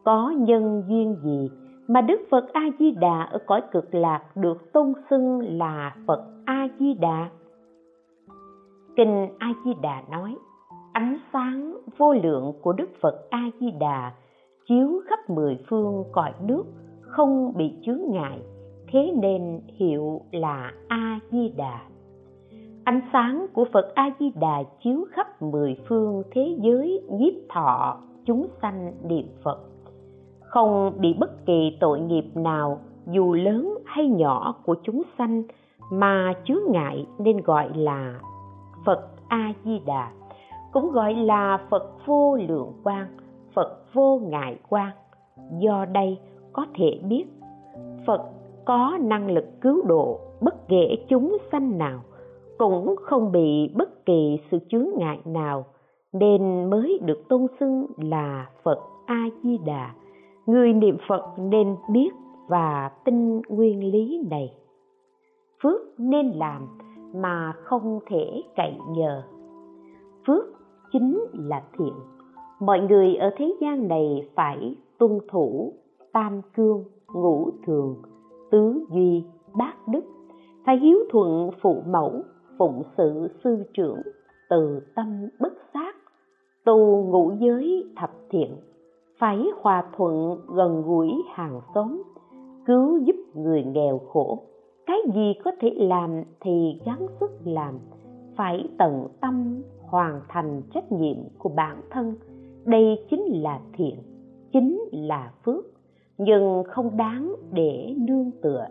có 0.04 0.34
nhân 0.38 0.82
duyên 0.88 1.16
gì 1.24 1.50
mà 1.88 2.00
đức 2.00 2.20
phật 2.30 2.52
a 2.52 2.62
di 2.78 2.90
đà 2.90 3.22
ở 3.22 3.38
cõi 3.46 3.62
cực 3.72 3.94
lạc 3.94 4.22
được 4.36 4.72
tôn 4.72 4.92
xưng 5.10 5.58
là 5.58 5.96
phật 6.06 6.24
a 6.44 6.68
di 6.78 6.94
đà 6.94 7.28
kinh 8.96 9.28
a 9.38 9.52
di 9.64 9.70
đà 9.82 10.02
nói, 10.10 10.36
ánh 10.92 11.18
sáng 11.32 11.76
vô 11.98 12.12
lượng 12.12 12.52
của 12.62 12.72
đức 12.72 12.88
phật 13.00 13.30
a 13.30 13.50
di 13.60 13.70
đà 13.70 14.12
chiếu 14.68 15.00
khắp 15.08 15.30
mười 15.30 15.58
phương 15.68 16.04
cõi 16.12 16.32
nước, 16.46 16.64
không 17.00 17.52
bị 17.56 17.72
chướng 17.82 18.00
ngại 18.08 18.38
thế 18.92 19.12
nên 19.16 19.60
hiệu 19.76 20.20
là 20.30 20.72
a 20.88 21.18
di 21.30 21.48
đà 21.56 21.80
ánh 22.84 23.00
sáng 23.12 23.46
của 23.52 23.64
phật 23.72 23.94
a 23.94 24.10
di 24.20 24.32
đà 24.40 24.62
chiếu 24.82 25.04
khắp 25.10 25.42
mười 25.42 25.76
phương 25.88 26.22
thế 26.30 26.56
giới 26.60 27.02
nhiếp 27.10 27.32
thọ 27.48 27.96
chúng 28.24 28.46
sanh 28.62 28.92
niệm 29.04 29.26
phật. 29.42 29.58
Không 30.40 30.92
bị 31.00 31.14
bất 31.18 31.46
kỳ 31.46 31.76
tội 31.80 32.00
nghiệp 32.00 32.24
nào, 32.34 32.78
dù 33.06 33.34
lớn 33.34 33.78
hay 33.86 34.08
nhỏ, 34.08 34.54
của 34.64 34.74
chúng 34.82 35.02
sanh 35.18 35.42
mà 35.92 36.32
chứa 36.44 36.60
ngại 36.70 37.06
nên 37.18 37.36
gọi 37.36 37.70
là 37.74 38.20
phật 38.86 39.08
a 39.28 39.52
di 39.64 39.80
đà 39.86 40.12
cũng 40.72 40.92
gọi 40.92 41.14
là 41.14 41.58
phật 41.70 42.06
vô 42.06 42.36
lượng 42.48 42.72
quang, 42.82 43.08
phật 43.54 43.84
vô 43.92 44.20
ngại 44.22 44.58
quang. 44.68 44.92
Do 45.58 45.84
đây 45.84 46.18
có 46.52 46.66
thể 46.74 47.00
biết, 47.08 47.24
phật 48.06 48.22
có 48.64 48.98
năng 49.00 49.30
lực 49.30 49.44
cứu 49.60 49.82
độ 49.86 50.20
bất 50.40 50.68
kể 50.68 50.96
chúng 51.08 51.36
sanh 51.52 51.78
nào, 51.78 52.00
cũng 52.58 52.96
không 52.96 53.32
bị 53.32 53.70
bất 53.74 54.06
kỳ 54.06 54.38
sự 54.50 54.58
chướng 54.68 54.88
ngại 54.96 55.18
nào, 55.24 55.64
nên 56.12 56.70
mới 56.70 56.98
được 57.02 57.28
tôn 57.28 57.46
xưng 57.60 57.86
là 57.96 58.46
phật 58.62 58.78
a 59.06 59.24
di 59.42 59.58
đà 59.66 59.94
người 60.46 60.72
niệm 60.72 60.96
phật 61.08 61.22
nên 61.38 61.76
biết 61.90 62.10
và 62.48 62.90
tin 63.04 63.42
nguyên 63.48 63.92
lý 63.92 64.26
này. 64.30 64.52
Phước 65.62 65.80
nên 65.98 66.26
làm 66.26 66.68
mà 67.14 67.52
không 67.64 68.00
thể 68.06 68.42
cậy 68.56 68.74
nhờ. 68.88 69.22
Phước 70.26 70.44
chính 70.92 71.24
là 71.32 71.62
thiện. 71.78 71.94
Mọi 72.60 72.80
người 72.80 73.16
ở 73.16 73.30
thế 73.36 73.54
gian 73.60 73.88
này 73.88 74.28
phải 74.34 74.76
tuân 74.98 75.18
thủ 75.28 75.72
tam 76.12 76.40
cương 76.56 76.84
ngũ 77.14 77.50
thường 77.66 77.96
tứ 78.50 78.84
duy 78.90 79.24
bát 79.54 79.88
đức, 79.88 80.04
phải 80.66 80.78
hiếu 80.78 80.98
thuận 81.10 81.50
phụ 81.62 81.82
mẫu, 81.86 82.12
phụng 82.58 82.82
sự 82.96 83.28
sư 83.44 83.64
trưởng, 83.74 84.02
từ 84.50 84.80
tâm 84.94 85.28
bất 85.40 85.52
sát, 85.74 85.96
tu 86.64 87.04
ngũ 87.04 87.32
giới 87.40 87.84
thập 87.96 88.10
thiện, 88.30 88.56
phải 89.18 89.46
hòa 89.60 89.84
thuận 89.96 90.36
gần 90.54 90.82
gũi 90.82 91.12
hàng 91.34 91.60
xóm, 91.74 92.02
cứu 92.66 92.98
giúp 92.98 93.16
người 93.34 93.64
nghèo 93.64 93.98
khổ. 93.98 94.38
Cái 94.86 94.98
gì 95.14 95.34
có 95.44 95.50
thể 95.60 95.70
làm 95.76 96.22
thì 96.40 96.80
gắng 96.86 97.06
sức 97.20 97.30
làm, 97.44 97.78
phải 98.36 98.68
tận 98.78 99.06
tâm 99.20 99.62
hoàn 99.80 100.20
thành 100.28 100.62
trách 100.74 100.92
nhiệm 100.92 101.16
của 101.38 101.48
bản 101.48 101.82
thân. 101.90 102.14
Đây 102.64 103.06
chính 103.10 103.42
là 103.42 103.60
thiện, 103.72 103.96
chính 104.52 104.80
là 104.92 105.32
phước 105.44 105.64
nhưng 106.20 106.62
không 106.66 106.96
đáng 106.96 107.34
để 107.52 107.94
nương 107.98 108.30
tựa. 108.42 108.66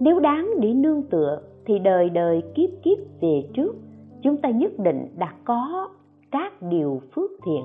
Nếu 0.00 0.20
đáng 0.20 0.50
để 0.60 0.74
nương 0.74 1.02
tựa 1.02 1.40
thì 1.64 1.78
đời 1.78 2.10
đời 2.10 2.42
kiếp 2.54 2.70
kiếp 2.82 2.98
về 3.20 3.48
trước, 3.54 3.76
chúng 4.22 4.36
ta 4.36 4.50
nhất 4.50 4.72
định 4.78 5.06
đã 5.18 5.34
có 5.44 5.88
các 6.30 6.62
điều 6.62 7.00
phước 7.14 7.30
thiện, 7.44 7.64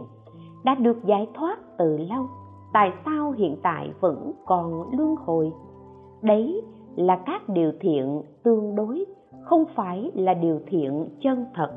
đã 0.65 0.75
được 0.75 0.97
giải 1.05 1.27
thoát 1.33 1.77
từ 1.77 1.97
lâu. 1.97 2.25
Tại 2.73 2.91
sao 3.05 3.31
hiện 3.31 3.55
tại 3.63 3.89
vẫn 3.99 4.31
còn 4.45 4.83
luân 4.97 5.15
hồi? 5.15 5.51
Đấy 6.21 6.61
là 6.95 7.21
các 7.25 7.49
điều 7.49 7.71
thiện 7.79 8.21
tương 8.43 8.75
đối, 8.75 9.05
không 9.41 9.65
phải 9.75 10.11
là 10.15 10.33
điều 10.33 10.59
thiện 10.67 11.05
chân 11.21 11.45
thật. 11.55 11.71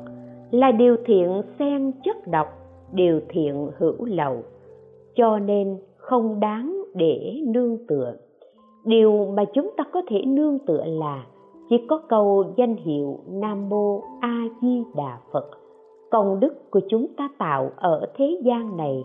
Là 0.51 0.71
điều 0.71 0.97
thiện 1.05 1.41
xen 1.59 1.91
chất 2.03 2.27
độc, 2.27 2.47
điều 2.93 3.21
thiện 3.29 3.69
hữu 3.77 4.05
lậu. 4.05 4.43
Cho 5.15 5.39
nên 5.39 5.77
không 5.97 6.39
đáng 6.39 6.80
để 6.95 7.41
nương 7.47 7.77
tựa. 7.87 8.13
Điều 8.85 9.25
mà 9.25 9.45
chúng 9.53 9.71
ta 9.77 9.83
có 9.93 10.01
thể 10.07 10.21
nương 10.25 10.59
tựa 10.59 10.83
là 10.85 11.25
chỉ 11.69 11.77
có 11.87 12.01
câu 12.09 12.45
danh 12.57 12.75
hiệu 12.75 13.19
nam 13.29 13.69
mô 13.69 14.01
a 14.19 14.43
di 14.61 14.83
đà 14.95 15.19
phật. 15.31 15.49
Công 16.11 16.39
đức 16.39 16.71
của 16.71 16.81
chúng 16.89 17.07
ta 17.17 17.29
tạo 17.37 17.71
ở 17.75 18.05
thế 18.15 18.41
gian 18.43 18.77
này, 18.77 19.03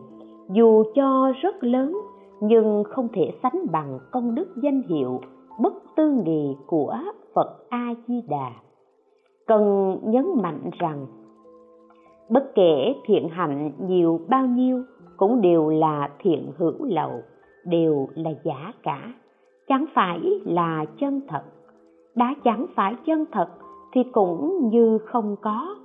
dù 0.50 0.82
cho 0.94 1.32
rất 1.42 1.64
lớn, 1.64 1.98
nhưng 2.40 2.84
không 2.84 3.08
thể 3.12 3.30
sánh 3.42 3.66
bằng 3.72 3.98
công 4.12 4.34
đức 4.34 4.48
danh 4.62 4.82
hiệu 4.82 5.20
bất 5.60 5.72
tư 5.96 6.10
nghị 6.24 6.56
của 6.66 6.96
phật 7.34 7.56
a 7.68 7.94
di 8.08 8.22
đà. 8.28 8.52
Cần 9.46 9.96
nhấn 10.04 10.26
mạnh 10.42 10.70
rằng, 10.78 11.06
bất 12.28 12.54
kể 12.54 12.94
thiện 13.04 13.28
hạnh 13.28 13.72
nhiều 13.88 14.20
bao 14.28 14.46
nhiêu 14.46 14.82
cũng 15.16 15.40
đều 15.40 15.68
là 15.68 16.08
thiện 16.18 16.50
hữu 16.56 16.84
lậu 16.84 17.12
đều 17.66 18.08
là 18.14 18.30
giả 18.44 18.72
cả. 18.82 19.12
Chẳng 19.68 19.84
phải 19.94 20.20
là 20.44 20.84
chân 21.00 21.20
thật. 21.28 21.42
Đã 22.14 22.34
chẳng 22.44 22.66
phải 22.74 22.94
chân 23.06 23.24
thật 23.32 23.48
thì 23.92 24.02
cũng 24.12 24.68
như 24.68 24.98
không 24.98 25.36
có. 25.42 25.76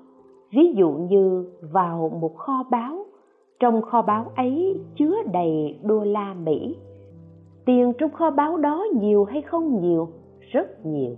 Ví 0.52 0.74
dụ 0.76 0.90
như 0.90 1.46
vào 1.72 2.12
một 2.22 2.38
kho 2.38 2.64
báu, 2.72 3.06
trong 3.60 3.82
kho 3.82 4.02
báu 4.02 4.32
ấy 4.36 4.80
chứa 4.96 5.16
đầy 5.34 5.80
đô 5.84 6.04
la 6.04 6.34
mỹ. 6.34 6.78
Tiền 7.66 7.94
trong 7.98 8.12
kho 8.12 8.32
báu 8.32 8.58
đó 8.58 8.86
nhiều 9.00 9.24
hay 9.24 9.42
không 9.42 9.82
nhiều? 9.82 10.08
Rất 10.52 10.86
nhiều. 10.86 11.16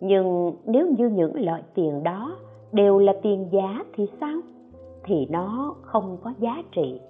Nhưng 0.00 0.52
nếu 0.66 0.86
như 0.98 1.08
những 1.08 1.44
loại 1.44 1.62
tiền 1.74 2.02
đó 2.02 2.36
đều 2.72 2.98
là 2.98 3.12
tiền 3.22 3.48
giá 3.52 3.84
thì 3.94 4.06
sao? 4.20 4.40
Thì 5.04 5.26
nó 5.30 5.74
không 5.82 6.16
có 6.22 6.32
giá 6.38 6.62
trị, 6.72 7.00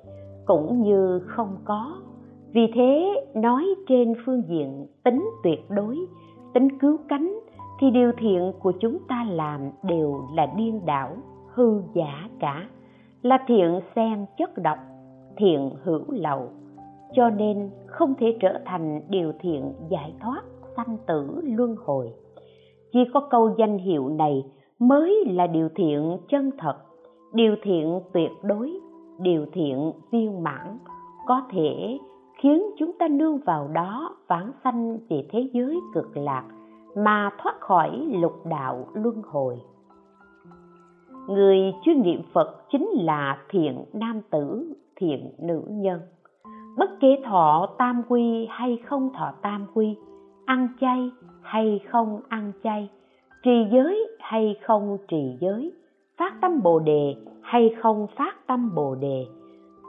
cũng 0.47 0.83
như 0.83 1.19
không 1.19 1.57
có 1.65 1.95
vì 2.53 2.67
thế, 2.75 3.15
nói 3.35 3.65
trên 3.89 4.15
phương 4.27 4.43
diện 4.49 4.87
tính 5.05 5.31
tuyệt 5.43 5.71
đối, 5.71 5.99
tính 6.55 6.79
cứu 6.79 6.97
cánh, 7.09 7.41
thì 7.81 7.91
điều 7.91 8.13
thiện 8.19 8.53
của 8.63 8.73
chúng 8.81 8.99
ta 9.09 9.27
làm 9.31 9.61
đều 9.83 10.21
là 10.35 10.47
điên 10.57 10.81
đảo, 10.87 11.17
hư 11.55 11.83
giả 11.95 12.29
cả. 12.41 12.69
Là 13.23 13.39
thiện 13.47 13.81
xen 13.97 14.27
chất 14.39 14.51
độc, 14.59 14.79
thiện 15.37 15.71
hữu 15.83 16.05
lậu. 16.09 16.49
Cho 17.13 17.31
nên 17.31 17.71
không 17.87 18.15
thể 18.19 18.37
trở 18.41 18.59
thành 18.65 19.01
điều 19.09 19.33
thiện 19.41 19.73
giải 19.89 20.15
thoát 20.21 20.43
sanh 20.77 20.97
tử 21.07 21.41
luân 21.43 21.77
hồi. 21.85 22.13
Chỉ 22.93 22.99
có 23.15 23.21
câu 23.31 23.55
danh 23.59 23.79
hiệu 23.79 24.09
này 24.09 24.45
mới 24.79 25.25
là 25.27 25.47
điều 25.47 25.69
thiện 25.75 26.17
chân 26.29 26.51
thật, 26.59 26.77
điều 27.33 27.57
thiện 27.63 28.01
tuyệt 28.13 28.31
đối, 28.43 28.81
điều 29.19 29.47
thiện 29.53 29.93
viên 30.11 30.43
mãn, 30.43 30.79
có 31.27 31.43
thể 31.53 31.99
khiến 32.43 32.63
chúng 32.79 32.93
ta 32.99 33.09
nương 33.09 33.39
vào 33.39 33.69
đó 33.69 34.17
vãng 34.29 34.53
sanh 34.65 34.99
về 35.09 35.27
thế 35.31 35.51
giới 35.53 35.77
cực 35.95 36.17
lạc 36.17 36.45
mà 36.97 37.31
thoát 37.39 37.61
khỏi 37.61 37.91
lục 38.21 38.47
đạo 38.47 38.87
luân 38.95 39.23
hồi. 39.23 39.61
Người 41.29 41.75
chuyên 41.85 42.03
niệm 42.03 42.23
phật 42.33 42.65
chính 42.73 42.89
là 42.93 43.39
thiện 43.49 43.85
nam 43.93 44.21
tử, 44.31 44.75
thiện 44.97 45.31
nữ 45.39 45.63
nhân. 45.69 46.01
Bất 46.79 46.91
kể 47.01 47.09
thọ 47.25 47.69
tam 47.79 48.03
quy 48.09 48.47
hay 48.51 48.79
không 48.87 49.11
thọ 49.15 49.33
tam 49.43 49.67
quy, 49.75 49.97
ăn 50.47 50.69
chay 50.81 51.11
hay 51.43 51.81
không 51.91 52.21
ăn 52.29 52.53
chay, 52.63 52.91
trì 53.43 53.67
giới 53.73 54.17
hay 54.21 54.57
không 54.67 54.99
trì 55.09 55.37
giới, 55.41 55.73
phát 56.19 56.35
tâm 56.41 56.63
bồ 56.63 56.79
đề 56.79 57.15
hay 57.43 57.75
không 57.83 58.07
phát 58.17 58.47
tâm 58.47 58.75
bồ 58.75 58.95
đề, 58.95 59.27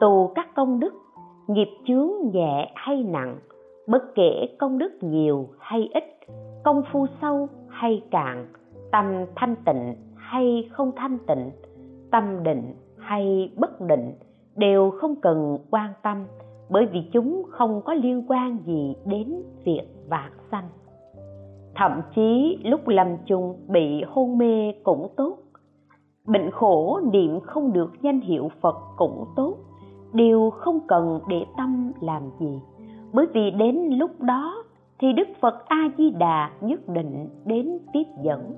tù 0.00 0.32
các 0.34 0.54
công 0.54 0.80
đức 0.80 0.94
nghiệp 1.52 1.68
chướng 1.86 2.10
nhẹ 2.32 2.72
hay 2.74 3.02
nặng, 3.02 3.38
bất 3.86 4.02
kể 4.14 4.48
công 4.58 4.78
đức 4.78 4.92
nhiều 5.00 5.48
hay 5.58 5.88
ít, 5.94 6.04
công 6.64 6.82
phu 6.92 7.06
sâu 7.22 7.48
hay 7.68 8.02
cạn, 8.10 8.46
tâm 8.92 9.04
thanh 9.36 9.54
tịnh 9.66 9.94
hay 10.16 10.68
không 10.72 10.92
thanh 10.96 11.18
tịnh, 11.26 11.50
tâm 12.10 12.42
định 12.42 12.74
hay 12.98 13.52
bất 13.56 13.80
định 13.80 14.12
đều 14.56 14.90
không 14.90 15.14
cần 15.22 15.58
quan 15.70 15.92
tâm 16.02 16.26
bởi 16.70 16.86
vì 16.86 17.00
chúng 17.12 17.42
không 17.50 17.82
có 17.84 17.94
liên 17.94 18.24
quan 18.28 18.58
gì 18.66 18.94
đến 19.04 19.42
việc 19.64 19.82
vạn 20.08 20.32
sanh. 20.50 20.68
Thậm 21.74 22.00
chí 22.14 22.58
lúc 22.64 22.88
lâm 22.88 23.16
chung 23.26 23.56
bị 23.68 24.02
hôn 24.08 24.38
mê 24.38 24.72
cũng 24.84 25.08
tốt, 25.16 25.38
bệnh 26.26 26.50
khổ 26.50 27.00
niệm 27.12 27.40
không 27.40 27.72
được 27.72 27.90
danh 28.02 28.20
hiệu 28.20 28.48
phật 28.60 28.76
cũng 28.96 29.24
tốt 29.36 29.56
đều 30.12 30.50
không 30.50 30.80
cần 30.88 31.20
để 31.28 31.44
tâm 31.56 31.92
làm 32.00 32.22
gì. 32.40 32.60
Bởi 33.12 33.26
vì 33.34 33.50
đến 33.50 33.76
lúc 33.98 34.10
đó 34.20 34.64
thì 34.98 35.12
đức 35.12 35.28
phật 35.40 35.64
a 35.68 35.90
di 35.98 36.10
đà 36.10 36.50
nhất 36.60 36.88
định 36.88 37.28
đến 37.44 37.78
tiếp 37.92 38.04
dẫn. 38.22 38.52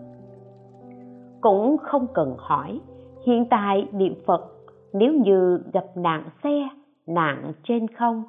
Cũng 1.41 1.77
không 1.79 2.07
cần 2.15 2.35
hỏi, 2.39 2.81
hiện 3.27 3.47
tại 3.51 3.89
niệm 3.93 4.15
phật, 4.27 4.51
nếu 4.93 5.13
như 5.13 5.63
gặp 5.73 5.85
nạn 5.97 6.25
xe, 6.43 6.69
nạn 7.07 7.53
trên 7.65 7.89
không, 7.89 8.23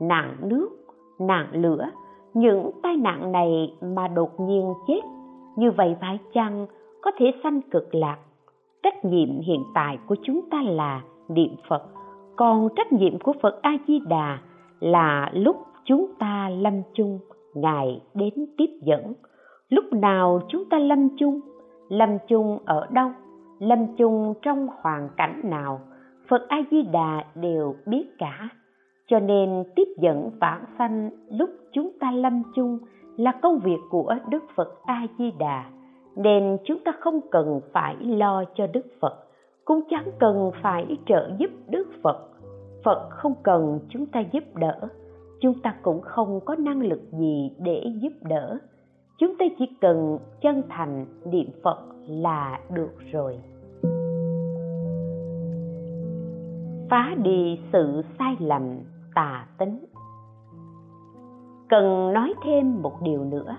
nạn 0.00 0.36
nước, 0.42 0.68
nạn 1.20 1.46
lửa, 1.52 1.84
những 2.34 2.70
tai 2.82 2.96
nạn 2.96 3.32
này 3.32 3.74
mà 3.80 4.08
đột 4.08 4.40
nhiên 4.40 4.72
chết, 4.86 5.00
như 5.56 5.70
vậy 5.70 5.96
phải 6.00 6.18
chăng 6.32 6.66
có 7.02 7.10
thể 7.18 7.26
sanh 7.42 7.60
cực 7.70 7.94
lạc? 7.94 8.18
Trách 8.82 9.04
nhiệm 9.04 9.40
hiện 9.40 9.62
tại 9.74 9.98
của 10.06 10.16
chúng 10.22 10.40
ta 10.50 10.62
là 10.62 11.02
niệm 11.28 11.56
phật 11.68 11.82
còn 12.42 12.68
trách 12.76 12.92
nhiệm 12.92 13.18
của 13.18 13.32
phật 13.42 13.62
a 13.62 13.70
di 13.86 14.00
đà 14.08 14.38
là 14.80 15.30
lúc 15.32 15.56
chúng 15.84 16.06
ta 16.18 16.48
lâm 16.48 16.82
chung, 16.94 17.18
ngài 17.54 18.00
đến 18.14 18.32
tiếp 18.56 18.70
dẫn. 18.82 19.12
Lúc 19.68 19.84
nào 19.92 20.40
chúng 20.48 20.64
ta 20.70 20.78
lâm 20.78 21.08
chung 21.18 21.40
lâm 21.88 22.18
chung 22.28 22.58
ở 22.64 22.86
đâu, 22.90 23.10
lâm 23.58 23.96
chung 23.96 24.34
trong 24.42 24.68
hoàn 24.82 25.08
cảnh 25.16 25.40
nào, 25.44 25.80
phật 26.28 26.48
a 26.48 26.62
di 26.70 26.82
đà 26.82 27.24
đều 27.34 27.74
biết 27.86 28.04
cả. 28.18 28.48
Cho 29.06 29.20
nên 29.20 29.64
tiếp 29.76 29.88
dẫn 29.98 30.30
vãng 30.40 30.64
sanh 30.78 31.10
lúc 31.30 31.50
chúng 31.72 31.90
ta 32.00 32.10
lâm 32.10 32.42
chung 32.54 32.78
là 33.16 33.32
công 33.42 33.58
việc 33.58 33.78
của 33.90 34.14
đức 34.28 34.44
phật 34.54 34.82
a 34.86 35.06
di 35.18 35.32
đà 35.38 35.64
nên 36.16 36.56
chúng 36.64 36.78
ta 36.84 36.92
không 37.00 37.20
cần 37.30 37.60
phải 37.72 37.96
lo 38.00 38.44
cho 38.54 38.66
đức 38.72 38.86
phật, 39.00 39.14
cũng 39.64 39.80
chẳng 39.90 40.10
cần 40.18 40.50
phải 40.62 40.96
trợ 41.06 41.30
giúp 41.38 41.50
đức 41.68 41.88
phật 42.02 42.28
phật 42.84 43.08
không 43.10 43.34
cần 43.42 43.78
chúng 43.88 44.06
ta 44.06 44.20
giúp 44.32 44.44
đỡ, 44.54 44.80
chúng 45.40 45.60
ta 45.62 45.74
cũng 45.82 46.00
không 46.00 46.40
có 46.44 46.54
năng 46.54 46.80
lực 46.80 47.00
gì 47.12 47.50
để 47.58 47.84
giúp 48.02 48.12
đỡ. 48.22 48.58
Chúng 49.18 49.38
ta 49.38 49.44
chỉ 49.58 49.64
cần 49.80 50.18
chân 50.40 50.62
thành 50.68 51.06
niệm 51.24 51.50
phật 51.62 51.78
là 52.06 52.60
được 52.70 52.98
rồi. 53.12 53.38
Phá 56.90 57.14
đi 57.22 57.60
sự 57.72 58.02
sai 58.18 58.36
lầm, 58.38 58.78
tà 59.14 59.46
tính. 59.58 59.84
Cần 61.68 62.12
nói 62.12 62.34
thêm 62.44 62.82
một 62.82 63.02
điều 63.02 63.24
nữa. 63.24 63.56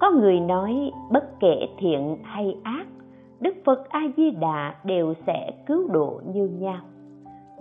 Có 0.00 0.10
người 0.10 0.40
nói, 0.40 0.90
bất 1.10 1.24
kể 1.40 1.68
thiện 1.78 2.18
hay 2.22 2.56
ác, 2.62 2.86
đức 3.40 3.54
phật 3.64 3.88
a 3.88 4.00
di 4.16 4.30
đà 4.30 4.74
đều 4.84 5.14
sẽ 5.26 5.50
cứu 5.66 5.88
độ 5.88 6.20
như 6.34 6.48
nhau 6.48 6.80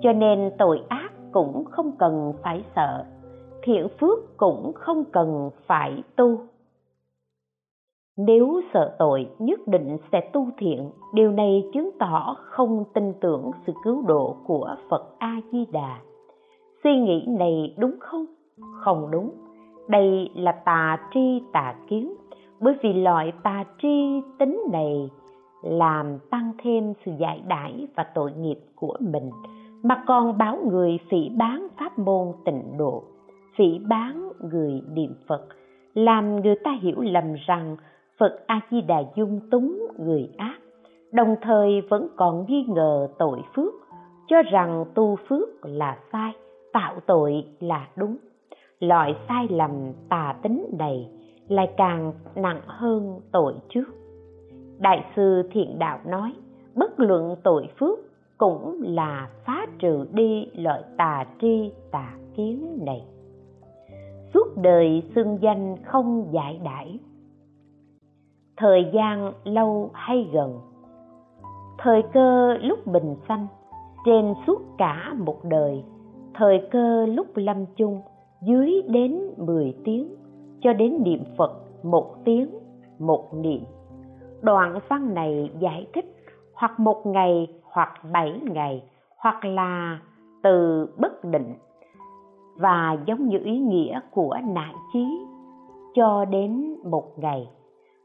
cho 0.01 0.13
nên 0.13 0.51
tội 0.57 0.81
ác 0.89 1.11
cũng 1.31 1.65
không 1.65 1.91
cần 1.99 2.33
phải 2.43 2.63
sợ, 2.75 3.05
thiện 3.63 3.87
phước 3.99 4.37
cũng 4.37 4.71
không 4.75 5.03
cần 5.11 5.49
phải 5.67 6.03
tu. 6.15 6.37
Nếu 8.17 8.61
sợ 8.73 8.95
tội, 8.99 9.29
nhất 9.39 9.59
định 9.67 9.97
sẽ 10.11 10.29
tu 10.33 10.47
thiện. 10.57 10.91
Điều 11.13 11.31
này 11.31 11.69
chứng 11.73 11.89
tỏ 11.99 12.35
không 12.39 12.83
tin 12.93 13.13
tưởng 13.21 13.51
sự 13.67 13.73
cứu 13.83 14.03
độ 14.07 14.35
của 14.47 14.75
phật 14.89 15.15
a 15.19 15.41
di 15.51 15.65
đà 15.71 15.99
suy 16.83 16.95
nghĩ 16.95 17.25
này 17.27 17.75
đúng 17.77 17.95
không? 17.99 18.25
Không 18.79 19.11
đúng. 19.11 19.31
Đây 19.87 20.29
là 20.35 20.51
tà 20.51 20.97
tri 21.13 21.43
tà 21.53 21.75
kiến. 21.87 22.13
Bởi 22.59 22.73
vì 22.81 22.93
loại 22.93 23.31
tà 23.43 23.63
tri 23.81 24.21
tính 24.39 24.63
này 24.71 25.09
làm 25.63 26.19
tăng 26.31 26.51
thêm 26.63 26.93
sự 27.05 27.11
giải 27.19 27.41
đãi 27.47 27.87
và 27.95 28.05
tội 28.15 28.31
nghiệp 28.31 28.59
của 28.75 28.97
mình 28.99 29.29
mà 29.83 30.03
còn 30.07 30.37
báo 30.37 30.57
người 30.71 30.99
phỉ 31.09 31.29
bán 31.29 31.67
pháp 31.79 31.99
môn 31.99 32.27
tịnh 32.45 32.77
độ, 32.77 33.03
phỉ 33.57 33.79
bán 33.79 34.31
người 34.51 34.81
niệm 34.93 35.13
phật, 35.27 35.47
làm 35.93 36.41
người 36.41 36.55
ta 36.63 36.77
hiểu 36.81 37.01
lầm 37.01 37.33
rằng 37.47 37.77
phật 38.17 38.39
a 38.47 38.61
di 38.71 38.81
đà 38.81 39.03
dung 39.15 39.39
túng 39.51 39.87
người 39.99 40.29
ác, 40.37 40.57
đồng 41.11 41.35
thời 41.41 41.81
vẫn 41.81 42.07
còn 42.15 42.45
nghi 42.47 42.65
ngờ 42.67 43.07
tội 43.17 43.39
phước, 43.55 43.73
cho 44.27 44.41
rằng 44.51 44.85
tu 44.93 45.17
phước 45.27 45.49
là 45.65 45.97
sai, 46.11 46.31
tạo 46.73 46.99
tội 47.05 47.45
là 47.59 47.87
đúng. 47.97 48.17
Loại 48.79 49.15
sai 49.27 49.47
lầm 49.49 49.71
tà 50.09 50.35
tính 50.41 50.65
này 50.79 51.09
lại 51.47 51.69
càng 51.77 52.13
nặng 52.35 52.61
hơn 52.65 53.19
tội 53.31 53.53
trước. 53.69 53.85
Đại 54.79 55.05
sư 55.15 55.49
thiện 55.51 55.79
đạo 55.79 55.99
nói, 56.05 56.33
bất 56.75 56.99
luận 56.99 57.35
tội 57.43 57.67
phước 57.79 57.99
cũng 58.41 58.81
là 58.81 59.29
phá 59.45 59.65
trừ 59.79 60.05
đi 60.13 60.47
loại 60.55 60.83
tà 60.97 61.25
tri 61.41 61.71
tà 61.91 62.13
kiến 62.35 62.79
này. 62.85 63.03
Suốt 64.33 64.47
đời 64.55 65.03
xưng 65.15 65.37
danh 65.41 65.75
không 65.83 66.27
giải 66.31 66.59
đãi. 66.63 66.99
Thời 68.57 68.85
gian 68.93 69.33
lâu 69.43 69.89
hay 69.93 70.29
gần. 70.33 70.59
Thời 71.77 72.01
cơ 72.13 72.53
lúc 72.61 72.87
bình 72.87 73.15
sanh 73.27 73.47
trên 74.05 74.33
suốt 74.47 74.61
cả 74.77 75.13
một 75.17 75.37
đời. 75.43 75.83
Thời 76.33 76.67
cơ 76.71 77.05
lúc 77.05 77.27
lâm 77.35 77.65
chung, 77.75 78.01
dưới 78.41 78.81
đến 78.87 79.19
10 79.37 79.75
tiếng. 79.83 80.15
Cho 80.61 80.73
đến 80.73 81.03
niệm 81.03 81.23
Phật, 81.37 81.51
một 81.83 82.15
tiếng, 82.25 82.49
một 82.99 83.33
niệm. 83.33 83.63
Đoạn 84.41 84.79
văn 84.87 85.13
này 85.13 85.49
giải 85.59 85.87
thích, 85.93 86.15
hoặc 86.53 86.79
một 86.79 87.05
ngày 87.05 87.47
hoặc 87.71 87.89
bảy 88.11 88.39
ngày, 88.43 88.83
hoặc 89.17 89.45
là 89.45 89.99
từ 90.43 90.87
bất 90.97 91.23
định. 91.23 91.53
Và 92.55 92.97
giống 93.05 93.27
như 93.27 93.39
ý 93.43 93.59
nghĩa 93.59 93.99
của 94.11 94.37
nạn 94.43 94.75
chí, 94.93 95.25
cho 95.93 96.25
đến 96.25 96.75
một 96.83 97.19
ngày, 97.19 97.49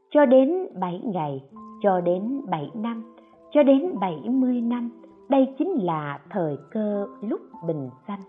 cho 0.09 0.25
đến 0.25 0.67
bảy 0.79 1.01
ngày, 1.03 1.43
cho 1.81 2.01
đến 2.01 2.41
bảy 2.49 2.71
năm, 2.73 3.15
cho 3.51 3.63
đến 3.63 3.99
bảy 3.99 4.29
mươi 4.29 4.61
năm, 4.61 4.89
đây 5.29 5.53
chính 5.57 5.85
là 5.85 6.19
thời 6.29 6.57
cơ 6.71 7.07
lúc 7.21 7.41
bình 7.67 7.89
sanh 8.07 8.21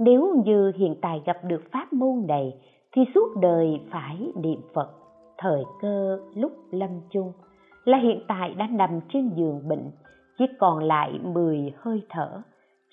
nếu 0.00 0.42
như 0.44 0.72
hiện 0.76 0.94
tại 1.00 1.22
gặp 1.24 1.36
được 1.44 1.62
pháp 1.72 1.92
môn 1.92 2.26
này, 2.28 2.54
thì 2.92 3.02
suốt 3.14 3.36
đời 3.40 3.80
phải 3.90 4.32
niệm 4.36 4.60
phật, 4.74 4.90
thời 5.38 5.64
cơ 5.80 6.18
lúc 6.34 6.52
lâm 6.70 6.90
chung, 7.10 7.32
là 7.84 7.98
hiện 7.98 8.20
tại 8.28 8.54
đang 8.54 8.76
nằm 8.76 8.90
trên 9.08 9.30
giường 9.36 9.68
bệnh 9.68 9.90
chỉ 10.40 10.46
còn 10.58 10.78
lại 10.78 11.20
10 11.22 11.72
hơi 11.76 12.02
thở, 12.08 12.42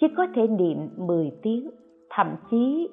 chỉ 0.01 0.07
có 0.17 0.27
thể 0.35 0.47
niệm 0.47 0.89
10 0.97 1.31
tiếng, 1.41 1.69
thậm 2.09 2.35
chí 2.51 2.89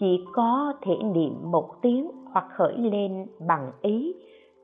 chỉ 0.00 0.24
có 0.32 0.72
thể 0.82 0.94
niệm 1.14 1.34
một 1.42 1.70
tiếng 1.82 2.10
hoặc 2.32 2.46
khởi 2.56 2.78
lên 2.78 3.26
bằng 3.46 3.72
ý, 3.82 4.14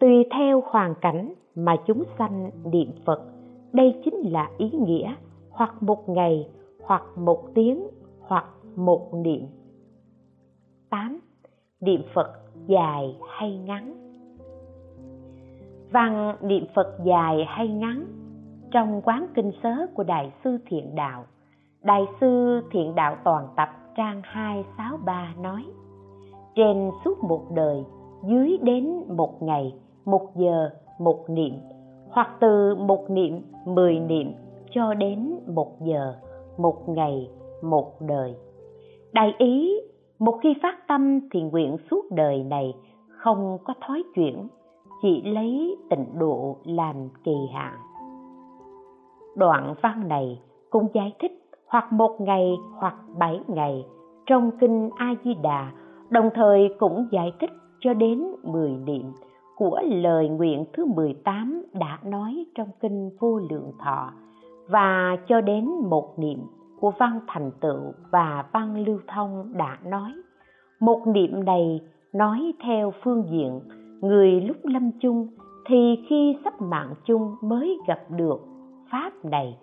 tùy 0.00 0.24
theo 0.30 0.62
hoàn 0.66 0.94
cảnh 1.00 1.34
mà 1.54 1.76
chúng 1.86 2.02
sanh 2.18 2.50
niệm 2.64 2.88
phật. 3.04 3.20
Đây 3.72 4.00
chính 4.04 4.32
là 4.32 4.50
ý 4.58 4.70
nghĩa, 4.70 5.14
hoặc 5.50 5.82
một 5.82 6.08
ngày, 6.08 6.48
hoặc 6.82 7.02
một 7.16 7.44
tiếng, 7.54 7.86
hoặc 8.20 8.46
một 8.76 9.10
niệm. 9.14 9.46
8. 10.90 11.20
Niệm 11.80 12.02
Phật 12.14 12.32
dài 12.66 13.16
hay 13.28 13.58
ngắn? 13.58 13.94
Văn, 15.90 16.36
niệm 16.42 16.64
Phật 16.74 16.98
dài 17.04 17.44
hay 17.48 17.68
ngắn? 17.68 18.23
Trong 18.74 19.00
quán 19.04 19.26
kinh 19.34 19.52
sớ 19.62 19.86
của 19.94 20.02
Đại 20.02 20.32
sư 20.44 20.58
Thiện 20.66 20.94
Đạo. 20.94 21.24
Đại 21.82 22.02
sư 22.20 22.60
Thiện 22.70 22.94
Đạo 22.94 23.16
Toàn 23.24 23.48
Tập 23.56 23.68
trang 23.96 24.20
263 24.24 25.34
nói 25.42 25.64
Trên 26.54 26.90
suốt 27.04 27.24
một 27.24 27.42
đời 27.54 27.84
dưới 28.24 28.58
đến 28.62 29.02
một 29.08 29.42
ngày, 29.42 29.74
một 30.04 30.36
giờ, 30.36 30.70
một 30.98 31.24
niệm 31.28 31.54
Hoặc 32.10 32.28
từ 32.40 32.74
một 32.74 33.10
niệm, 33.10 33.42
mười 33.66 33.98
niệm 33.98 34.32
cho 34.70 34.94
đến 34.94 35.34
một 35.46 35.80
giờ, 35.80 36.14
một 36.58 36.88
ngày, 36.88 37.30
một 37.62 38.00
đời. 38.00 38.34
Đại 39.12 39.34
ý 39.38 39.80
một 40.18 40.38
khi 40.42 40.54
phát 40.62 40.78
tâm 40.88 41.20
thì 41.32 41.42
nguyện 41.42 41.76
suốt 41.90 42.04
đời 42.10 42.42
này 42.42 42.74
không 43.08 43.58
có 43.64 43.74
thói 43.86 44.02
chuyển 44.14 44.48
chỉ 45.02 45.22
lấy 45.22 45.76
tịnh 45.90 46.18
độ 46.18 46.56
làm 46.64 47.08
kỳ 47.24 47.36
hạn 47.52 47.74
đoạn 49.36 49.74
văn 49.82 50.08
này 50.08 50.40
cũng 50.70 50.88
giải 50.94 51.12
thích 51.18 51.32
hoặc 51.66 51.92
một 51.92 52.20
ngày 52.20 52.56
hoặc 52.78 52.94
bảy 53.18 53.40
ngày 53.48 53.84
trong 54.26 54.50
kinh 54.60 54.90
a 54.96 55.14
di 55.24 55.34
đà 55.34 55.72
đồng 56.10 56.30
thời 56.34 56.74
cũng 56.78 57.06
giải 57.10 57.32
thích 57.40 57.50
cho 57.80 57.94
đến 57.94 58.26
mười 58.42 58.70
niệm 58.70 59.12
của 59.56 59.80
lời 59.84 60.28
nguyện 60.28 60.64
thứ 60.72 60.84
18 60.84 61.62
đã 61.72 61.98
nói 62.04 62.46
trong 62.54 62.68
kinh 62.80 63.10
vô 63.20 63.40
lượng 63.50 63.72
thọ 63.78 64.12
và 64.68 65.16
cho 65.28 65.40
đến 65.40 65.68
một 65.90 66.18
niệm 66.18 66.38
của 66.80 66.92
văn 66.98 67.20
thành 67.26 67.50
tựu 67.60 67.92
và 68.10 68.44
văn 68.52 68.84
lưu 68.84 68.98
thông 69.08 69.52
đã 69.56 69.78
nói. 69.84 70.12
Một 70.80 71.06
niệm 71.06 71.44
này 71.44 71.80
nói 72.12 72.52
theo 72.64 72.92
phương 73.02 73.24
diện 73.30 73.60
người 74.00 74.40
lúc 74.40 74.56
lâm 74.62 74.90
chung 75.00 75.28
thì 75.66 76.04
khi 76.08 76.36
sắp 76.44 76.62
mạng 76.62 76.94
chung 77.04 77.36
mới 77.42 77.78
gặp 77.86 78.00
được 78.10 78.53
pháp 78.94 79.24
này. 79.24 79.58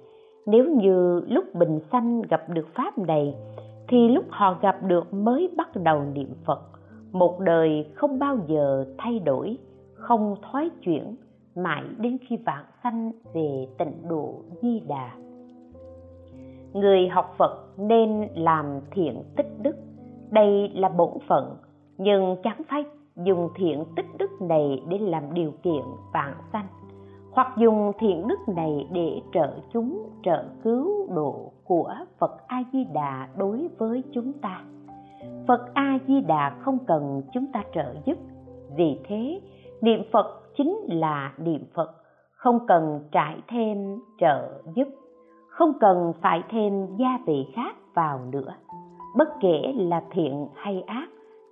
Nếu 0.46 0.66
như 0.66 1.22
lúc 1.28 1.56
bình 1.56 1.80
sanh 1.92 2.22
gặp 2.22 2.50
được 2.50 2.68
pháp 2.74 2.98
này, 2.98 3.36
thì 3.88 4.10
lúc 4.10 4.26
họ 4.30 4.58
gặp 4.62 4.76
được 4.84 5.14
mới 5.14 5.50
bắt 5.58 5.70
đầu 5.76 6.04
niệm 6.14 6.34
phật. 6.46 6.62
Một 7.12 7.40
đời 7.40 7.86
không 7.94 8.20
bao 8.20 8.38
giờ 8.48 8.86
thay 8.98 9.20
đổi, 9.20 9.58
không 9.94 10.36
thoái 10.42 10.70
chuyển, 10.82 11.16
mãi 11.56 11.84
đến 11.98 12.18
khi 12.28 12.38
vạn 12.46 12.66
sanh 12.84 13.12
về 13.34 13.68
tịnh 13.78 14.10
độ 14.10 14.36
di 14.62 14.80
đà. 14.80 15.12
Người 16.74 17.08
học 17.08 17.36
phật 17.38 17.68
nên 17.78 18.28
làm 18.36 18.66
thiện 18.92 19.24
tích 19.36 19.50
đức. 19.62 19.76
Đây 20.32 20.72
là 20.76 20.90
bổn 20.90 21.14
phận, 21.28 21.56
nhưng 21.98 22.36
chẳng 22.44 22.62
phải 22.70 22.84
dùng 23.16 23.50
thiện 23.56 23.84
tích 23.96 24.08
đức 24.18 24.42
này 24.42 24.84
để 24.90 24.98
làm 24.98 25.34
điều 25.34 25.52
kiện 25.64 25.84
vạn 26.14 26.34
sanh 26.54 26.68
hoặc 27.32 27.48
dùng 27.58 27.92
thiện 28.00 28.28
đức 28.28 28.40
này 28.56 28.88
để 28.92 29.22
trợ 29.34 29.54
chúng, 29.74 30.10
trợ 30.24 30.44
cứu 30.64 31.08
độ 31.16 31.52
của 31.64 31.94
phật 32.20 32.48
a 32.48 32.64
di 32.74 32.84
đà 32.94 33.28
đối 33.38 33.70
với 33.78 34.04
chúng 34.12 34.34
ta. 34.34 34.62
Phật 35.48 35.74
a 35.74 35.98
di 36.08 36.22
đà 36.22 36.50
không 36.60 36.78
cần 36.88 37.22
chúng 37.34 37.46
ta 37.54 37.64
trợ 37.74 37.96
giúp. 38.06 38.18
Vì 38.76 39.00
thế, 39.08 39.42
niệm 39.82 40.04
phật 40.12 40.42
chính 40.58 40.78
là 40.88 41.34
niệm 41.38 41.64
phật, 41.74 41.92
không 42.36 42.60
cần 42.68 43.00
trải 43.12 43.38
thêm 43.48 44.00
trợ 44.20 44.62
giúp, 44.76 44.88
không 45.48 45.74
cần 45.80 46.14
phải 46.22 46.44
thêm 46.50 46.88
gia 46.98 47.20
vị 47.26 47.48
khác 47.56 47.76
vào 47.94 48.20
nữa. 48.32 48.54
Bất 49.18 49.28
kể 49.42 49.74
là 49.78 50.04
thiện 50.12 50.48
hay 50.56 50.84
ác, 50.88 51.08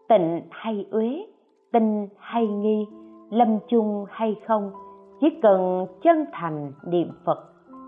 tịnh 0.09 0.41
hay 0.49 0.85
uế, 0.91 1.25
tinh 1.71 2.07
hay 2.17 2.47
nghi, 2.47 2.87
lâm 3.29 3.59
chung 3.67 4.05
hay 4.09 4.35
không 4.47 4.71
chỉ 5.21 5.29
cần 5.41 5.85
chân 6.01 6.25
thành 6.31 6.71
niệm 6.85 7.11
phật, 7.25 7.39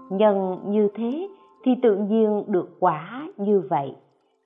nhân 0.09 0.57
như 0.65 0.88
thế 0.95 1.27
thì 1.63 1.71
tự 1.82 1.95
nhiên 1.95 2.43
được 2.47 2.69
quả 2.79 3.27
như 3.38 3.63
vậy. 3.69 3.95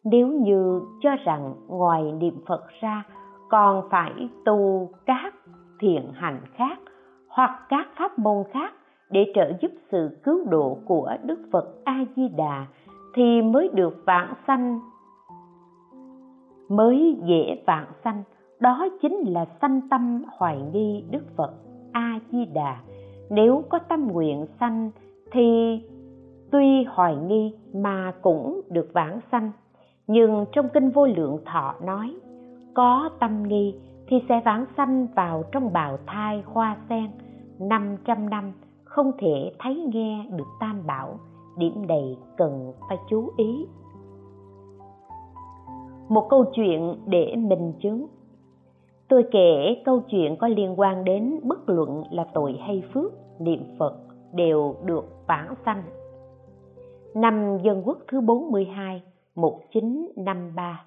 Nếu 0.04 0.28
như 0.28 0.82
cho 1.02 1.10
rằng 1.26 1.54
ngoài 1.68 2.12
niệm 2.12 2.36
phật 2.48 2.64
ra 2.82 3.04
còn 3.50 3.90
phải 3.90 4.30
tu 4.46 4.90
các 5.06 5.34
thiện 5.80 6.12
hành 6.14 6.42
khác 6.54 6.80
hoặc 7.30 7.66
các 7.70 7.88
pháp 7.98 8.20
môn 8.20 8.44
khác 8.52 8.74
để 9.10 9.32
trợ 9.36 9.52
giúp 9.62 9.72
sự 9.92 10.20
cứu 10.24 10.46
độ 10.50 10.78
của 10.86 11.12
đức 11.24 11.40
phật 11.52 11.76
a 11.84 12.06
di 12.16 12.28
đà 12.28 12.66
thì 13.14 13.42
mới 13.42 13.70
được 13.74 14.04
vãng 14.06 14.34
sanh. 14.48 14.80
Mới 16.70 17.18
dễ 17.26 17.64
vãng 17.68 17.88
sanh, 18.04 18.24
đó 18.60 18.88
chính 19.02 19.20
là 19.28 19.46
sanh 19.62 19.82
tâm 19.90 20.24
hoài 20.38 20.62
nghi 20.74 21.04
đức 21.12 21.24
phật 21.38 21.54
a 21.96 22.20
di 22.32 22.46
đà 22.46 22.78
nếu 23.30 23.64
có 23.70 23.80
tâm 23.80 24.08
nguyện 24.08 24.46
sanh 24.60 24.92
thì 25.32 25.80
tuy 26.52 26.84
hoài 26.84 27.16
nghi 27.16 27.54
mà 27.74 28.14
cũng 28.22 28.62
được 28.70 28.90
vãng 28.94 29.20
sanh. 29.32 29.52
Nhưng 30.08 30.46
trong 30.52 30.70
kinh 30.74 30.90
vô 30.90 31.06
lượng 31.06 31.40
thọ 31.46 31.76
nói, 31.82 32.16
có 32.74 33.10
tâm 33.20 33.44
nghi 33.44 33.76
thì 34.08 34.18
sẽ 34.30 34.42
vãng 34.46 34.66
sanh 34.78 35.08
vào 35.16 35.44
trong 35.52 35.74
bào 35.74 35.98
thai 36.06 36.44
hoa 36.46 36.78
sen. 36.90 37.12
500 37.60 38.30
năm 38.30 38.52
không 38.84 39.12
thể 39.20 39.52
thấy 39.60 39.90
nghe 39.94 40.26
được 40.32 40.48
tam 40.60 40.88
bảo. 40.88 41.20
Điểm 41.58 41.88
này 41.88 42.18
cần 42.38 42.74
phải 42.90 42.98
chú 43.10 43.32
ý. 43.38 43.68
Một 46.10 46.28
câu 46.30 46.46
chuyện 46.54 46.96
để 47.06 47.36
minh 47.36 47.74
chứng 47.80 48.08
tôi 49.08 49.26
kể 49.32 49.82
câu 49.86 50.00
chuyện 50.00 50.36
có 50.38 50.48
liên 50.48 50.80
quan 50.80 51.04
đến 51.04 51.40
bất 51.44 51.70
luận 51.70 52.04
là 52.12 52.26
tội 52.34 52.60
hay 52.62 52.84
phước 52.94 53.14
niệm 53.40 53.64
phật 53.80 53.96
đều 54.34 54.76
được 54.84 55.06
vãng 55.28 55.54
sanh 55.66 55.84
năm 57.16 57.58
dân 57.64 57.82
quốc 57.86 57.98
thứ 58.08 58.22
42 58.22 59.04
1953 59.36 60.86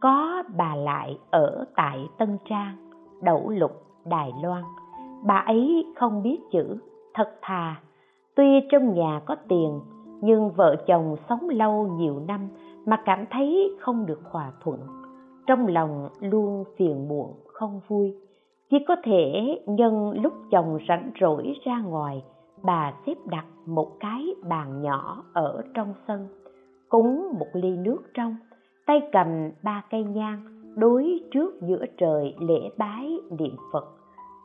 có 0.00 0.42
bà 0.56 0.74
lại 0.74 1.18
ở 1.30 1.64
tại 1.76 2.08
Tân 2.18 2.38
Trang, 2.48 2.76
Đậu 3.22 3.48
Lục, 3.48 3.72
Đài 4.04 4.32
Loan. 4.42 4.62
Bà 5.24 5.34
ấy 5.34 5.86
không 5.96 6.22
biết 6.22 6.38
chữ, 6.52 6.76
thật 7.14 7.38
thà. 7.42 7.80
Tuy 8.34 8.60
trong 8.70 8.94
nhà 8.94 9.20
có 9.26 9.36
tiền, 9.48 9.80
nhưng 10.20 10.50
vợ 10.50 10.76
chồng 10.86 11.16
sống 11.28 11.48
lâu 11.48 11.86
nhiều 11.86 12.20
năm 12.28 12.48
mà 12.86 13.02
cảm 13.04 13.24
thấy 13.30 13.76
không 13.80 14.06
được 14.06 14.20
hòa 14.30 14.52
thuận. 14.64 14.80
Trong 15.46 15.66
lòng 15.66 16.08
luôn 16.20 16.64
phiền 16.76 17.08
muộn, 17.08 17.32
không 17.58 17.80
vui. 17.88 18.14
Chỉ 18.70 18.76
có 18.88 18.96
thể 19.04 19.32
nhân 19.66 20.20
lúc 20.22 20.32
chồng 20.50 20.78
rảnh 20.88 21.10
rỗi 21.20 21.54
ra 21.64 21.80
ngoài, 21.80 22.24
bà 22.62 22.92
xếp 23.06 23.14
đặt 23.26 23.46
một 23.66 23.88
cái 24.00 24.26
bàn 24.48 24.82
nhỏ 24.82 25.24
ở 25.32 25.62
trong 25.74 25.94
sân, 26.08 26.28
cúng 26.88 27.28
một 27.38 27.46
ly 27.52 27.76
nước 27.76 27.98
trong 28.14 28.36
tay 28.86 29.00
cầm 29.12 29.50
ba 29.62 29.84
cây 29.90 30.04
nhang 30.04 30.56
đối 30.76 31.20
trước 31.30 31.62
giữa 31.62 31.84
trời 31.98 32.34
lễ 32.40 32.70
bái 32.78 33.18
niệm 33.38 33.56
phật 33.72 33.84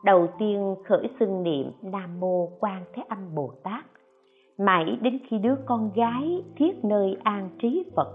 đầu 0.04 0.28
tiên 0.38 0.74
khởi 0.84 1.08
xưng 1.20 1.42
niệm 1.42 1.70
nam 1.82 2.20
mô 2.20 2.48
quan 2.60 2.84
thế 2.94 3.02
âm 3.08 3.34
bồ 3.34 3.52
tát 3.62 3.84
mãi 4.58 4.98
đến 5.00 5.18
khi 5.28 5.38
đứa 5.38 5.54
con 5.66 5.90
gái 5.94 6.44
thiết 6.56 6.84
nơi 6.84 7.16
an 7.22 7.48
trí 7.62 7.84
phật 7.96 8.08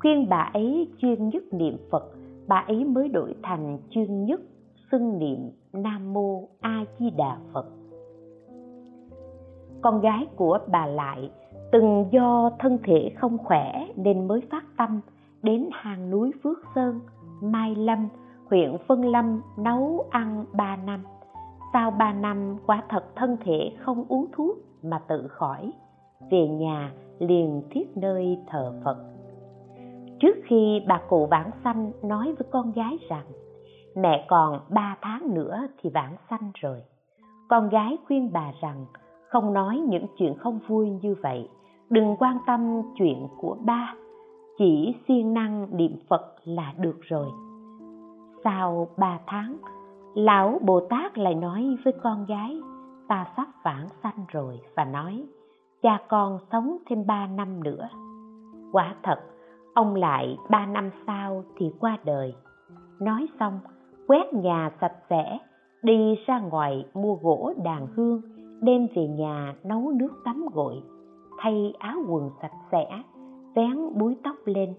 khuyên 0.00 0.28
bà 0.28 0.50
ấy 0.54 0.88
chuyên 0.98 1.28
nhất 1.28 1.42
niệm 1.52 1.76
phật 1.90 2.04
bà 2.52 2.58
ấy 2.58 2.84
mới 2.84 3.08
đổi 3.08 3.34
thành 3.42 3.78
chuyên 3.90 4.24
nhất 4.24 4.40
xưng 4.90 5.18
niệm 5.18 5.50
nam 5.72 6.12
mô 6.12 6.48
a 6.60 6.84
di 6.98 7.10
đà 7.10 7.38
phật 7.52 7.66
con 9.82 10.00
gái 10.00 10.26
của 10.36 10.58
bà 10.66 10.86
lại 10.86 11.30
từng 11.72 12.06
do 12.10 12.50
thân 12.58 12.78
thể 12.84 13.12
không 13.16 13.38
khỏe 13.38 13.86
nên 13.96 14.28
mới 14.28 14.40
phát 14.50 14.64
tâm 14.76 15.00
đến 15.42 15.68
hàng 15.72 16.10
núi 16.10 16.32
Phước 16.42 16.58
Sơn, 16.74 17.00
Mai 17.42 17.74
Lâm, 17.74 18.08
huyện 18.50 18.76
Phân 18.88 19.04
Lâm 19.04 19.40
nấu 19.56 20.06
ăn 20.10 20.44
ba 20.52 20.76
năm. 20.76 21.04
Sau 21.72 21.90
ba 21.90 22.12
năm 22.12 22.56
quả 22.66 22.82
thật 22.88 23.04
thân 23.16 23.36
thể 23.44 23.72
không 23.78 24.04
uống 24.08 24.26
thuốc 24.32 24.58
mà 24.82 24.98
tự 25.08 25.28
khỏi. 25.28 25.72
Về 26.30 26.48
nhà 26.48 26.92
liền 27.18 27.62
thiết 27.70 27.96
nơi 27.96 28.38
thờ 28.46 28.80
Phật. 28.84 29.11
Trước 30.22 30.36
khi 30.44 30.82
bà 30.88 31.00
cụ 31.08 31.26
vãng 31.30 31.50
sanh 31.64 31.92
nói 32.02 32.34
với 32.38 32.48
con 32.50 32.72
gái 32.72 32.98
rằng 33.08 33.24
mẹ 33.96 34.26
còn 34.28 34.60
ba 34.70 34.96
tháng 35.00 35.34
nữa 35.34 35.66
thì 35.78 35.90
vãng 35.90 36.16
sanh 36.30 36.50
rồi. 36.54 36.82
Con 37.48 37.68
gái 37.68 37.98
khuyên 38.06 38.30
bà 38.32 38.52
rằng 38.60 38.86
không 39.28 39.52
nói 39.52 39.82
những 39.88 40.06
chuyện 40.18 40.34
không 40.38 40.58
vui 40.68 40.90
như 40.90 41.14
vậy, 41.22 41.48
đừng 41.90 42.16
quan 42.18 42.38
tâm 42.46 42.82
chuyện 42.98 43.28
của 43.40 43.56
ba. 43.60 43.94
Chỉ 44.58 44.94
siêng 45.08 45.34
năng 45.34 45.76
niệm 45.76 45.96
phật 46.08 46.34
là 46.44 46.72
được 46.78 47.00
rồi. 47.00 47.26
Sau 48.44 48.88
ba 48.96 49.18
tháng 49.26 49.56
lão 50.14 50.58
bồ 50.62 50.80
tát 50.80 51.18
lại 51.18 51.34
nói 51.34 51.76
với 51.84 51.92
con 52.02 52.26
gái 52.26 52.60
ta 53.08 53.26
sắp 53.36 53.46
vãng 53.64 53.86
sanh 54.02 54.24
rồi 54.28 54.60
và 54.76 54.84
nói 54.84 55.24
cha 55.82 56.00
con 56.08 56.38
sống 56.52 56.78
thêm 56.86 57.06
ba 57.06 57.26
năm 57.26 57.62
nữa. 57.64 57.88
Quả 58.72 58.94
thật 59.02 59.20
ông 59.74 59.94
lại 59.94 60.36
ba 60.50 60.66
năm 60.66 60.90
sau 61.06 61.44
thì 61.56 61.70
qua 61.80 61.98
đời. 62.04 62.34
Nói 63.00 63.26
xong, 63.40 63.60
quét 64.06 64.34
nhà 64.34 64.70
sạch 64.80 64.96
sẽ, 65.10 65.38
đi 65.82 66.14
ra 66.26 66.40
ngoài 66.40 66.84
mua 66.94 67.14
gỗ 67.14 67.52
đàn 67.64 67.86
hương, 67.86 68.20
đem 68.60 68.86
về 68.94 69.08
nhà 69.08 69.54
nấu 69.64 69.90
nước 69.90 70.12
tắm 70.24 70.46
gội, 70.54 70.82
thay 71.38 71.74
áo 71.78 71.96
quần 72.08 72.30
sạch 72.42 72.54
sẽ, 72.72 72.86
vén 73.54 73.98
búi 73.98 74.16
tóc 74.24 74.36
lên. 74.44 74.74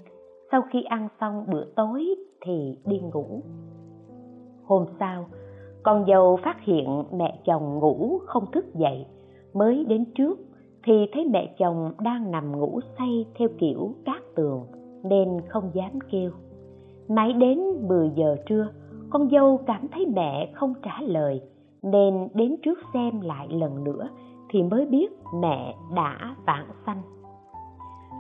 Sau 0.51 0.61
khi 0.71 0.83
ăn 0.83 1.07
xong 1.19 1.45
bữa 1.51 1.65
tối 1.75 2.05
thì 2.41 2.77
đi 2.85 2.99
ngủ. 2.99 3.41
Hôm 4.65 4.85
sau, 4.99 5.25
con 5.83 6.05
dâu 6.07 6.39
phát 6.43 6.61
hiện 6.61 7.03
mẹ 7.13 7.39
chồng 7.45 7.79
ngủ 7.79 8.19
không 8.25 8.51
thức 8.51 8.65
dậy. 8.75 9.05
Mới 9.53 9.85
đến 9.85 10.05
trước 10.15 10.39
thì 10.83 10.93
thấy 11.13 11.25
mẹ 11.25 11.55
chồng 11.59 11.91
đang 11.99 12.31
nằm 12.31 12.59
ngủ 12.59 12.79
say 12.97 13.25
theo 13.35 13.47
kiểu 13.59 13.93
cát 14.05 14.21
tường 14.35 14.65
nên 15.03 15.41
không 15.49 15.71
dám 15.73 15.99
kêu. 16.11 16.31
Mãi 17.09 17.33
đến 17.33 17.59
10 17.87 18.11
giờ 18.15 18.35
trưa, 18.45 18.67
con 19.09 19.29
dâu 19.29 19.57
cảm 19.67 19.87
thấy 19.87 20.05
mẹ 20.05 20.51
không 20.53 20.73
trả 20.83 21.01
lời, 21.01 21.41
nên 21.81 22.27
đến 22.33 22.55
trước 22.63 22.79
xem 22.93 23.21
lại 23.21 23.47
lần 23.49 23.83
nữa 23.83 24.09
thì 24.49 24.63
mới 24.63 24.85
biết 24.85 25.07
mẹ 25.41 25.75
đã 25.95 26.35
vãng 26.45 26.67
sanh. 26.85 27.01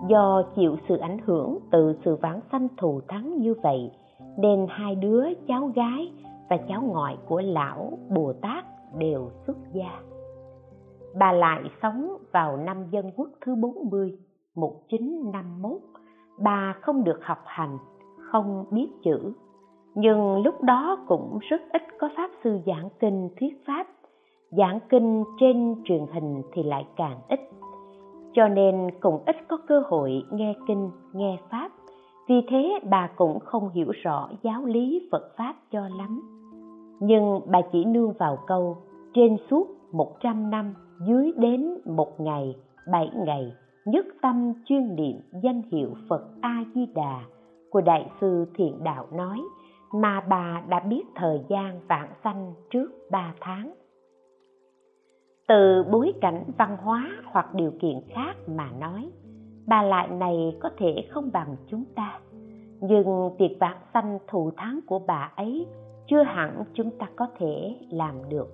Do 0.07 0.43
chịu 0.55 0.77
sự 0.87 0.97
ảnh 0.97 1.17
hưởng 1.25 1.57
từ 1.71 1.95
sự 2.05 2.15
vãng 2.15 2.39
sanh 2.51 2.67
thù 2.77 3.01
thắng 3.07 3.37
như 3.37 3.53
vậy, 3.63 3.91
nên 4.37 4.65
hai 4.69 4.95
đứa, 4.95 5.23
cháu 5.47 5.71
gái 5.75 6.11
và 6.49 6.57
cháu 6.67 6.81
ngoại 6.81 7.17
của 7.27 7.41
lão 7.41 7.97
bồ 8.09 8.33
tát 8.33 8.65
đều 8.97 9.29
xuất 9.47 9.57
gia. 9.73 9.99
Bà 11.19 11.31
lại 11.31 11.61
sống 11.81 12.17
vào 12.31 12.57
năm 12.57 12.77
dân 12.91 13.11
quốc 13.15 13.29
thứ 13.45 13.55
40 13.55 14.17
1951 14.55 15.71
bà 16.37 16.73
không 16.81 17.03
được 17.03 17.19
học 17.25 17.43
hành, 17.45 17.77
không 18.17 18.65
biết 18.71 18.89
chữ. 19.03 19.33
Nhưng 19.95 20.43
lúc 20.43 20.61
đó 20.61 20.97
cũng 21.07 21.39
rất 21.41 21.61
ít 21.73 21.81
có 21.99 22.09
pháp 22.17 22.31
sư 22.43 22.59
giảng 22.65 22.89
kinh 22.99 23.29
thuyết 23.39 23.65
pháp. 23.67 23.87
Giảng 24.51 24.79
kinh 24.89 25.23
trên 25.39 25.75
truyền 25.85 26.05
hình 26.13 26.41
thì 26.53 26.63
lại 26.63 26.87
càng 26.95 27.17
ít. 27.29 27.39
Cho 28.33 28.47
nên 28.47 28.91
cũng 28.99 29.23
ít 29.25 29.35
có 29.47 29.57
cơ 29.67 29.83
hội 29.85 30.23
nghe 30.31 30.53
kinh, 30.67 30.91
nghe 31.13 31.37
pháp. 31.49 31.71
Vì 32.27 32.41
thế 32.49 32.79
bà 32.89 33.09
cũng 33.15 33.39
không 33.39 33.69
hiểu 33.69 33.91
rõ 34.03 34.29
giáo 34.41 34.65
lý 34.65 35.07
phật 35.11 35.31
pháp 35.37 35.55
cho 35.71 35.81
lắm. 35.97 36.21
Nhưng 36.99 37.39
bà 37.47 37.61
chỉ 37.71 37.85
nương 37.85 38.13
vào 38.13 38.37
câu, 38.47 38.77
trên 39.13 39.37
suốt 39.49 39.67
một 39.91 40.19
trăm 40.19 40.49
năm, 40.49 40.73
dưới 41.07 41.31
đến 41.37 41.77
một 41.85 42.19
ngày, 42.19 42.55
bảy 42.91 43.11
ngày 43.25 43.51
nhất 43.85 44.05
tâm 44.21 44.53
chuyên 44.65 44.95
niệm 44.95 45.19
danh 45.43 45.61
hiệu 45.71 45.89
phật 46.09 46.23
a 46.41 46.63
di 46.75 46.85
đà 46.85 47.21
của 47.69 47.81
đại 47.81 48.09
sư 48.21 48.45
thiện 48.55 48.83
đạo 48.83 49.07
nói, 49.11 49.41
mà 49.93 50.21
bà 50.29 50.61
đã 50.69 50.79
biết 50.79 51.03
thời 51.15 51.41
gian 51.49 51.79
vãng 51.87 52.09
sanh 52.23 52.53
trước 52.69 52.91
ba 53.11 53.33
tháng. 53.39 53.73
Từ 55.47 55.83
bối 55.91 56.13
cảnh 56.21 56.43
văn 56.57 56.77
hóa 56.77 57.09
hoặc 57.25 57.53
điều 57.53 57.71
kiện 57.81 57.99
khác 58.09 58.33
mà 58.47 58.71
nói, 58.79 59.09
bà 59.67 59.81
lại 59.81 60.07
này 60.07 60.57
có 60.59 60.69
thể 60.77 61.07
không 61.09 61.29
bằng 61.33 61.55
chúng 61.67 61.85
ta. 61.95 62.19
Nhưng 62.81 63.35
việc 63.37 63.57
vãng 63.59 63.79
sanh 63.93 64.19
thù 64.27 64.51
thắng 64.57 64.79
của 64.87 64.99
bà 65.07 65.31
ấy 65.35 65.67
chưa 66.07 66.23
hẳn 66.23 66.63
chúng 66.73 66.91
ta 66.91 67.07
có 67.15 67.27
thể 67.37 67.75
làm 67.89 68.29
được. 68.29 68.47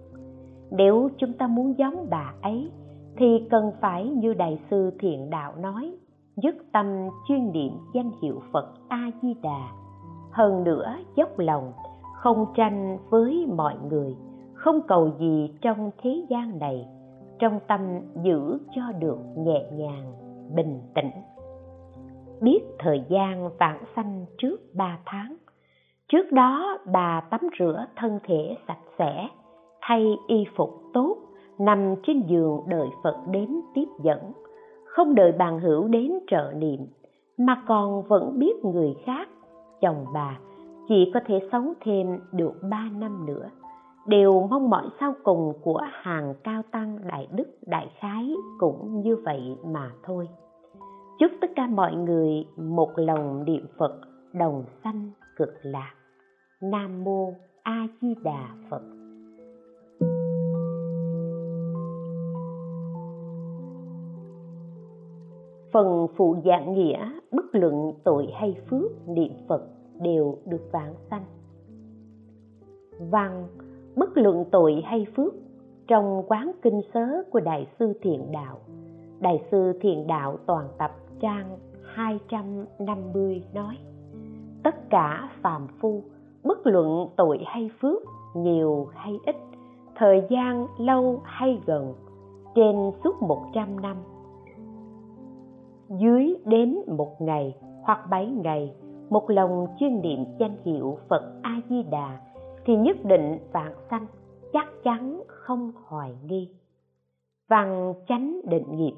Nếu 0.72 1.10
chúng 1.18 1.34
ta 1.34 1.48
muốn 1.48 1.78
giống 1.78 2.08
bà 2.10 2.34
ấy 2.42 2.72
thì 3.20 3.48
cần 3.50 3.72
phải 3.82 4.10
như 4.10 4.34
đại 4.34 4.60
sư 4.70 4.92
thiện 5.00 5.30
đạo 5.30 5.54
nói, 5.58 5.94
dứt 6.36 6.56
tâm 6.72 6.86
chuyên 7.28 7.52
niệm 7.52 7.72
danh 7.94 8.12
hiệu 8.22 8.42
phật 8.54 8.74
a 8.88 9.12
di 9.22 9.34
đà 9.34 9.72
hơn 10.32 10.64
nữa, 10.64 10.96
dốc 11.16 11.40
lòng, 11.40 11.72
không 12.16 12.46
tranh 12.56 12.98
với 13.10 13.48
mọi 13.56 13.76
người, 13.90 14.16
không 14.54 14.82
cầu 14.88 15.12
gì 15.20 15.54
trong 15.62 15.92
thế 16.02 16.26
gian 16.30 16.60
này, 16.60 16.86
trong 17.40 17.60
tâm 17.68 17.82
giữ 18.24 18.60
cho 18.76 18.82
được 19.00 19.20
nhẹ 19.38 19.66
nhàng, 19.74 20.14
bình 20.56 20.82
tĩnh. 20.96 21.12
Biết 22.42 22.60
thời 22.80 23.04
gian 23.10 23.50
vãng 23.60 23.84
sanh 23.96 24.26
trước 24.38 24.58
ba 24.74 25.00
tháng, 25.06 25.36
trước 26.08 26.32
đó 26.32 26.78
bà 26.94 27.22
tắm 27.30 27.42
rửa 27.60 27.86
thân 27.96 28.20
thể 28.24 28.58
sạch 28.68 28.84
sẽ, 28.98 29.28
thay 29.82 30.16
y 30.28 30.46
phục 30.56 30.70
tốt 30.94 31.18
nằm 31.60 31.96
trên 32.04 32.24
giường 32.28 32.64
đợi 32.68 32.88
phật 33.04 33.16
đến 33.28 33.62
tiếp 33.74 33.88
dẫn. 34.04 34.32
Không 34.86 35.16
đợi 35.16 35.32
bàn 35.32 35.60
hữu 35.60 35.88
đến 35.88 36.12
trợ 36.28 36.54
niệm, 36.56 36.88
mà 37.38 37.64
còn 37.68 38.04
vẫn 38.04 38.40
biết 38.40 38.66
người 38.66 38.96
khác, 39.06 39.30
chồng 39.82 40.06
bà, 40.14 40.40
chỉ 40.88 41.12
có 41.14 41.20
thể 41.26 41.40
sống 41.52 41.74
thêm 41.82 42.20
được 42.32 42.54
ba 42.70 42.90
năm 42.94 43.26
nữa. 43.26 43.50
Đều 44.08 44.48
mong 44.50 44.70
mỏi 44.70 44.86
sau 45.00 45.14
cùng 45.24 45.54
của 45.62 45.82
hàng 45.92 46.34
cao 46.44 46.62
tăng 46.72 47.00
đại 47.08 47.28
đức 47.36 47.48
đại 47.68 47.92
khái 48.00 48.34
cũng 48.60 49.02
như 49.02 49.16
vậy 49.16 49.58
mà 49.66 49.92
thôi. 50.04 50.28
Chúc 51.20 51.32
tất 51.42 51.52
cả 51.56 51.68
mọi 51.68 51.96
người 51.96 52.46
một 52.58 52.90
lòng 52.96 53.46
niệm 53.46 53.66
phật 53.78 54.02
đồng 54.34 54.64
sanh 54.84 55.12
cực 55.36 55.54
lạc. 55.64 55.94
Nam 56.62 57.04
mô 57.04 57.34
a 57.64 57.88
di 58.02 58.16
đà 58.24 58.48
phật. 58.70 58.99
Phần 65.72 66.08
phụ 66.16 66.36
dạng 66.46 66.74
nghĩa, 66.74 67.12
bất 67.32 67.46
luận 67.52 67.94
tội 68.04 68.28
hay 68.34 68.56
phước, 68.70 69.08
niệm 69.08 69.32
phật 69.48 69.62
đều 70.02 70.38
được 70.46 70.72
vãng 70.72 70.94
sanh. 71.10 71.24
Văn, 73.12 73.48
bất 73.96 74.18
luận 74.18 74.46
tội 74.52 74.82
hay 74.86 75.06
phước, 75.16 75.34
trong 75.88 76.24
quán 76.28 76.52
kinh 76.62 76.82
sớ 76.94 77.24
của 77.32 77.40
đại 77.40 77.68
sư 77.80 77.94
thiện 78.02 78.32
đạo. 78.32 78.58
Đại 79.20 79.44
sư 79.52 79.74
thiện 79.82 80.08
đạo 80.08 80.38
toàn 80.46 80.68
tập 80.78 80.92
trang 81.22 81.58
250 81.94 83.44
nói, 83.54 83.78
tất 84.64 84.90
cả 84.90 85.30
phàm 85.42 85.68
phu, 85.82 86.04
bất 86.44 86.68
luận 86.68 87.08
tội 87.16 87.40
hay 87.46 87.70
phước, 87.82 88.02
nhiều 88.36 88.88
hay 88.94 89.20
ít, 89.26 89.36
thời 89.96 90.24
gian 90.30 90.68
lâu 90.78 91.22
hay 91.24 91.62
gần, 91.66 91.94
trên 92.56 92.92
suốt 93.04 93.22
một 93.22 93.42
trăm 93.54 93.82
năm 93.82 93.98
dưới 95.90 96.36
đến 96.46 96.78
một 96.98 97.22
ngày 97.22 97.56
hoặc 97.84 98.00
bảy 98.10 98.28
ngày 98.28 98.74
một 99.10 99.30
lòng 99.30 99.68
chuyên 99.80 100.02
niệm 100.02 100.26
danh 100.40 100.58
hiệu 100.66 100.98
Phật 101.10 101.40
A 101.42 101.62
Di 101.70 101.84
Đà 101.84 102.20
thì 102.66 102.76
nhất 102.76 102.98
định 103.04 103.38
vạn 103.52 103.74
sanh 103.90 104.06
chắc 104.54 104.68
chắn 104.84 105.24
không 105.28 105.72
hoài 105.86 106.16
nghi. 106.24 106.50
Văn 107.50 107.94
chánh 108.08 108.42
định 108.50 108.76
nghiệp 108.76 108.94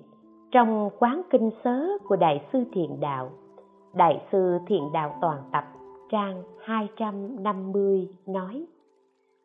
trong 0.51 0.89
quán 0.99 1.21
kinh 1.29 1.49
sớ 1.63 1.87
của 2.07 2.15
Đại 2.15 2.45
sư 2.53 2.63
Thiện 2.73 2.99
Đạo, 2.99 3.29
Đại 3.93 4.21
sư 4.31 4.57
Thiện 4.67 4.83
Đạo 4.93 5.17
toàn 5.21 5.37
tập 5.51 5.63
trang 6.11 6.43
250 6.65 8.07
nói: 8.27 8.65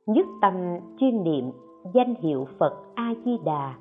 Nhất 0.07 0.27
tâm 0.43 0.55
chuyên 0.99 1.25
niệm 1.25 1.51
danh 1.95 2.15
hiệu 2.15 2.47
Phật 2.59 2.73
A 2.95 3.15
Di 3.25 3.39
Đà, 3.45 3.75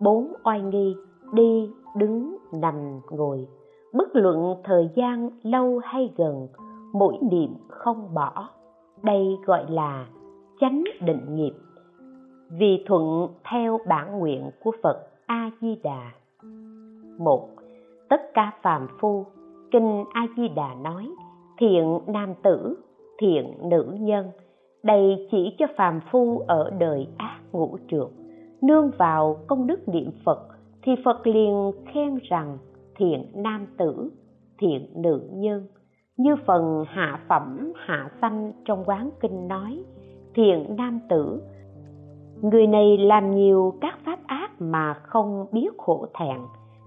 bốn 0.00 0.32
oai 0.44 0.62
nghi 0.62 0.94
đi 1.32 1.70
đứng 1.96 2.36
nằm 2.60 3.00
ngồi. 3.10 3.46
Bất 3.92 4.16
luận 4.16 4.54
thời 4.64 4.90
gian 4.94 5.30
lâu 5.42 5.80
hay 5.84 6.12
gần, 6.16 6.48
mỗi 6.92 7.18
niệm 7.30 7.54
không 7.68 8.14
bỏ. 8.14 8.48
Đây 9.02 9.36
gọi 9.46 9.64
là 9.70 10.06
chánh 10.60 10.84
định 11.00 11.34
nghiệp. 11.34 11.52
Vì 12.50 12.84
thuận 12.86 13.28
theo 13.50 13.78
bản 13.88 14.18
nguyện 14.18 14.50
của 14.64 14.72
phật 14.82 15.06
a 15.26 15.50
di 15.60 15.80
đà 15.82 16.12
một, 17.18 17.48
tất 18.08 18.34
cả 18.34 18.52
phàm 18.62 18.86
phu. 19.00 19.26
Kinh 19.70 20.04
a 20.12 20.26
di 20.36 20.48
đà 20.48 20.74
nói, 20.74 21.10
thiện 21.58 21.98
nam 22.06 22.34
tử, 22.42 22.76
thiện 23.18 23.68
nữ 23.68 23.96
nhân. 24.00 24.26
Đây 24.82 25.28
chỉ 25.30 25.54
cho 25.58 25.66
phàm 25.76 26.00
phu 26.10 26.38
ở 26.46 26.70
đời 26.78 27.06
ác 27.18 27.40
ngũ 27.52 27.78
trượt 27.90 28.08
nương 28.64 28.90
vào 28.98 29.36
công 29.46 29.66
đức 29.66 29.88
niệm 29.88 30.10
phật 30.24 30.38
thì 30.84 30.92
phật 31.04 31.26
liền 31.26 31.70
khen 31.86 32.18
rằng, 32.30 32.58
thiện 32.96 33.30
nam 33.34 33.66
tử, 33.78 34.10
thiện 34.58 34.88
nữ 34.94 35.28
nhân, 35.32 35.66
như 36.16 36.36
phần 36.46 36.84
hạ 36.88 37.20
phẩm, 37.28 37.72
hạ 37.76 38.10
sanh 38.20 38.52
trong 38.64 38.84
quán 38.84 39.10
kinh 39.20 39.48
nói, 39.48 39.84
thiện 40.34 40.76
nam 40.76 41.00
tử, 41.08 41.42
người 42.42 42.66
này 42.66 42.98
làm 42.98 43.30
nhiều 43.30 43.74
các 43.80 43.98
pháp 44.04 44.18
ác 44.26 44.50
mà 44.58 44.94
không 44.94 45.46
biết 45.52 45.68
khổ 45.78 46.06
thẹn, 46.18 46.38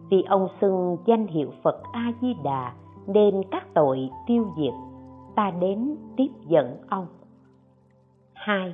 vì 0.09 0.23
ông 0.29 0.47
xưng 0.61 0.97
danh 1.05 1.27
hiệu 1.27 1.49
phật 1.63 1.81
a 1.93 2.11
di 2.21 2.33
đà 2.43 2.73
nên 3.07 3.41
các 3.51 3.67
tội 3.73 4.09
tiêu 4.27 4.45
diệt, 4.57 4.73
ta 5.35 5.51
đến 5.59 5.95
tiếp 6.17 6.29
dẫn 6.47 6.77
ông. 6.89 7.07
Hai, 8.33 8.73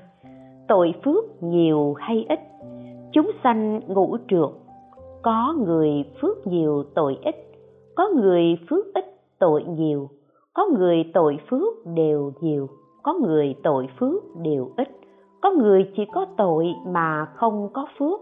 tội 0.68 0.94
phước 1.06 1.44
nhiều 1.44 1.94
hay 1.94 2.26
ít? 2.30 2.40
Chúng 3.12 3.32
sanh 3.44 3.80
ngũ 3.88 4.18
trượt 4.28 4.63
có 5.24 5.56
người 5.66 6.06
phước 6.22 6.48
nhiều 6.48 6.84
tội 6.96 7.18
ít, 7.24 7.36
có 7.96 8.10
người 8.16 8.58
phước 8.70 8.86
ít 8.94 9.06
tội 9.40 9.64
nhiều, 9.64 10.10
có 10.54 10.68
người 10.78 11.12
tội 11.14 11.38
phước 11.50 11.86
đều 11.96 12.32
nhiều, 12.42 12.68
có 13.04 13.14
người 13.14 13.56
tội 13.64 13.88
phước 14.00 14.24
đều 14.42 14.72
ít. 14.78 14.88
Có 15.42 15.52
người 15.52 15.92
chỉ 15.96 16.04
có 16.14 16.26
tội 16.38 16.66
mà 16.88 17.26
không 17.36 17.70
có 17.74 17.88
phước, 18.00 18.20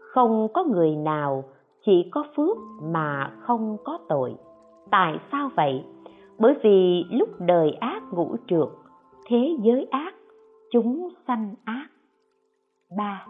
không 0.00 0.48
có 0.54 0.64
người 0.64 0.96
nào 0.96 1.44
chỉ 1.86 2.08
có 2.10 2.24
phước 2.36 2.56
mà 2.82 3.32
không 3.40 3.76
có 3.84 3.98
tội. 4.08 4.34
Tại 4.90 5.18
sao 5.32 5.50
vậy? 5.56 5.84
Bởi 6.38 6.54
vì 6.62 7.04
lúc 7.10 7.28
đời 7.38 7.70
ác 7.80 8.02
ngũ 8.12 8.36
trượt, 8.46 8.68
thế 9.26 9.56
giới 9.62 9.86
ác 9.90 10.14
chúng 10.72 11.08
sanh 11.26 11.54
ác. 11.64 11.88
Ba, 12.96 13.26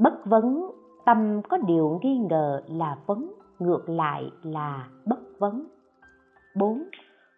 bất 0.00 0.26
vấn 0.26 0.70
tâm 1.06 1.42
có 1.48 1.56
điều 1.56 2.00
nghi 2.02 2.18
ngờ 2.18 2.62
là 2.66 2.98
vấn 3.06 3.32
ngược 3.58 3.88
lại 3.88 4.30
là 4.42 4.88
bất 5.06 5.18
vấn 5.38 5.66
4. 6.56 6.82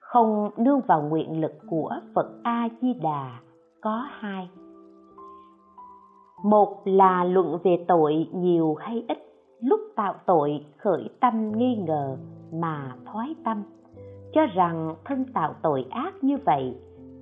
Không 0.00 0.50
nương 0.56 0.80
vào 0.80 1.02
nguyện 1.02 1.40
lực 1.40 1.52
của 1.70 1.90
Phật 2.14 2.26
A 2.42 2.68
Di 2.82 2.94
Đà 2.94 3.40
có 3.80 4.06
hai. 4.10 4.50
Một 6.44 6.82
là 6.84 7.24
luận 7.24 7.58
về 7.64 7.84
tội 7.88 8.28
nhiều 8.32 8.74
hay 8.74 9.04
ít, 9.08 9.18
lúc 9.60 9.80
tạo 9.96 10.14
tội 10.26 10.64
khởi 10.76 11.08
tâm 11.20 11.52
nghi 11.58 11.76
ngờ 11.76 12.16
mà 12.52 12.94
thoái 13.04 13.34
tâm, 13.44 13.62
cho 14.32 14.46
rằng 14.46 14.94
thân 15.04 15.24
tạo 15.34 15.54
tội 15.62 15.86
ác 15.90 16.24
như 16.24 16.36
vậy, 16.44 16.74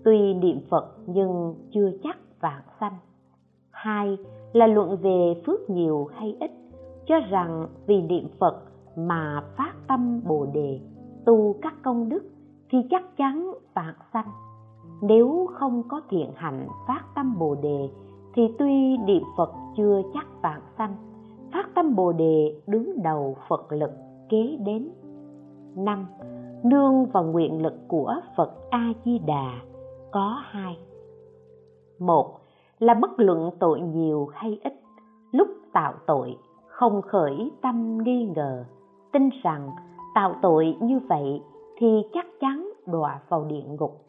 tuy 0.04 0.34
niệm 0.34 0.60
Phật 0.70 0.94
nhưng 1.06 1.54
chưa 1.74 1.90
chắc 2.02 2.16
vạn 2.40 2.62
sanh. 2.80 2.96
Hai 3.70 4.18
là 4.54 4.66
luận 4.66 4.96
về 4.96 5.42
phước 5.46 5.70
nhiều 5.70 6.08
hay 6.14 6.36
ít, 6.40 6.50
cho 7.06 7.14
rằng 7.30 7.66
vì 7.86 8.02
niệm 8.02 8.28
Phật 8.38 8.62
mà 8.96 9.42
phát 9.56 9.72
tâm 9.88 10.20
Bồ 10.28 10.46
đề, 10.54 10.80
tu 11.26 11.54
các 11.62 11.74
công 11.82 12.08
đức 12.08 12.22
thì 12.70 12.78
chắc 12.90 13.16
chắn 13.16 13.52
vạn 13.74 13.94
sanh. 14.12 14.28
Nếu 15.02 15.48
không 15.52 15.82
có 15.88 16.00
thiện 16.10 16.30
hạnh 16.34 16.68
phát 16.88 17.02
tâm 17.14 17.38
Bồ 17.38 17.54
đề 17.54 17.88
thì 18.34 18.42
tuy 18.58 18.96
niệm 18.96 19.22
Phật 19.36 19.52
chưa 19.76 20.02
chắc 20.14 20.26
vạn 20.42 20.60
sanh, 20.78 20.96
phát 21.52 21.68
tâm 21.74 21.96
Bồ 21.96 22.12
đề 22.12 22.60
đứng 22.66 23.02
đầu 23.02 23.36
Phật 23.48 23.72
lực 23.72 23.90
kế 24.28 24.56
đến. 24.64 24.88
năm 25.76 26.06
Nương 26.64 27.06
vào 27.06 27.24
nguyện 27.24 27.62
lực 27.62 27.74
của 27.88 28.14
Phật 28.36 28.50
A 28.70 28.92
Di 29.04 29.18
Đà 29.18 29.60
có 30.12 30.40
hai. 30.44 30.78
Một 31.98 32.43
là 32.84 32.94
bất 32.94 33.10
luận 33.16 33.50
tội 33.60 33.80
nhiều 33.80 34.28
hay 34.32 34.60
ít, 34.64 34.72
lúc 35.32 35.48
tạo 35.72 35.94
tội 36.06 36.36
không 36.68 37.02
khởi 37.02 37.50
tâm 37.62 37.98
nghi 37.98 38.32
ngờ, 38.36 38.64
tin 39.12 39.28
rằng 39.42 39.70
tạo 40.14 40.34
tội 40.42 40.76
như 40.80 41.00
vậy 41.08 41.42
thì 41.76 42.02
chắc 42.12 42.26
chắn 42.40 42.70
đọa 42.86 43.20
vào 43.28 43.44
địa 43.44 43.62
ngục. 43.78 44.00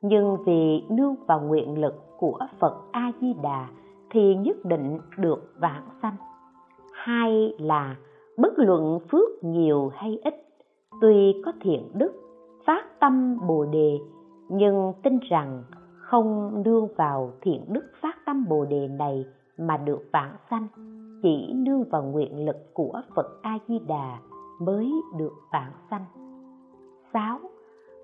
Nhưng 0.00 0.36
vì 0.46 0.84
nương 0.88 1.14
vào 1.26 1.40
nguyện 1.40 1.80
lực 1.80 1.94
của 2.18 2.38
Phật 2.58 2.74
A 2.92 3.12
Di 3.20 3.34
Đà 3.42 3.68
thì 4.10 4.34
nhất 4.34 4.56
định 4.64 4.98
được 5.18 5.54
vãng 5.58 5.88
sanh. 6.02 6.16
Hai 6.92 7.54
là 7.58 7.96
bất 8.38 8.52
luận 8.56 8.98
phước 9.10 9.44
nhiều 9.44 9.90
hay 9.94 10.18
ít, 10.24 10.34
tuy 11.00 11.42
có 11.44 11.52
thiện 11.60 11.88
đức, 11.94 12.12
phát 12.66 13.00
tâm 13.00 13.38
Bồ 13.48 13.64
đề 13.64 13.98
nhưng 14.48 14.92
tin 15.02 15.18
rằng 15.30 15.62
không 16.12 16.62
nương 16.64 16.88
vào 16.96 17.32
thiện 17.40 17.64
đức 17.68 17.84
phát 18.02 18.16
tâm 18.26 18.44
Bồ 18.48 18.64
đề 18.64 18.88
này 18.88 19.24
mà 19.58 19.76
được 19.76 20.02
vãng 20.12 20.36
sanh, 20.50 20.68
chỉ 21.22 21.52
nương 21.54 21.84
vào 21.84 22.02
nguyện 22.02 22.46
lực 22.46 22.74
của 22.74 23.00
Phật 23.16 23.26
A 23.42 23.58
Di 23.68 23.78
Đà 23.78 24.18
mới 24.60 24.92
được 25.18 25.32
vãng 25.52 25.72
sanh 25.90 26.04
6. 27.12 27.38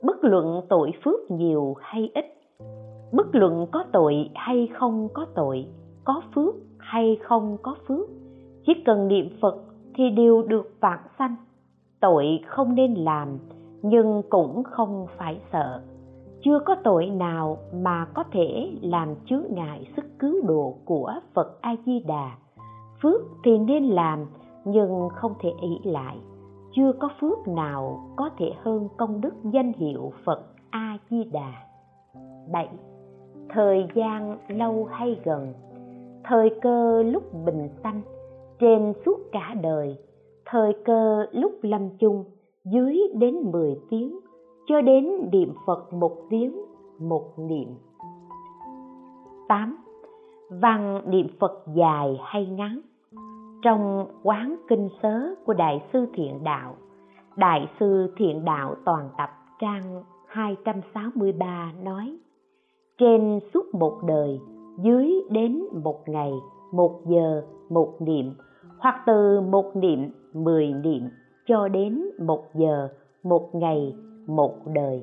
Bất 0.03 0.17
luận 0.25 0.61
tội 0.69 0.93
phước 1.05 1.31
nhiều 1.31 1.75
hay 1.81 2.11
ít 2.15 2.25
bất 3.13 3.27
luận 3.33 3.67
có 3.73 3.85
tội 3.93 4.31
hay 4.35 4.69
không 4.79 5.09
có 5.15 5.27
tội 5.35 5.67
có 6.05 6.23
phước 6.35 6.55
hay 6.79 7.19
không 7.23 7.57
có 7.63 7.75
phước 7.89 8.09
chỉ 8.67 8.73
cần 8.87 9.09
niệm 9.09 9.29
phật 9.41 9.57
thì 9.95 10.11
đều 10.11 10.43
được 10.43 10.73
vãng 10.81 11.07
sanh 11.19 11.37
tội 12.01 12.41
không 12.47 12.75
nên 12.75 12.95
làm 12.95 13.39
nhưng 13.83 14.23
cũng 14.31 14.63
không 14.63 15.07
phải 15.19 15.41
sợ 15.53 15.83
chưa 16.45 16.59
có 16.67 16.77
tội 16.85 17.07
nào 17.07 17.59
mà 17.73 18.07
có 18.15 18.25
thể 18.33 18.71
làm 18.83 19.15
chướng 19.27 19.45
ngại 19.51 19.89
sức 19.97 20.05
cứu 20.19 20.35
độ 20.47 20.75
của 20.85 21.13
phật 21.35 21.59
a 21.61 21.77
di 21.87 22.01
đà 22.01 22.31
phước 23.03 23.21
thì 23.45 23.59
nên 23.59 23.85
làm, 23.85 24.27
nhưng 24.65 25.09
không 25.15 25.35
thể 25.41 25.51
ý 25.61 25.91
lại. 25.91 26.17
Chưa 26.73 26.93
có 26.93 27.09
phước 27.21 27.49
nào 27.49 28.01
có 28.17 28.31
thể 28.39 28.53
hơn 28.63 28.89
công 28.97 29.21
đức 29.21 29.35
danh 29.45 29.73
hiệu 29.73 30.13
phật 30.25 30.43
a 30.71 30.99
di 31.11 31.25
đà 31.25 31.53
7. 32.53 32.69
Thời 33.49 33.87
gian 33.95 34.39
lâu 34.49 34.85
hay 34.85 35.21
gần. 35.25 35.53
Thời 36.25 36.51
cơ 36.63 37.03
lúc 37.03 37.23
bình 37.45 37.69
sanh 37.83 38.01
Trên 38.61 38.93
suốt 39.07 39.19
cả 39.33 39.55
đời. 39.63 39.97
Thời 40.47 40.73
cơ 40.85 41.27
lúc 41.33 41.53
lâm 41.63 41.89
chung, 41.99 42.25
Dưới 42.65 42.99
đến 43.15 43.35
10 43.53 43.77
tiếng 43.91 44.19
cho 44.69 44.81
đến 44.81 45.09
niệm 45.33 45.55
Phật 45.67 45.93
một 45.93 46.17
tiếng, 46.31 46.65
Một 46.99 47.25
niệm 47.37 47.69
8. 49.49 49.77
Văn 50.51 51.03
niệm 51.07 51.27
Phật 51.41 51.63
dài 51.75 52.19
hay 52.25 52.47
ngắn 52.47 52.81
Trong 53.63 54.07
quán 54.23 54.57
kinh 54.69 54.89
sớ 55.03 55.35
của 55.47 55.55
Đại 55.55 55.85
sư 55.93 56.07
Thiện 56.15 56.45
Đạo, 56.45 56.75
Đại 57.37 57.69
sư 57.81 58.13
Thiện 58.17 58.45
Đạo 58.45 58.75
toàn 58.85 59.09
tập 59.19 59.31
trang 59.61 60.03
263 60.27 61.73
nói, 61.83 62.17
trên 62.99 63.41
suốt 63.55 63.75
một 63.75 63.99
đời, 64.07 64.41
dưới 64.83 65.13
đến 65.31 65.63
một 65.85 66.09
ngày, 66.09 66.33
một 66.73 67.01
giờ, 67.07 67.43
một 67.71 67.95
niệm, 68.01 68.35
hoặc 68.79 69.03
từ 69.07 69.41
một 69.41 69.77
niệm, 69.77 70.11
mười 70.35 70.73
niệm, 70.73 71.03
cho 71.47 71.69
đến 71.69 72.05
một 72.19 72.45
giờ, 72.55 72.89
một 73.23 73.55
ngày 73.55 73.95
một 74.29 74.55
đời. 74.75 75.03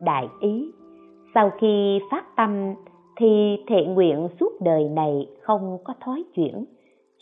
Đại 0.00 0.28
ý, 0.40 0.70
sau 1.34 1.50
khi 1.60 2.00
phát 2.10 2.36
tâm 2.36 2.74
thì 3.16 3.56
thệ 3.66 3.84
nguyện 3.86 4.28
suốt 4.40 4.52
đời 4.60 4.88
này 4.88 5.26
không 5.40 5.78
có 5.84 5.94
thói 6.00 6.24
chuyển, 6.34 6.64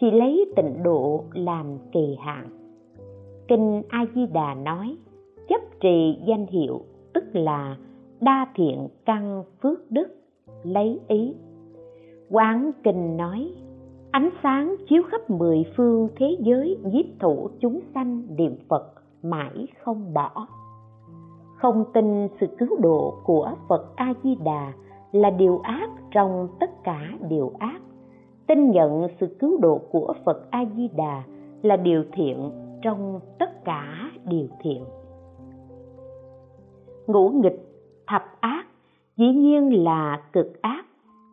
chỉ 0.01 0.11
lấy 0.11 0.53
tịnh 0.57 0.83
độ 0.83 1.25
làm 1.33 1.67
kỳ 1.93 2.17
hạn. 2.21 2.49
Kinh 3.49 3.83
a 3.89 4.07
di 4.15 4.27
đà 4.27 4.55
nói, 4.55 4.97
chấp 5.49 5.61
trì 5.81 6.19
danh 6.27 6.47
hiệu, 6.47 6.81
tức 7.15 7.25
là 7.33 7.77
đa 8.21 8.47
thiện 8.55 8.89
căn 9.05 9.45
phước 9.63 9.91
đức, 9.91 10.09
lấy 10.63 11.01
ý. 11.09 11.35
Quán 12.31 12.71
kinh 12.85 13.17
nói, 13.17 13.53
ánh 14.11 14.31
sáng 14.43 14.77
chiếu 14.89 15.03
khắp 15.03 15.31
mười 15.31 15.65
phương 15.77 16.09
thế 16.17 16.37
giới 16.41 16.79
nhiếp 16.85 17.05
thủ 17.21 17.49
chúng 17.61 17.81
sanh 17.95 18.23
niệm 18.37 18.57
phật, 18.69 18.93
mãi 19.23 19.67
không 19.83 20.15
bỏ 20.15 20.47
không 21.63 21.85
tin 21.93 22.29
sự 22.41 22.47
cứu 22.59 22.69
độ 22.81 23.15
của 23.25 23.53
phật 23.69 23.97
a 23.97 24.15
di 24.23 24.35
đà 24.45 24.73
là 25.13 25.31
điều 25.31 25.61
ác 25.63 25.91
trong 26.11 26.49
tất 26.61 26.85
cả 26.85 27.01
điều 27.29 27.53
ác. 27.59 27.81
Tin 28.47 28.71
nhận 28.71 29.07
sự 29.21 29.37
cứu 29.39 29.59
độ 29.61 29.81
của 29.91 30.15
phật 30.25 30.51
a 30.51 30.65
di 30.77 30.89
đà 30.97 31.23
là 31.63 31.77
điều 31.77 32.05
thiện 32.13 32.51
trong 32.83 33.21
tất 33.39 33.65
cả 33.65 34.11
điều 34.25 34.47
thiện. 34.61 34.85
Ngũ 37.07 37.29
nghịch 37.29 37.61
thập 38.07 38.23
ác 38.41 38.67
dĩ 39.17 39.27
nhiên 39.27 39.85
là 39.85 40.23
cực 40.33 40.63
ác, 40.63 40.85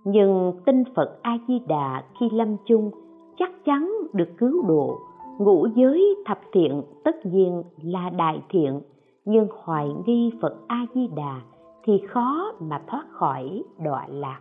nhưng 0.03 0.53
tin 0.65 0.83
phật 0.95 1.19
a 1.21 1.37
di 1.47 1.59
đà 1.67 2.03
khi 2.19 2.29
lâm 2.29 2.55
chung 2.65 2.91
chắc 3.37 3.51
chắn 3.65 3.91
được 4.13 4.29
cứu 4.37 4.67
độ. 4.67 4.99
Ngũ 5.39 5.67
giới 5.75 6.15
thập 6.25 6.39
thiện 6.51 6.81
tất 7.03 7.25
nhiên 7.25 7.63
là 7.83 8.09
đại 8.09 8.41
thiện 8.49 8.81
nhưng 9.29 9.47
hoài 9.63 9.89
nghi 10.05 10.31
phật 10.41 10.55
a 10.67 10.85
di 10.95 11.07
đà 11.07 11.41
thì 11.83 12.01
khó 12.09 12.51
mà 12.59 12.81
thoát 12.87 13.05
khỏi 13.11 13.63
đọa 13.83 14.07
lạc. 14.07 14.39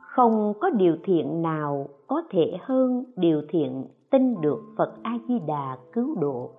Không 0.00 0.52
có 0.60 0.70
điều 0.70 0.96
thiện 1.04 1.42
nào 1.42 1.88
có 2.06 2.22
thể 2.30 2.58
hơn 2.62 3.04
điều 3.16 3.42
thiện 3.48 3.86
tin 4.10 4.40
được 4.40 4.62
phật 4.76 4.94
a 5.02 5.18
di 5.28 5.38
đà 5.38 5.78
cứu 5.92 6.16
độ. 6.20 6.50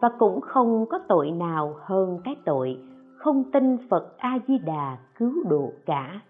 Và 0.00 0.10
cũng 0.18 0.40
không 0.40 0.86
có 0.86 0.98
tội 1.08 1.30
nào 1.30 1.74
hơn 1.80 2.18
cái 2.24 2.36
tội 2.44 2.78
không 3.18 3.44
tin 3.52 3.76
Phật 3.90 4.16
A 4.18 4.38
Di 4.48 4.58
Đà 4.58 4.96
cứu 5.18 5.32
độ 5.48 5.72
cả. 5.86 6.20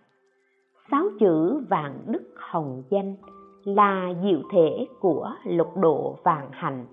Sáu 0.90 1.04
chữ 1.20 1.64
vạn 1.68 2.02
đức 2.06 2.22
hồng 2.36 2.82
danh 2.90 3.16
là 3.64 4.12
diệu 4.22 4.38
thể 4.52 4.86
của 5.00 5.32
lục 5.44 5.76
độ 5.76 6.16
vạn 6.24 6.48
hạnh, 6.50 6.86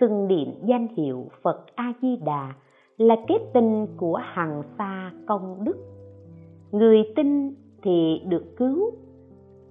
xưng 0.00 0.28
niệm 0.28 0.48
danh 0.64 0.88
hiệu 0.96 1.26
Phật 1.42 1.64
A 1.74 1.92
Di 2.02 2.16
Đà 2.16 2.54
là 2.96 3.16
kết 3.28 3.38
tinh 3.54 3.86
của 3.96 4.20
hằng 4.22 4.62
xa 4.78 5.12
công 5.26 5.64
đức. 5.64 5.76
Người 6.72 7.04
tin 7.16 7.54
thì 7.82 8.20
được 8.26 8.56
cứu. 8.56 8.90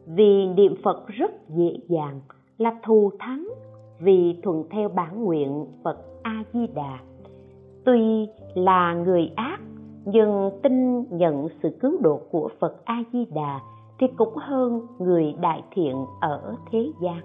Vì 0.07 0.47
niệm 0.47 0.75
Phật 0.83 1.07
rất 1.07 1.31
dễ 1.49 1.77
dàng, 1.87 2.21
là 2.57 2.79
thù 2.83 3.11
thắng 3.19 3.47
vì 3.99 4.39
thuận 4.43 4.63
theo 4.69 4.89
bản 4.89 5.23
nguyện 5.23 5.65
Phật 5.83 5.97
A 6.23 6.43
Di 6.53 6.67
Đà 6.67 6.99
tuy 7.85 8.27
là 8.53 8.93
người 8.93 9.31
ác, 9.35 9.59
nhưng 10.05 10.51
tin 10.63 11.03
nhận 11.17 11.47
sự 11.63 11.69
cứu 11.79 11.97
độ 12.01 12.21
của 12.31 12.49
phật 12.59 12.85
a 12.85 13.03
di 13.13 13.25
đà 13.25 13.59
thì 13.99 14.07
cũng 14.17 14.33
hơn 14.35 14.81
người 14.99 15.35
đại 15.41 15.63
thiện 15.71 15.95
ở 16.21 16.55
thế 16.71 16.91
gian. 17.01 17.21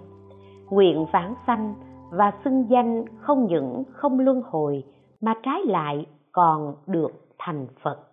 Nguyện 0.69 1.05
vãng 1.13 1.35
sanh 1.47 1.73
và 2.11 2.31
xưng 2.43 2.69
danh 2.69 3.05
không 3.21 3.45
những 3.45 3.83
không 3.91 4.19
luân 4.19 4.41
hồi, 4.41 4.83
mà 5.21 5.33
trái 5.43 5.61
lại 5.65 6.05
còn 6.31 6.75
được 6.87 7.11
thành 7.39 7.67
phật. 7.83 8.10